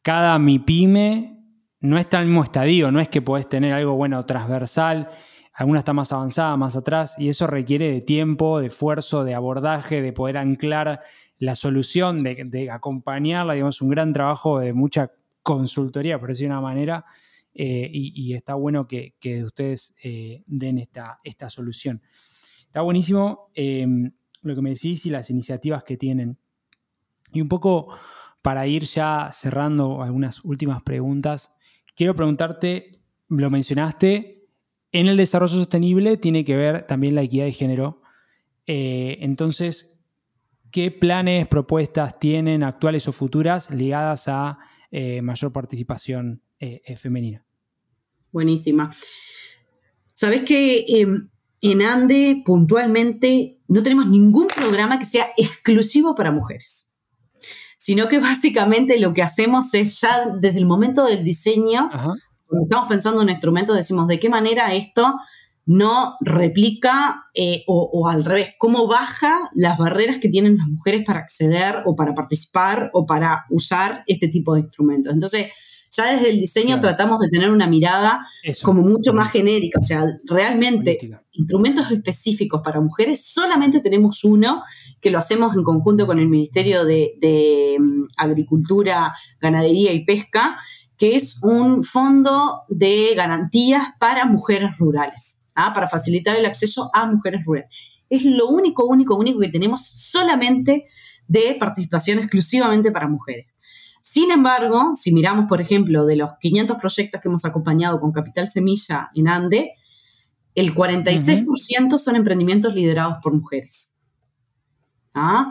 cada 0.00 0.38
MIPYME 0.38 1.44
no 1.80 1.98
está 1.98 2.18
en 2.18 2.22
el 2.22 2.28
mismo 2.28 2.44
estadio, 2.44 2.92
no 2.92 3.00
es 3.00 3.08
que 3.08 3.20
podés 3.20 3.48
tener 3.48 3.72
algo 3.72 3.94
bueno 3.94 4.24
transversal 4.24 5.10
alguna 5.58 5.80
está 5.80 5.92
más 5.92 6.12
avanzada, 6.12 6.56
más 6.56 6.76
atrás, 6.76 7.16
y 7.18 7.28
eso 7.28 7.48
requiere 7.48 7.90
de 7.90 8.00
tiempo, 8.00 8.60
de 8.60 8.68
esfuerzo, 8.68 9.24
de 9.24 9.34
abordaje, 9.34 10.02
de 10.02 10.12
poder 10.12 10.38
anclar 10.38 11.00
la 11.38 11.56
solución, 11.56 12.22
de, 12.22 12.70
acompañarla, 12.70 13.54
digamos, 13.54 13.82
un 13.82 13.88
gran 13.88 14.12
trabajo 14.12 14.60
de 14.60 14.72
mucha 14.72 15.10
consultoría, 15.42 16.20
por 16.20 16.28
decir 16.28 16.46
de 16.46 16.52
una 16.52 16.60
manera, 16.60 17.04
eh, 17.52 17.90
y, 17.92 18.32
está 18.34 18.54
bueno 18.54 18.86
que, 18.86 19.16
que 19.18 19.42
ustedes 19.42 19.96
eh, 20.04 20.44
den 20.46 20.78
esta, 20.78 21.18
esta 21.24 21.50
solución. 21.50 22.02
Está 22.66 22.82
buenísimo 22.82 23.50
lo 24.42 24.54
que 24.54 24.62
me 24.62 24.70
decís 24.70 25.06
y 25.06 25.10
las 25.10 25.30
iniciativas 25.30 25.84
que 25.84 25.96
tienen. 25.96 26.38
Y 27.32 27.40
un 27.40 27.48
poco 27.48 27.88
para 28.42 28.66
ir 28.66 28.84
ya 28.84 29.30
cerrando 29.32 30.02
algunas 30.02 30.44
últimas 30.44 30.82
preguntas, 30.82 31.52
quiero 31.94 32.14
preguntarte, 32.14 33.00
lo 33.28 33.50
mencionaste, 33.50 34.46
en 34.92 35.08
el 35.08 35.16
desarrollo 35.16 35.54
sostenible 35.54 36.16
tiene 36.16 36.44
que 36.44 36.56
ver 36.56 36.86
también 36.86 37.14
la 37.14 37.22
equidad 37.22 37.44
de 37.44 37.52
género. 37.52 38.02
Eh, 38.66 39.18
entonces, 39.20 40.00
¿qué 40.70 40.90
planes, 40.90 41.46
propuestas 41.46 42.18
tienen 42.18 42.62
actuales 42.62 43.06
o 43.08 43.12
futuras 43.12 43.70
ligadas 43.70 44.28
a 44.28 44.58
eh, 44.90 45.20
mayor 45.20 45.52
participación 45.52 46.42
eh, 46.58 46.96
femenina? 46.96 47.44
Buenísima. 48.32 48.90
Sabes 50.14 50.42
que 50.42 50.84
em, 50.88 51.28
en 51.60 51.82
Ande 51.82 52.42
puntualmente 52.44 53.60
no 53.68 53.82
tenemos 53.82 54.08
ningún 54.08 54.48
programa 54.48 54.98
que 54.98 55.06
sea 55.06 55.28
exclusivo 55.36 56.14
para 56.14 56.30
mujeres, 56.30 56.92
sino 57.76 58.08
que 58.08 58.18
básicamente 58.20 58.98
lo 58.98 59.12
que 59.14 59.22
hacemos 59.22 59.74
es 59.74 60.00
ya 60.00 60.26
desde 60.40 60.58
el 60.58 60.66
momento 60.66 61.04
del 61.04 61.24
diseño 61.24 61.90
Ajá 61.92 62.14
cuando 62.48 62.64
estamos 62.64 62.88
pensando 62.88 63.22
en 63.22 63.28
instrumentos, 63.28 63.76
decimos 63.76 64.08
de 64.08 64.18
qué 64.18 64.30
manera 64.30 64.74
esto 64.74 65.14
no 65.66 66.16
replica 66.20 67.26
eh, 67.34 67.62
o, 67.66 67.90
o, 67.92 68.08
al 68.08 68.24
revés, 68.24 68.54
cómo 68.58 68.88
baja 68.88 69.50
las 69.54 69.76
barreras 69.76 70.18
que 70.18 70.30
tienen 70.30 70.56
las 70.56 70.66
mujeres 70.66 71.04
para 71.04 71.20
acceder 71.20 71.82
o 71.84 71.94
para 71.94 72.14
participar 72.14 72.90
o 72.94 73.04
para 73.04 73.44
usar 73.50 74.02
este 74.06 74.28
tipo 74.28 74.54
de 74.54 74.62
instrumentos. 74.62 75.12
Entonces, 75.12 75.52
ya 75.90 76.12
desde 76.12 76.30
el 76.30 76.38
diseño 76.38 76.66
claro. 76.66 76.82
tratamos 76.82 77.20
de 77.20 77.28
tener 77.28 77.50
una 77.50 77.66
mirada 77.66 78.26
Eso. 78.42 78.66
como 78.66 78.82
mucho 78.82 79.12
más 79.12 79.32
genérica, 79.32 79.78
o 79.78 79.82
sea, 79.82 80.04
realmente 80.26 80.94
Política. 80.94 81.24
instrumentos 81.32 81.90
específicos 81.90 82.60
para 82.62 82.80
mujeres, 82.80 83.24
solamente 83.24 83.80
tenemos 83.80 84.24
uno 84.24 84.62
que 85.00 85.10
lo 85.10 85.18
hacemos 85.18 85.54
en 85.56 85.62
conjunto 85.62 86.06
con 86.06 86.18
el 86.18 86.28
Ministerio 86.28 86.84
de, 86.84 87.14
de 87.20 87.76
um, 87.78 88.08
Agricultura, 88.16 89.12
Ganadería 89.40 89.92
y 89.92 90.04
Pesca, 90.04 90.56
que 90.96 91.14
es 91.14 91.42
un 91.42 91.82
fondo 91.84 92.62
de 92.68 93.14
garantías 93.14 93.88
para 94.00 94.26
mujeres 94.26 94.76
rurales, 94.78 95.40
¿ah? 95.54 95.72
para 95.72 95.86
facilitar 95.86 96.36
el 96.36 96.44
acceso 96.44 96.90
a 96.92 97.06
mujeres 97.06 97.44
rurales. 97.44 97.70
Es 98.10 98.24
lo 98.24 98.48
único, 98.48 98.84
único, 98.84 99.16
único 99.16 99.38
que 99.38 99.48
tenemos 99.48 99.86
solamente 99.86 100.86
de 101.28 101.56
participación 101.60 102.18
exclusivamente 102.18 102.90
para 102.90 103.06
mujeres. 103.06 103.54
Sin 104.10 104.30
embargo, 104.30 104.92
si 104.94 105.12
miramos, 105.12 105.44
por 105.46 105.60
ejemplo, 105.60 106.06
de 106.06 106.16
los 106.16 106.30
500 106.40 106.78
proyectos 106.78 107.20
que 107.20 107.28
hemos 107.28 107.44
acompañado 107.44 108.00
con 108.00 108.10
Capital 108.10 108.48
Semilla 108.48 109.10
en 109.14 109.28
Ande, 109.28 109.74
el 110.54 110.74
46% 110.74 111.44
uh 111.46 111.52
-huh. 111.52 111.98
son 111.98 112.16
emprendimientos 112.16 112.74
liderados 112.74 113.18
por 113.22 113.34
mujeres. 113.34 114.00
¿ah? 115.12 115.50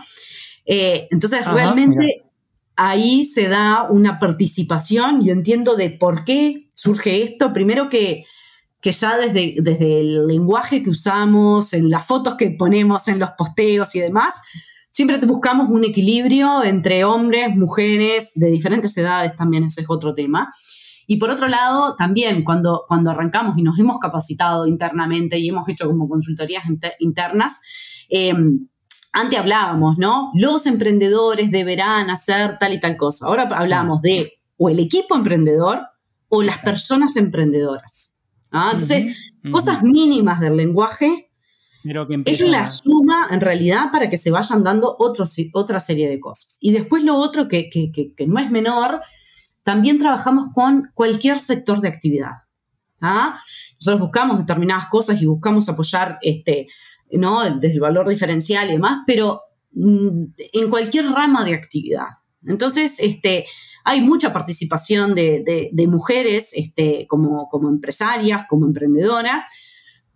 Eh, 0.66 1.08
entonces, 1.12 1.45
realmente 1.45 2.26
ahí 2.76 3.26
se 3.26 3.47
da 3.47 3.84
una 3.91 4.18
participación 4.18 5.20
y 5.22 5.30
entiendo 5.30 5.76
de 5.76 5.91
por 5.91 6.26
qué 6.26 6.68
surge 6.74 7.22
esto. 7.22 7.53
Primero 7.53 7.89
que, 7.89 8.26
que 8.82 8.91
ya 8.91 9.18
desde, 9.18 9.53
desde 9.60 9.99
el 9.99 10.26
lenguaje 10.26 10.82
que 10.82 10.89
usamos, 10.89 11.74
en 11.74 11.91
las 11.91 12.08
fotos 12.08 12.34
que 12.34 12.49
ponemos, 12.49 13.08
en 13.08 13.20
los 13.20 13.30
posteos 13.38 13.93
y 13.93 13.99
demás, 13.99 14.41
siempre 14.98 15.20
buscamos 15.28 15.70
un 15.70 15.84
equilibrio 15.84 16.64
entre 16.64 17.06
hombres, 17.06 17.56
mujeres, 17.56 18.32
de 18.34 18.50
diferentes 18.50 18.98
edades 18.98 19.36
también, 19.36 19.64
ese 19.64 19.82
es 19.82 19.88
otro 19.91 20.16
tema. 20.16 20.52
Y 21.06 21.18
por 21.18 21.30
otro 21.30 21.48
lado, 21.48 21.95
también 21.95 22.43
cuando, 22.43 22.84
cuando 22.88 23.12
arrancamos 23.12 23.56
y 23.60 23.62
nos 23.62 23.78
hemos 23.78 24.00
capacitado 24.00 24.66
internamente 24.66 25.38
y 25.38 25.50
hemos 25.50 25.70
hecho 25.70 25.88
como 25.88 26.10
consultorías 26.10 26.64
internas, 26.98 27.62
eh, 28.10 28.34
antes 29.14 29.38
hablábamos, 29.38 30.00
¿no? 30.00 30.32
Los 30.34 30.66
emprendedores 30.66 31.52
deberán 31.52 32.10
hacer 32.10 32.58
tal 32.58 32.74
y 32.74 32.80
tal 32.80 32.98
cosa. 32.98 33.28
Ahora 33.28 33.48
hablamos 33.52 34.02
de 34.02 34.34
o 34.58 34.68
el 34.68 34.80
equipo 34.80 35.16
emprendedor 35.16 35.86
o 36.28 36.41
las 36.41 36.58
personas 36.64 37.18
emprendedoras. 37.18 38.16
¿ah? 38.50 38.72
Entonces, 38.72 39.16
cosas 39.52 39.84
mínimas 39.84 40.39
del 40.39 40.58
lenguaje 40.58 41.26
es 42.25 42.41
la 42.41 42.67
suma 42.67 43.28
en 43.32 43.41
realidad 43.41 43.91
para 43.91 44.09
que 44.09 44.17
se 44.17 44.32
vayan 44.32 44.63
dando 44.63 44.95
otra 44.99 45.80
serie 45.80 46.09
de 46.09 46.19
cosas. 46.19 46.57
Y 46.59 46.71
después 46.71 47.03
lo 47.03 47.15
otro 47.15 47.47
que, 47.47 47.69
no 48.28 48.39
es 48.39 48.51
menor, 48.51 49.01
también 49.63 49.97
trabajamos 49.97 50.47
con 50.53 50.91
cualquier 50.93 51.39
sector 51.39 51.82
de 51.82 51.88
actividad. 51.88 52.34
¿ah? 53.01 53.39
Nosotros 53.80 54.01
buscamos 54.01 54.39
determinadas 54.39 54.88
cosas 54.88 55.21
y 55.21 55.25
buscamos 55.25 55.69
apoyar 55.69 56.17
este, 56.21 56.67
¿no? 57.11 57.43
Desde 57.43 57.75
el 57.75 57.80
valor 57.80 58.07
diferencial 58.07 58.69
y 58.69 58.73
demás, 58.73 58.99
pero 59.05 59.41
mm, 59.73 60.23
en 60.53 60.69
cualquier 60.69 61.05
rama 61.11 61.43
de 61.45 61.53
actividad. 61.53 62.07
Entonces, 62.45 62.99
este, 62.99 63.45
hay 63.84 64.01
mucha 64.01 64.34
participación 64.34 65.15
de, 65.15 65.71
mujeres 65.88 66.51
este, 66.53 67.07
como, 67.07 67.47
como, 67.49 67.69
empresarias, 67.69 68.45
como 68.49 68.65
emprendedoras, 68.65 69.45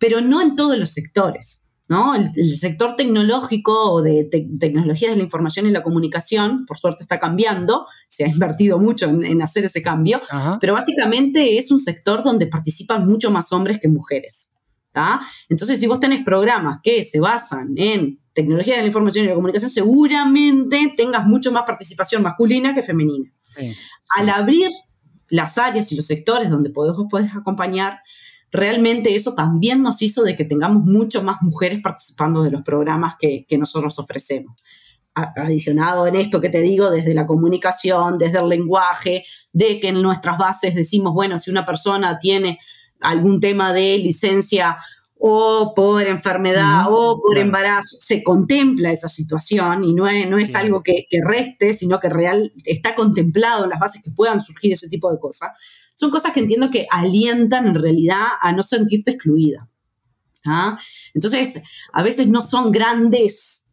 pero 0.01 0.19
no 0.19 0.41
en 0.41 0.55
todos 0.55 0.77
los 0.77 0.89
sectores. 0.89 1.69
¿no? 1.87 2.15
El, 2.15 2.55
sector 2.55 2.95
tecnológico 2.95 3.91
o 3.91 4.01
de 4.01 4.27
tecnologías 4.59 5.11
de 5.11 5.17
la 5.17 5.23
información 5.23 5.67
y 5.67 5.71
la 5.71 5.83
comunicación, 5.83 6.65
por 6.65 6.77
suerte 6.77 7.03
está 7.03 7.19
cambiando, 7.19 7.85
se 8.07 8.23
ha 8.23 8.27
invertido 8.27 8.79
mucho 8.79 9.07
en, 9.07 9.41
hacer 9.41 9.65
ese 9.65 9.83
cambio, 9.83 10.19
pero 10.59 10.73
básicamente 10.73 11.57
es 11.57 11.69
un 11.69 11.79
sector 11.79 12.23
donde 12.23 12.47
participan 12.47 13.05
mucho 13.05 13.29
más 13.29 13.51
hombres 13.51 13.77
que 13.79 13.89
mujeres. 13.89 14.53
Entonces, 15.49 15.79
si 15.79 15.87
vos 15.87 15.99
tenés 15.99 16.23
programas 16.23 16.79
que 16.81 17.03
se 17.03 17.19
basan 17.19 17.73
en 17.77 18.19
tecnología 18.33 18.75
de 18.77 18.81
la 18.81 18.87
información 18.87 19.25
y 19.25 19.27
la 19.27 19.35
comunicación, 19.35 19.69
seguramente 19.69 20.93
tengas 20.97 21.25
mucho 21.25 21.51
más 21.51 21.63
participación 21.63 22.23
masculina 22.23 22.73
que 22.73 22.81
femenina. 22.81 23.31
Al 24.17 24.29
abrir 24.29 24.69
las 25.29 25.57
áreas 25.57 25.91
y 25.91 25.95
los 25.95 26.05
sectores 26.05 26.49
donde 26.49 26.71
vos 26.73 27.05
podés 27.09 27.35
acompañar, 27.35 27.99
realmente 28.51 29.15
eso 29.15 29.33
también 29.33 29.81
nos 29.81 30.01
hizo 30.01 30.23
de 30.23 30.35
que 30.35 30.45
tengamos 30.45 30.83
mucho 30.85 31.23
más 31.23 31.41
mujeres 31.41 31.79
participando 31.81 32.43
de 32.43 32.51
los 32.51 32.63
programas 32.63 33.15
que, 33.19 33.45
que 33.47 33.57
nosotros 33.57 33.97
ofrecemos. 33.99 34.55
Adicionado 35.13 36.07
en 36.07 36.15
esto 36.15 36.39
que 36.39 36.49
te 36.49 36.61
digo, 36.61 36.89
desde 36.89 37.13
la 37.13 37.27
comunicación, 37.27 38.17
desde 38.17 38.39
el 38.39 38.47
lenguaje, 38.47 39.23
de 39.51 39.79
que 39.79 39.89
en 39.89 40.01
nuestras 40.01 40.37
bases 40.37 40.73
decimos, 40.73 41.13
bueno, 41.13 41.37
si 41.37 41.51
una 41.51 41.65
persona 41.65 42.17
tiene 42.19 42.59
algún 43.01 43.39
tema 43.39 43.73
de 43.73 43.97
licencia 43.97 44.77
o 45.23 45.73
por 45.75 46.07
enfermedad 46.07 46.85
o 46.89 47.21
por 47.21 47.37
embarazo, 47.37 47.95
se 47.99 48.23
contempla 48.23 48.91
esa 48.91 49.07
situación 49.07 49.83
y 49.83 49.93
no 49.93 50.07
es, 50.07 50.27
no 50.27 50.39
es 50.39 50.55
algo 50.55 50.81
que, 50.81 51.05
reste, 51.23 51.73
sino 51.73 51.99
que 51.99 52.09
real 52.09 52.51
está 52.65 52.95
contemplado 52.95 53.65
en 53.65 53.69
las 53.69 53.79
bases 53.79 54.01
que 54.03 54.09
puedan 54.11 54.39
surgir 54.39 54.73
ese 54.73 54.89
tipo 54.89 55.11
de 55.11 55.19
cosas. 55.19 55.51
Son 56.01 56.09
cosas 56.09 56.33
que 56.33 56.39
entiendo 56.39 56.71
que 56.71 56.87
alientan 56.89 57.67
en 57.67 57.75
realidad 57.75 58.25
a 58.41 58.51
no 58.53 58.63
sentirte 58.63 59.11
excluida. 59.11 59.69
¿ah? 60.47 60.75
Entonces, 61.13 61.61
a 61.93 62.01
veces 62.01 62.27
no 62.27 62.41
son 62.41 62.71
grandes 62.71 63.65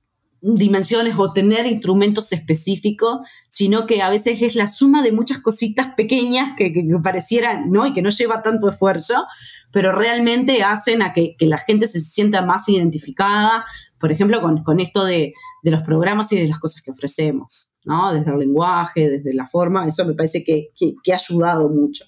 dimensiones 0.42 1.14
o 1.18 1.30
tener 1.30 1.64
instrumentos 1.64 2.30
específicos, 2.32 3.26
sino 3.48 3.86
que 3.86 4.02
a 4.02 4.10
veces 4.10 4.42
es 4.42 4.56
la 4.56 4.68
suma 4.68 5.02
de 5.02 5.10
muchas 5.10 5.38
cositas 5.38 5.94
pequeñas 5.96 6.52
que, 6.54 6.70
parecieran, 7.02 7.70
¿no? 7.70 7.86
Y 7.86 7.94
que 7.94 8.02
no 8.02 8.10
lleva 8.10 8.42
tanto 8.42 8.68
esfuerzo, 8.68 9.26
pero 9.72 9.92
realmente 9.92 10.62
hacen 10.62 11.00
a 11.00 11.14
que, 11.14 11.34
la 11.40 11.56
gente 11.56 11.86
se 11.86 12.00
sienta 12.00 12.42
más 12.42 12.68
identificada, 12.68 13.64
por 13.98 14.12
ejemplo, 14.12 14.42
con, 14.42 14.80
esto 14.80 15.04
de, 15.06 15.32
los 15.62 15.82
programas 15.82 16.30
y 16.32 16.36
de 16.36 16.48
las 16.48 16.58
cosas 16.58 16.82
que 16.82 16.90
ofrecemos, 16.90 17.72
¿no? 17.84 18.12
Desde 18.12 18.30
el 18.30 18.38
lenguaje, 18.38 19.08
desde 19.08 19.34
la 19.34 19.46
forma, 19.46 19.86
eso 19.86 20.04
me 20.04 20.14
parece 20.14 20.44
que, 20.44 20.70
ha 21.10 21.14
ayudado 21.14 21.68
mucho. 21.68 22.04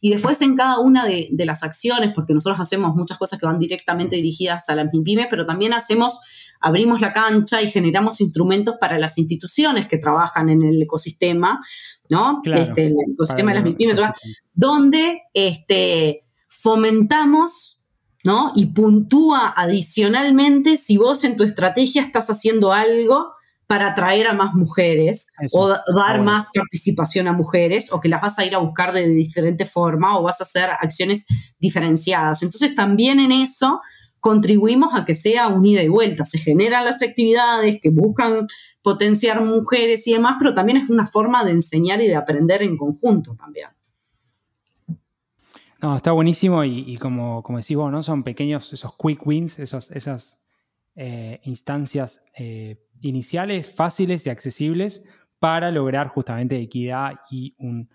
Y 0.00 0.10
después 0.10 0.40
en 0.42 0.56
cada 0.56 0.78
una 0.78 1.04
de, 1.04 1.28
de, 1.30 1.46
las 1.46 1.62
acciones, 1.62 2.12
porque 2.14 2.32
nosotros 2.32 2.60
hacemos 2.60 2.94
muchas 2.94 3.18
cosas 3.18 3.38
que 3.38 3.46
van 3.46 3.58
directamente 3.58 4.16
dirigidas 4.16 4.68
a 4.68 4.74
las 4.74 4.88
pymes, 4.90 5.26
pero 5.28 5.44
también 5.44 5.72
hacemos 5.72 6.20
abrimos 6.60 7.00
la 7.00 7.10
cancha 7.10 7.62
y 7.62 7.70
generamos 7.70 8.20
instrumentos 8.20 8.76
para 8.78 8.98
las 8.98 9.18
instituciones 9.18 9.86
que 9.86 9.96
trabajan 9.96 10.50
en 10.50 10.62
el 10.62 10.82
ecosistema, 10.82 11.58
¿no? 12.10 12.42
este, 12.54 12.86
el 12.86 12.96
ecosistema 13.14 13.52
de 13.52 13.60
las 13.60 13.68
MIPIMES, 13.68 14.00
donde 14.52 15.22
este, 15.32 16.26
fomentamos 16.48 17.78
¿no? 18.22 18.52
Y 18.54 18.66
puntúa 18.66 19.48
adicionalmente 19.56 20.76
si 20.76 20.98
vos 20.98 21.24
en 21.24 21.38
tu 21.38 21.42
estrategia 21.42 22.02
estás 22.02 22.28
haciendo 22.28 22.72
algo 22.72 23.32
para 23.70 23.86
atraer 23.86 24.26
a 24.26 24.32
más 24.32 24.52
mujeres 24.54 25.28
o 25.52 25.68
dar 25.68 26.20
más 26.22 26.48
participación 26.52 27.28
a 27.28 27.32
mujeres 27.32 27.92
o 27.92 28.00
que 28.00 28.08
las 28.08 28.20
vas 28.20 28.36
a 28.40 28.44
ir 28.44 28.56
a 28.56 28.58
buscar 28.58 28.92
de 28.92 29.06
diferente 29.06 29.64
forma 29.64 30.18
o 30.18 30.24
vas 30.24 30.40
a 30.40 30.42
hacer 30.42 30.70
acciones 30.70 31.24
diferenciadas. 31.60 32.42
Entonces 32.42 32.74
también 32.74 33.20
en 33.20 33.30
eso 33.30 33.80
contribuimos 34.18 34.92
a 34.96 35.04
que 35.04 35.14
sea 35.14 35.46
un 35.46 35.64
ida 35.64 35.84
y 35.84 35.88
vuelta. 35.88 36.24
Se 36.24 36.40
generan 36.40 36.84
las 36.84 37.00
actividades 37.00 37.78
que 37.80 37.90
buscan 37.90 38.48
potenciar 38.82 39.40
mujeres 39.40 40.04
y 40.08 40.14
demás, 40.14 40.34
pero 40.40 40.52
también 40.52 40.78
es 40.78 40.90
una 40.90 41.06
forma 41.06 41.44
de 41.44 41.52
enseñar 41.52 42.02
y 42.02 42.08
de 42.08 42.16
aprender 42.16 42.62
en 42.62 42.76
conjunto 42.76 43.36
también. 43.36 43.68
No, 45.80 45.94
está 45.94 46.10
buenísimo 46.10 46.64
y, 46.64 46.96
como, 46.96 47.44
como 47.44 47.58
decís 47.58 47.76
vos, 47.76 47.92
¿no? 47.92 48.02
Son 48.02 48.24
pequeños 48.24 48.72
esos 48.72 48.96
quick 48.96 49.24
wins, 49.24 49.60
esos, 49.60 49.92
esas 49.92 50.40
eh, 50.96 51.40
instancias 51.44 52.24
eh, 52.36 52.84
iniciales, 53.00 53.70
fáciles 53.70 54.26
y 54.26 54.30
accesibles 54.30 55.04
para 55.38 55.70
lograr 55.70 56.08
justamente 56.08 56.60
equidad 56.60 57.12
y 57.30 57.54
un, 57.58 57.88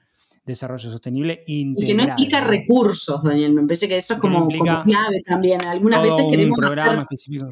desarrollo 0.45 0.91
sostenible 0.91 1.43
integral. 1.47 1.83
Y 1.83 1.87
que 1.87 1.95
no 1.95 2.09
implica 2.09 2.41
recursos, 2.41 3.23
Daniel. 3.23 3.53
Me 3.53 3.63
parece 3.63 3.87
que 3.87 3.97
eso 3.97 4.13
es 4.13 4.19
como, 4.19 4.47
clave 4.47 5.23
también. 5.25 5.61
Algunas 5.63 6.03
veces 6.03 6.25
queremos 6.29 6.57
un 6.57 6.63
programa 6.63 7.01
específico, 7.01 7.49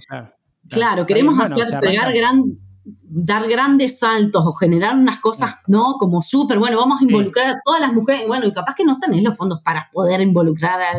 claro. 0.70 1.06
queremos 1.06 1.40
hacer 1.40 1.80
pegar 1.80 2.14
gran 2.14 2.56
dar 2.86 3.48
grandes 3.48 4.00
saltos 4.00 4.46
o 4.46 4.52
generar 4.52 4.96
unas 4.96 5.20
cosas, 5.20 5.56
¿no? 5.68 5.96
Como 5.98 6.22
súper, 6.22 6.60
bueno, 6.60 6.78
vamos 6.78 7.02
a 7.02 7.04
involucrar 7.04 7.48
a 7.48 7.60
todas 7.64 7.80
las 7.80 7.94
mujeres, 7.94 8.28
bueno, 8.28 8.46
y 8.46 8.52
capaz 8.52 8.76
que 8.76 8.84
no 8.84 9.00
tenés 9.00 9.24
los 9.24 9.38
fondos 9.38 9.62
para 9.62 9.90
poder 9.94 10.20
involucrar 10.22 10.82
a, 10.82 10.94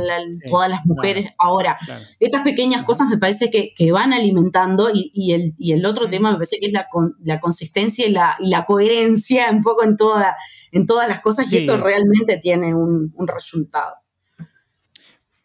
todas 0.48 0.70
las 0.70 0.86
mujeres 0.86 1.30
ahora. 1.38 1.76
Estas 2.20 2.42
pequeñas 2.42 2.84
cosas 2.84 3.08
me 3.08 3.18
parece 3.18 3.50
que, 3.50 3.92
van 3.92 4.12
alimentando 4.12 4.90
y, 4.92 5.32
el, 5.32 5.86
otro 5.86 6.08
tema 6.08 6.30
me 6.30 6.36
parece 6.36 6.58
que 6.58 6.66
es 6.66 6.72
la, 6.72 6.88
la 7.22 7.38
consistencia 7.38 8.06
y 8.06 8.12
la, 8.12 8.64
coherencia 8.66 9.50
un 9.50 9.60
poco 9.60 9.84
en, 9.84 9.96
toda, 9.96 10.36
en 10.72 10.86
todas 10.86 11.08
las 11.08 11.20
cosas 11.20 11.52
y 11.52 11.58
eso 11.58 11.76
realmente 11.76 12.38
tiene 12.38 12.74
un, 12.74 13.12
un 13.14 13.26
resultado. 13.28 13.94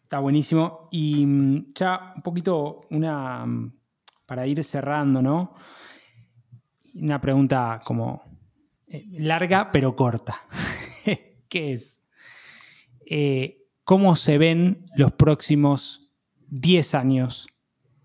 Está 0.02 0.18
buenísimo. 0.18 0.88
Y 0.90 1.24
mm, 1.24 1.72
ya 1.74 2.14
un 2.16 2.22
poquito 2.22 2.80
una, 2.90 3.46
mm, 3.46 3.72
para 4.26 4.44
ir 4.46 4.64
cerrando, 4.64 5.22
¿no? 5.22 5.54
Una 6.94 7.20
pregunta 7.20 7.80
como 7.84 8.22
eh, 8.86 9.06
larga 9.18 9.70
pero 9.72 9.96
corta. 9.96 10.46
¿Qué 11.48 11.72
es? 11.72 12.04
Eh, 13.06 13.66
¿Cómo 13.84 14.14
se 14.16 14.38
ven 14.38 14.86
los 14.96 15.12
próximos 15.12 16.12
10 16.48 16.94
años 16.94 17.48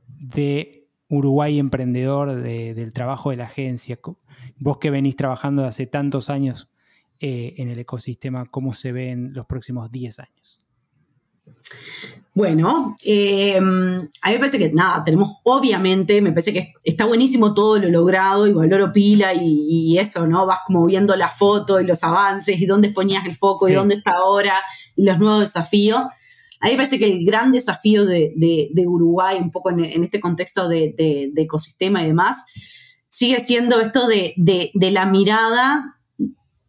de 0.07 0.89
Uruguay 1.09 1.59
emprendedor, 1.59 2.33
del 2.35 2.91
trabajo 2.93 3.29
de 3.29 3.37
la 3.37 3.45
agencia? 3.45 3.99
Vos 4.57 4.79
que 4.79 4.89
venís 4.89 5.15
trabajando 5.15 5.63
hace 5.65 5.85
tantos 5.85 6.29
años 6.29 6.71
eh, 7.21 7.55
en 7.57 7.69
el 7.69 7.79
ecosistema, 7.79 8.45
¿cómo 8.45 8.73
se 8.73 8.91
ven 8.91 9.33
los 9.33 9.45
próximos 9.45 9.91
10 9.91 10.19
años? 10.19 10.64
Bueno, 12.35 12.97
eh, 13.05 13.55
a 13.55 13.61
mí 13.61 14.09
me 14.33 14.39
parece 14.39 14.59
que 14.59 14.73
nada, 14.73 15.05
tenemos 15.05 15.37
obviamente, 15.43 16.21
me 16.21 16.33
parece 16.33 16.51
que 16.51 16.73
está 16.83 17.05
buenísimo 17.05 17.53
todo 17.53 17.79
lo 17.79 17.87
logrado 17.87 18.45
y 18.45 18.51
valoro 18.51 18.91
pila 18.91 19.31
y, 19.33 19.97
eso, 19.97 20.27
¿no? 20.27 20.45
Vas 20.45 20.59
como 20.67 20.85
viendo 20.85 21.15
la 21.15 21.29
foto 21.29 21.79
y 21.79 21.87
los 21.87 22.03
avances 22.03 22.59
y 22.59 22.65
dónde 22.65 22.91
ponías 22.91 23.25
el 23.25 23.33
foco 23.33 23.69
y 23.69 23.73
dónde 23.73 23.95
está 23.95 24.11
ahora 24.11 24.61
y 24.97 25.05
los 25.05 25.17
nuevos 25.17 25.39
desafíos. 25.39 26.03
A 26.59 26.65
mí 26.65 26.71
me 26.71 26.75
parece 26.75 26.99
que 26.99 27.05
el 27.05 27.25
gran 27.25 27.53
desafío 27.53 28.05
de, 28.05 28.33
Uruguay, 28.85 29.37
un 29.39 29.49
poco 29.49 29.69
en, 29.69 30.03
este 30.03 30.19
contexto 30.19 30.67
de, 30.67 31.31
ecosistema 31.37 32.03
y 32.03 32.07
demás, 32.07 32.45
sigue 33.07 33.39
siendo 33.39 33.79
esto 33.79 34.09
de, 34.09 34.33
de 34.35 34.91
la 34.91 35.05
mirada 35.05 35.94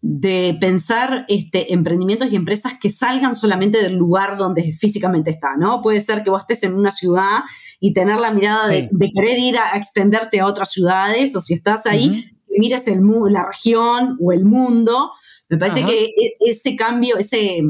de 0.08 0.56
pensar 0.60 1.24
este, 1.28 1.72
emprendimientos 1.72 2.30
y 2.30 2.36
empresas 2.36 2.74
que 2.80 2.90
salgan 2.90 3.34
solamente 3.34 3.82
del 3.82 3.96
lugar 3.96 4.36
donde 4.36 4.62
físicamente 4.72 5.30
está, 5.30 5.56
¿no? 5.56 5.82
Puede 5.82 6.00
ser 6.00 6.22
que 6.22 6.30
vos 6.30 6.42
estés 6.42 6.62
en 6.62 6.74
una 6.74 6.92
ciudad 6.92 7.40
y 7.80 7.92
tener 7.92 8.20
la 8.20 8.30
mirada 8.30 8.68
de, 8.68 8.88
querer 9.14 9.38
ir 9.38 9.58
a, 9.58 9.76
extenderte 9.76 10.38
a 10.38 10.46
otras 10.46 10.70
ciudades, 10.70 11.34
o 11.34 11.40
si 11.40 11.54
estás 11.54 11.86
ahí, 11.86 12.24
mires 12.56 12.86
el, 12.86 13.00
la 13.30 13.46
región 13.46 14.16
o 14.20 14.30
el 14.30 14.44
mundo. 14.44 15.10
Me 15.48 15.56
parece 15.56 15.84
que 15.84 16.04
e, 16.04 16.36
ese 16.38 16.76
cambio, 16.76 17.16
ese 17.16 17.62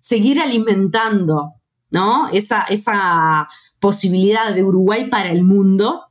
seguir 0.00 0.40
alimentando, 0.40 1.54
¿no? 1.90 2.28
Esa, 2.32 2.62
esa 2.62 3.48
posibilidad 3.78 4.52
de 4.52 4.64
Uruguay 4.64 5.08
para 5.08 5.30
el 5.30 5.44
mundo 5.44 6.02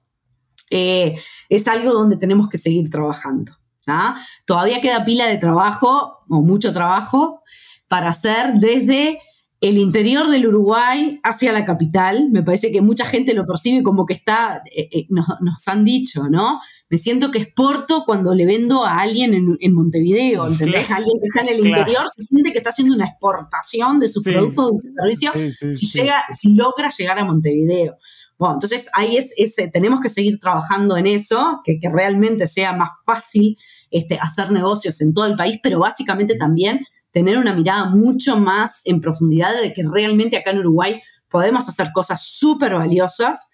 eh, 0.69 1.15
es 1.49 1.67
algo 1.67 1.91
donde 1.91 2.15
tenemos 2.15 2.47
que 2.47 2.57
seguir 2.57 2.89
trabajando. 2.89 3.51
¿Ah? 3.87 4.15
Todavía 4.45 4.81
queda 4.81 5.05
pila 5.05 5.27
de 5.27 5.37
trabajo, 5.37 6.19
o 6.29 6.41
mucho 6.41 6.73
trabajo, 6.73 7.41
para 7.87 8.09
hacer 8.09 8.53
desde 8.55 9.19
el 9.61 9.77
interior 9.77 10.29
del 10.29 10.47
Uruguay 10.47 11.19
hacia 11.23 11.51
la 11.51 11.65
capital. 11.65 12.29
Me 12.31 12.43
parece 12.43 12.71
que 12.71 12.81
mucha 12.81 13.05
gente 13.05 13.33
lo 13.33 13.45
percibe 13.45 13.83
como 13.83 14.05
que 14.05 14.13
está, 14.13 14.61
eh, 14.75 14.89
eh, 14.91 15.07
nos, 15.09 15.67
han 15.67 15.83
dicho, 15.85 16.29
¿no? 16.29 16.59
Me 16.89 16.97
siento 16.97 17.31
que 17.31 17.39
exporto 17.39 18.03
cuando 18.05 18.35
le 18.35 18.45
vendo 18.45 18.85
a 18.85 18.99
alguien 18.99 19.33
en, 19.33 19.73
Montevideo, 19.73 20.47
¿entendés? 20.47 20.91
Alguien 20.91 21.19
que 21.19 21.27
está 21.27 21.41
en 21.41 21.59
el 21.59 21.67
interior 21.67 22.07
se 22.09 22.23
siente 22.23 22.51
que 22.51 22.59
está 22.59 22.69
haciendo 22.69 22.95
una 22.95 23.07
exportación 23.07 23.99
de 23.99 24.07
sus 24.07 24.23
productos, 24.23 24.73
de 24.73 24.79
sus 24.79 24.93
servicios, 24.93 25.77
si, 25.77 25.87
llega, 25.87 26.23
si 26.33 26.53
logra 26.53 26.89
llegar 26.89 27.17
a 27.17 27.25
Montevideo. 27.25 27.97
Bueno, 28.37 28.55
entonces 28.55 28.89
ahí 28.93 29.17
es, 29.17 29.33
ese, 29.37 29.69
tenemos 29.69 30.01
que 30.01 30.09
seguir 30.09 30.39
trabajando 30.39 30.97
en 30.97 31.07
eso, 31.07 31.61
que, 31.63 31.79
que 31.79 31.89
realmente 31.89 32.47
sea 32.47 32.73
más 32.73 32.91
fácil 33.05 33.57
este, 33.95 34.19
hacer 34.19 34.51
negocios 34.51 34.99
en 34.99 35.13
todo 35.13 35.25
el 35.25 35.37
país, 35.37 35.57
pero 35.63 35.79
básicamente 35.79 36.35
también 36.35 36.81
tener 37.11 37.37
una 37.37 37.55
mirada 37.55 37.85
mucho 37.85 38.35
más 38.35 38.81
en 38.85 38.99
profundidad 38.99 39.53
de 39.61 39.73
que 39.73 39.83
realmente 39.89 40.35
acá 40.35 40.51
en 40.51 40.59
Uruguay 40.59 41.01
podemos 41.29 41.69
hacer 41.69 41.91
cosas 41.93 42.21
súper 42.21 42.73
valiosas 42.73 43.51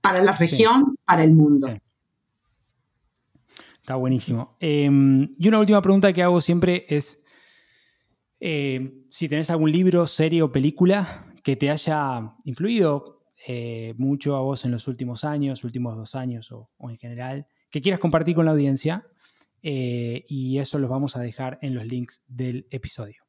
para 0.00 0.20
la 0.20 0.32
región, 0.32 0.96
para 1.04 1.22
el 1.22 1.30
mundo. 1.30 1.68
Está 3.80 3.94
buenísimo. 3.94 4.56
Em, 4.58 5.30
y 5.38 5.46
una 5.46 5.60
última 5.60 5.80
pregunta 5.80 6.12
que 6.12 6.24
hago 6.24 6.40
siempre 6.40 6.84
es 6.88 7.22
eh, 8.40 9.04
si 9.10 9.28
tenés 9.28 9.48
algún 9.50 9.70
libro, 9.70 10.08
serie 10.08 10.42
o 10.42 10.50
película 10.50 11.32
que 11.44 11.54
te 11.54 11.70
haya 11.70 12.34
influido 12.44 13.22
eh, 13.46 13.94
mucho 13.96 14.34
a 14.34 14.40
vos 14.40 14.64
en 14.64 14.72
los 14.72 14.88
últimos 14.88 15.22
años, 15.22 15.62
últimos 15.62 15.96
dos 15.96 16.16
años 16.16 16.50
o 16.50 16.90
en 16.90 16.98
general, 16.98 17.46
que 17.70 17.80
quieras 17.80 18.00
compartir 18.00 18.34
con 18.34 18.44
la 18.44 18.50
audiencia 18.50 19.06
eh, 19.70 20.24
y 20.30 20.56
eso 20.56 20.78
los 20.78 20.88
vamos 20.88 21.14
a 21.14 21.20
dejar 21.20 21.58
en 21.60 21.74
los 21.74 21.84
links 21.84 22.22
del 22.26 22.66
episodio. 22.70 23.22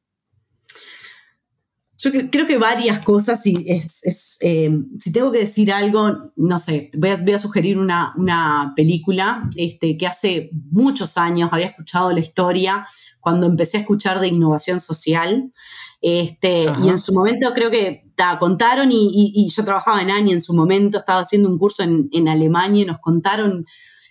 Yo 1.98 2.10
creo 2.30 2.46
que 2.46 2.56
varias 2.56 3.04
cosas, 3.04 3.46
y 3.46 3.66
es, 3.66 4.38
eh, 4.40 4.70
si 4.98 5.12
tengo 5.12 5.30
que 5.32 5.40
decir 5.40 5.70
algo, 5.70 6.32
no 6.36 6.58
sé, 6.58 6.88
voy 6.96 7.10
a, 7.10 7.38
sugerir 7.38 7.78
una, 7.78 8.14
una, 8.16 8.72
película 8.74 9.50
este, 9.54 9.98
que 9.98 10.06
hace 10.06 10.48
muchos 10.70 11.18
años 11.18 11.50
había 11.52 11.66
escuchado 11.66 12.10
la 12.10 12.20
historia 12.20 12.86
cuando 13.20 13.46
empecé 13.46 13.76
a 13.76 13.80
escuchar 13.82 14.18
de 14.18 14.28
innovación 14.28 14.80
social. 14.80 15.52
Este, 16.00 16.64
y 16.82 16.88
en 16.88 16.96
su 16.96 17.12
momento 17.12 17.52
creo 17.52 17.70
que 17.70 18.10
contaron, 18.38 18.88
y, 18.90 19.46
yo 19.54 19.62
trabajaba 19.62 20.00
en 20.00 20.10
ANI 20.10 20.32
en 20.32 20.40
su 20.40 20.54
momento, 20.54 20.96
estaba 20.96 21.20
haciendo 21.20 21.50
un 21.50 21.58
curso 21.58 21.82
en, 21.82 22.08
en 22.12 22.28
Alemania 22.28 22.84
y 22.84 22.86
nos 22.86 22.98
contaron 22.98 23.66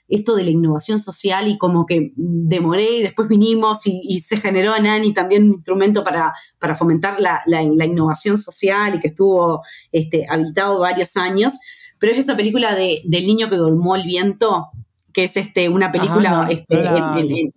esto 0.09 0.35
de 0.35 0.43
la 0.43 0.49
innovación 0.49 0.99
social 0.99 1.47
y 1.47 1.57
como 1.57 1.85
que 1.85 2.11
demoré 2.15 2.97
y 2.97 3.01
después 3.03 3.29
vinimos 3.29 3.81
y, 3.85 4.19
se 4.21 4.37
generó 4.37 4.75
en 4.75 4.87
ANI 4.87 5.13
también 5.13 5.43
un 5.43 5.53
instrumento 5.53 6.03
para, 6.03 6.33
para 6.57 6.75
fomentar 6.75 7.19
la, 7.19 7.61
innovación 7.85 8.37
social 8.37 8.95
y 8.95 8.99
que 8.99 9.07
estuvo 9.07 9.63
este, 9.91 10.25
habitado 10.29 10.79
varios 10.79 11.15
años. 11.15 11.59
Pero 11.99 12.13
es 12.13 12.19
esa 12.19 12.35
película 12.35 12.75
de, 12.75 13.01
del 13.05 13.25
niño 13.25 13.49
que 13.49 13.57
dormó 13.57 13.95
el 13.95 14.03
viento, 14.03 14.69
que 15.13 15.25
es 15.25 15.37
este, 15.37 15.69
una 15.69 15.91
película, 15.91 16.47
este, 16.49 17.53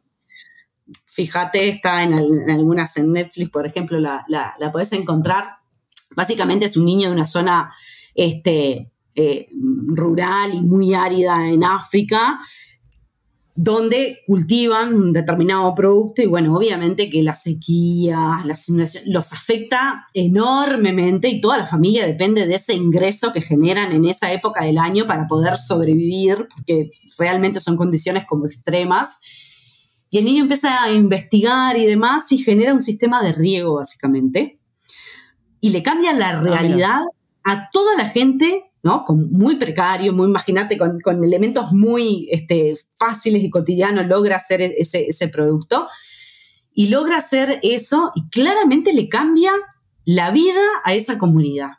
fíjate, 1.06 1.68
está 1.68 2.02
en, 2.02 2.14
algunas 2.50 2.96
en 2.96 3.12
Netflix, 3.12 3.50
por 3.50 3.66
ejemplo, 3.66 3.98
la, 3.98 4.24
la, 4.28 4.54
la 4.58 4.70
podés 4.70 4.92
encontrar. 4.92 5.44
Básicamente 6.14 6.66
es 6.66 6.76
un 6.76 6.84
niño 6.84 7.08
de 7.08 7.14
una 7.14 7.24
zona 7.24 7.72
este, 8.14 8.91
eh, 9.14 9.48
rural 9.88 10.54
y 10.54 10.62
muy 10.62 10.94
árida 10.94 11.48
en 11.48 11.64
África, 11.64 12.40
donde 13.54 14.20
cultivan 14.26 14.94
un 14.94 15.12
determinado 15.12 15.74
producto 15.74 16.22
y 16.22 16.26
bueno, 16.26 16.56
obviamente 16.56 17.10
que 17.10 17.22
la 17.22 17.34
sequía, 17.34 18.42
las 18.46 18.68
los 19.04 19.32
afecta 19.32 20.06
enormemente 20.14 21.28
y 21.28 21.40
toda 21.40 21.58
la 21.58 21.66
familia 21.66 22.06
depende 22.06 22.46
de 22.46 22.54
ese 22.54 22.74
ingreso 22.74 23.32
que 23.32 23.42
generan 23.42 23.92
en 23.92 24.06
esa 24.06 24.32
época 24.32 24.64
del 24.64 24.78
año 24.78 25.06
para 25.06 25.26
poder 25.26 25.58
sobrevivir, 25.58 26.48
porque 26.54 26.92
realmente 27.18 27.60
son 27.60 27.76
condiciones 27.76 28.24
como 28.26 28.46
extremas. 28.46 29.20
Y 30.10 30.18
el 30.18 30.24
niño 30.24 30.42
empieza 30.42 30.82
a 30.82 30.90
investigar 30.90 31.76
y 31.76 31.86
demás 31.86 32.32
y 32.32 32.38
genera 32.38 32.72
un 32.72 32.82
sistema 32.82 33.22
de 33.22 33.32
riego 33.32 33.74
básicamente. 33.74 34.58
Y 35.60 35.70
le 35.70 35.82
cambia 35.82 36.12
la 36.14 36.30
ah, 36.30 36.42
realidad 36.42 37.00
a 37.44 37.68
toda 37.70 37.96
la 37.96 38.06
gente 38.06 38.71
¿no? 38.82 39.04
muy 39.08 39.56
precario, 39.56 40.12
muy, 40.12 40.26
imagínate, 40.26 40.76
con, 40.76 41.24
elementos 41.24 41.72
muy 41.72 42.28
este, 42.30 42.74
fáciles 42.96 43.42
y 43.44 43.50
cotidianos, 43.50 44.06
logra 44.06 44.36
hacer 44.36 44.60
e-, 44.62 44.74
ese, 44.78 45.06
ese 45.08 45.28
producto. 45.28 45.88
Y 46.74 46.88
logra 46.88 47.18
hacer 47.18 47.60
eso 47.62 48.12
y 48.14 48.28
claramente 48.30 48.94
le 48.94 49.08
cambia 49.10 49.52
la 50.04 50.30
vida 50.30 50.62
a 50.84 50.94
esa 50.94 51.18
comunidad. 51.18 51.72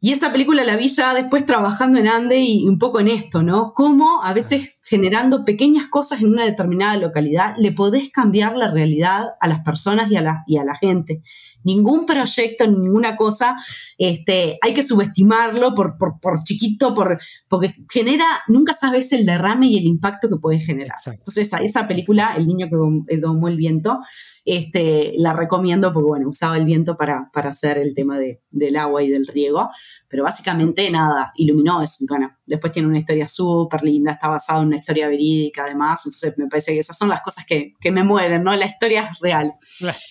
Y 0.00 0.12
esa 0.12 0.30
película 0.30 0.64
la 0.64 0.76
vi 0.76 0.88
ya 0.88 1.14
después 1.14 1.44
trabajando 1.44 1.98
en 1.98 2.08
Ande 2.08 2.38
y 2.38 2.64
un 2.66 2.78
poco 2.78 3.00
en 3.00 3.08
esto, 3.08 3.42
¿no? 3.42 3.72
Cómo 3.74 4.22
a 4.22 4.32
veces 4.32 4.76
generando 4.88 5.44
pequeñas 5.44 5.86
cosas 5.86 6.20
en 6.20 6.30
una 6.30 6.44
determinada 6.44 6.96
localidad 6.96 7.54
le 7.58 7.72
podés 7.72 8.10
cambiar 8.10 8.56
la 8.56 8.70
realidad 8.70 9.26
a 9.40 9.48
las 9.48 9.60
personas 9.60 10.10
y 10.10 10.16
a 10.16 10.22
la, 10.22 10.44
y 10.46 10.58
a 10.58 10.64
la 10.64 10.74
gente 10.74 11.22
ningún 11.68 12.06
proyecto, 12.06 12.66
ninguna 12.66 13.16
cosa, 13.16 13.56
este, 13.98 14.58
hay 14.62 14.74
que 14.74 14.82
subestimarlo 14.82 15.74
por, 15.74 15.96
por, 15.98 16.42
chiquito, 16.42 16.94
por, 16.94 17.18
porque 17.48 17.72
genera, 17.90 18.24
nunca 18.48 18.72
sabes 18.72 19.12
el 19.12 19.26
derrame 19.26 19.66
y 19.66 19.78
el 19.78 19.84
impacto 19.84 20.28
que 20.28 20.36
puede 20.36 20.60
generar. 20.60 20.96
Entonces, 21.06 21.50
esa 21.62 21.86
película, 21.86 22.34
El 22.36 22.46
niño 22.46 22.68
que 22.70 23.14
eh, 23.14 23.18
domó 23.18 23.48
el 23.48 23.56
viento, 23.56 23.98
este, 24.44 25.12
la 25.16 25.32
recomiendo 25.34 25.92
porque, 25.92 26.08
bueno, 26.08 26.28
usaba 26.28 26.56
el 26.56 26.64
viento 26.64 26.96
para, 26.96 27.30
para 27.32 27.50
hacer 27.50 27.78
el 27.78 27.94
tema 27.94 28.18
de, 28.18 28.40
del 28.50 28.76
agua 28.76 29.02
y 29.02 29.10
del 29.10 29.26
riego, 29.26 29.68
pero 30.08 30.22
básicamente 30.24 30.90
nada, 30.90 31.32
iluminó, 31.36 31.80
es, 31.80 31.98
bueno, 32.08 32.32
después 32.46 32.72
tiene 32.72 32.88
una 32.88 32.98
historia 32.98 33.28
súper 33.28 33.82
linda, 33.82 34.12
está 34.12 34.28
basado 34.28 34.62
en 34.62 34.68
una 34.68 34.76
historia 34.78 35.08
verídica 35.08 35.64
además, 35.66 36.02
entonces 36.06 36.36
me 36.38 36.46
parece 36.46 36.72
que 36.72 36.78
esas 36.78 36.96
son 36.96 37.08
las 37.08 37.20
cosas 37.20 37.44
que, 37.44 37.74
que 37.80 37.90
me 37.90 38.02
mueven, 38.02 38.42
¿no? 38.42 38.54
La 38.56 38.66
historia 38.66 39.10
es 39.12 39.18
real. 39.20 39.52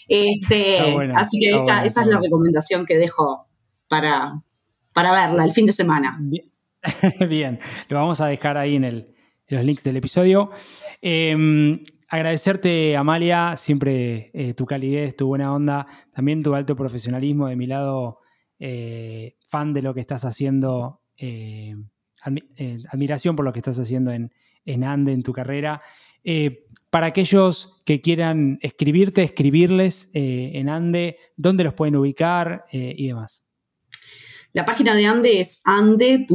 Este, 0.07 0.80
así 1.15 1.39
que 1.39 1.55
esa, 1.55 1.84
esa 1.84 2.01
es 2.01 2.07
la 2.07 2.20
recomendación 2.20 2.86
que 2.86 2.97
dejo 2.97 3.47
para, 3.88 4.34
para 4.93 5.11
verla 5.11 5.43
el 5.43 5.51
fin 5.51 5.65
de 5.65 5.72
semana. 5.72 6.18
Bien. 7.28 7.59
lo 7.89 7.97
vamos 7.97 8.22
a 8.22 8.28
dejar 8.28 8.57
ahí 8.57 8.76
en, 8.76 8.84
el, 8.84 9.15
los 9.47 9.63
links 9.63 9.84
del 9.84 9.97
episodio. 9.97 10.51
Em, 11.01 11.84
agradecerte, 12.07 12.95
Amalia, 12.95 13.55
siempre 13.57 14.32
eh, 14.34 14.53
tu 14.53 14.65
calidez, 14.65 15.15
tu 15.15 15.28
buena 15.28 15.53
onda, 15.53 15.88
también 16.11 16.43
tu 16.43 16.55
alto 16.55 16.76
profesionalismo 16.76 17.47
de 17.47 17.55
mi 17.55 17.65
lado, 17.65 18.20
eh, 18.59 19.36
fan 19.47 19.74
de 19.74 19.82
lo 19.82 19.93
que 19.93 20.01
estás 20.01 20.26
haciendo, 20.26 21.01
eh, 21.18 21.76
admiración 22.91 23.36
por 23.36 23.45
lo 23.45 23.53
que 23.53 23.59
estás 23.59 23.80
haciendo 23.80 24.11
en, 24.11 24.32
en 24.68 24.84
Ande, 24.84 25.13
en 25.13 25.24
tu 25.24 25.34
carrera 25.34 25.82
para 26.89 27.07
aquellos 27.07 27.82
que 27.86 28.01
quieran 28.01 28.59
escribirte, 28.61 29.24
escribirles 29.24 30.09
eh, 30.13 30.51
en 30.55 30.70
Ande, 30.70 31.18
¿dónde 31.36 31.63
los 31.63 31.74
pueden 31.74 31.95
ubicar 31.95 32.65
eh, 32.72 32.93
y 32.97 33.07
demás? 33.07 33.43
La 34.53 34.65
página 34.65 34.95
de 34.95 35.05
Ande 35.05 35.39
es 35.39 35.61
ande.org.uy. 35.65 36.34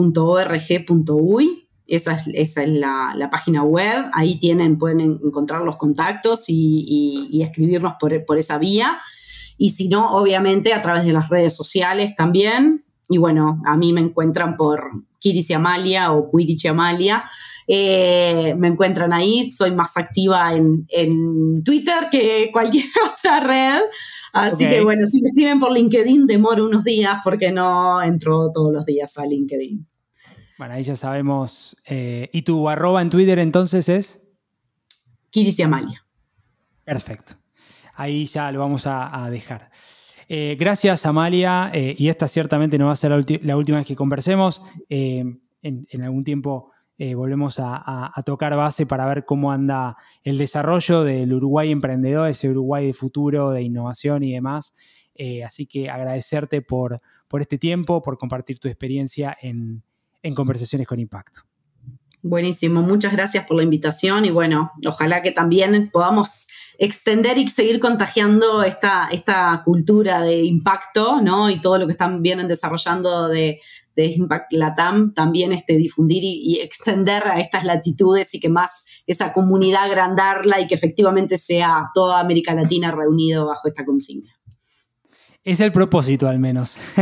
Esa 1.86 2.16
es, 2.32 2.56
la, 2.56 3.28
página 3.30 3.62
web. 3.64 4.04
Ahí 4.12 4.38
tienen, 4.38 4.78
pueden 4.78 5.00
encontrar 5.00 5.62
los 5.62 5.76
contactos 5.76 6.44
y, 6.46 7.42
escribirnos 7.42 7.94
por, 7.98 8.38
esa 8.38 8.58
vía. 8.58 9.00
Y 9.58 9.70
si 9.70 9.88
no, 9.88 10.12
obviamente 10.12 10.74
a 10.74 10.82
través 10.82 11.04
de 11.04 11.12
las 11.12 11.28
redes 11.28 11.56
sociales 11.56 12.14
también. 12.16 12.84
Y 13.08 13.18
bueno, 13.18 13.60
a 13.66 13.76
mí 13.76 13.92
me 13.92 14.00
encuentran 14.00 14.56
por 14.56 14.92
Kiris 15.18 15.50
y 15.50 15.54
Amalia 15.54 16.12
o 16.12 16.30
Quirich 16.30 16.66
Amalia. 16.66 17.24
Eh, 17.66 18.54
me 18.58 18.68
encuentran 18.68 19.12
ahí, 19.12 19.50
soy 19.50 19.72
más 19.72 19.96
activa 19.96 20.54
en, 20.54 20.86
Twitter 21.64 22.08
que 22.10 22.50
cualquier 22.52 22.84
otra 23.12 23.40
red. 23.40 23.80
Así 24.32 24.66
que 24.66 24.82
bueno, 24.82 25.06
si 25.06 25.22
me 25.22 25.28
escriben 25.28 25.60
por 25.60 25.72
LinkedIn, 25.72 26.26
demoro 26.26 26.64
unos 26.64 26.84
días 26.84 27.18
porque 27.22 27.52
no 27.52 28.02
entro 28.02 28.50
todos 28.52 28.72
los 28.72 28.84
días 28.86 29.16
a 29.18 29.26
LinkedIn. 29.26 29.86
Bueno, 30.62 30.74
ahí 30.74 30.84
ya 30.84 30.94
sabemos. 30.94 31.76
Eh, 31.86 32.30
¿Y 32.32 32.42
tu 32.42 32.68
arroba 32.68 33.02
en 33.02 33.10
Twitter 33.10 33.40
entonces 33.40 33.88
es? 33.88 34.22
Kiris 35.30 35.58
y 35.58 35.62
Amalia. 35.62 36.06
Perfecto. 36.84 37.34
Ahí 37.94 38.26
ya 38.26 38.52
lo 38.52 38.60
vamos 38.60 38.84
a, 38.86 39.28
dejar. 39.28 39.72
Eh, 40.28 40.56
gracias, 40.58 41.04
Amalia. 41.04 41.72
Eh, 41.74 41.96
y 41.98 42.08
esta 42.08 42.28
ciertamente 42.28 42.78
no 42.78 42.86
va 42.86 42.92
a 42.92 42.96
ser 42.96 43.10
la, 43.42 43.56
última 43.56 43.78
vez 43.78 43.86
que 43.88 43.96
conversemos. 43.96 44.62
En, 44.88 45.40
algún 46.00 46.22
tiempo 46.22 46.70
volvemos 47.16 47.56
a, 47.58 48.12
tocar 48.24 48.56
base 48.56 48.86
para 48.86 49.06
ver 49.06 49.24
cómo 49.24 49.50
anda 49.50 49.96
el 50.22 50.38
desarrollo 50.38 51.02
del 51.02 51.32
Uruguay 51.32 51.70
emprendedor, 51.70 52.30
ese 52.30 52.48
Uruguay 52.48 52.86
de 52.86 52.92
futuro, 52.92 53.50
de 53.50 53.62
innovación 53.62 54.22
y 54.22 54.32
demás. 54.32 54.74
así 55.44 55.66
que 55.66 55.90
agradecerte 55.90 56.62
por, 56.62 57.00
por 57.28 57.40
este 57.40 57.58
tiempo, 57.58 58.02
por 58.02 58.18
compartir 58.18 58.58
tu 58.58 58.68
experiencia 58.68 59.36
en, 59.40 59.82
en 60.22 60.34
Conversaciones 60.34 60.86
con 60.86 61.00
Impacto. 61.00 61.40
Buenísimo, 62.24 62.82
muchas 62.82 63.12
gracias 63.12 63.44
por 63.46 63.56
la 63.56 63.64
invitación 63.64 64.24
y 64.24 64.30
bueno, 64.30 64.70
ojalá 64.86 65.22
que 65.22 65.32
también 65.32 65.90
podamos 65.92 66.46
extender 66.78 67.36
y 67.36 67.48
seguir 67.48 67.80
contagiando 67.80 68.62
esta, 68.62 69.08
esta 69.10 69.62
cultura 69.64 70.22
de 70.22 70.44
impacto, 70.44 71.20
¿no? 71.20 71.50
Y 71.50 71.60
todo 71.60 71.78
lo 71.78 71.86
que 71.86 71.92
están 71.92 72.22
vienen 72.22 72.46
desarrollando 72.46 73.28
de, 73.28 73.60
Impact 73.96 74.52
Latam, 74.52 75.12
también 75.14 75.52
este, 75.52 75.76
difundir 75.76 76.22
y, 76.24 76.42
y, 76.42 76.60
extender 76.60 77.24
a 77.26 77.40
estas 77.40 77.64
latitudes 77.64 78.34
y 78.34 78.40
que 78.40 78.48
más 78.48 78.86
esa 79.06 79.32
comunidad 79.32 79.84
agrandarla 79.84 80.60
y 80.60 80.66
que 80.66 80.74
efectivamente 80.74 81.36
sea 81.36 81.90
toda 81.94 82.20
América 82.20 82.54
Latina 82.54 82.90
reunido 82.90 83.46
bajo 83.46 83.68
esta 83.68 83.84
consigna. 83.84 84.32
Es 85.44 85.58
el 85.60 85.72
propósito, 85.72 86.28
al 86.28 86.38
menos. 86.38 86.76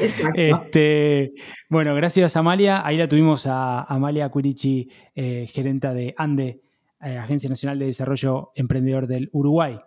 Exacto. 0.00 0.38
Este, 0.38 1.32
bueno, 1.70 1.94
gracias 1.94 2.36
Amalia. 2.36 2.86
Ahí 2.86 2.98
la 2.98 3.08
tuvimos 3.08 3.46
a 3.46 3.82
Amalia 3.82 4.28
Curichi, 4.28 4.90
eh, 5.14 5.48
gerenta 5.50 5.94
de 5.94 6.14
ANDE, 6.18 6.60
eh, 7.00 7.16
Agencia 7.16 7.48
Nacional 7.48 7.78
de 7.78 7.86
Desarrollo 7.86 8.52
Emprendedor 8.56 9.06
del 9.06 9.30
Uruguay. 9.32 9.78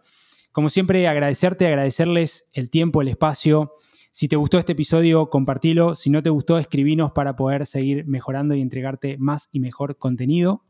Como 0.52 0.70
siempre, 0.70 1.08
agradecerte, 1.08 1.68
agradecerles 1.68 2.50
el 2.54 2.72
tiempo, 2.72 3.04
el 3.04 3.10
espacio. 3.10 3.74
Si 4.16 4.28
te 4.30 4.38
gustó 4.38 4.58
este 4.58 4.72
episodio, 4.72 5.30
compartilo. 5.30 5.94
Si 5.94 6.10
no 6.10 6.24
te 6.24 6.30
gustó, 6.30 6.58
escribinos 6.58 7.12
para 7.12 7.36
poder 7.36 7.66
seguir 7.66 8.08
mejorando 8.08 8.56
y 8.56 8.62
entregarte 8.62 9.18
más 9.18 9.50
y 9.52 9.60
mejor 9.60 9.98
contenido. 9.98 10.64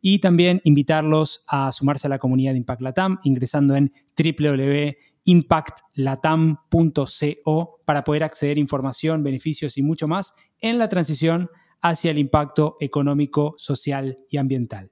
Y 0.00 0.20
también 0.20 0.62
invitarlos 0.64 1.44
a 1.46 1.72
sumarse 1.72 2.06
a 2.06 2.08
la 2.08 2.18
comunidad 2.18 2.52
de 2.52 2.56
Impact 2.56 2.80
Latam 2.80 3.18
ingresando 3.22 3.76
en 3.76 3.92
www 4.16 4.96
impactlatam.co 5.24 7.80
para 7.84 8.02
poder 8.02 8.24
acceder 8.24 8.56
a 8.56 8.60
información, 8.60 9.22
beneficios 9.22 9.76
y 9.76 9.82
mucho 9.82 10.08
más 10.08 10.32
en 10.60 10.78
la 10.78 10.88
transición 10.88 11.50
hacia 11.82 12.12
el 12.12 12.16
impacto 12.16 12.76
económico, 12.80 13.56
social 13.58 14.16
y 14.30 14.38
ambiental. 14.38 14.90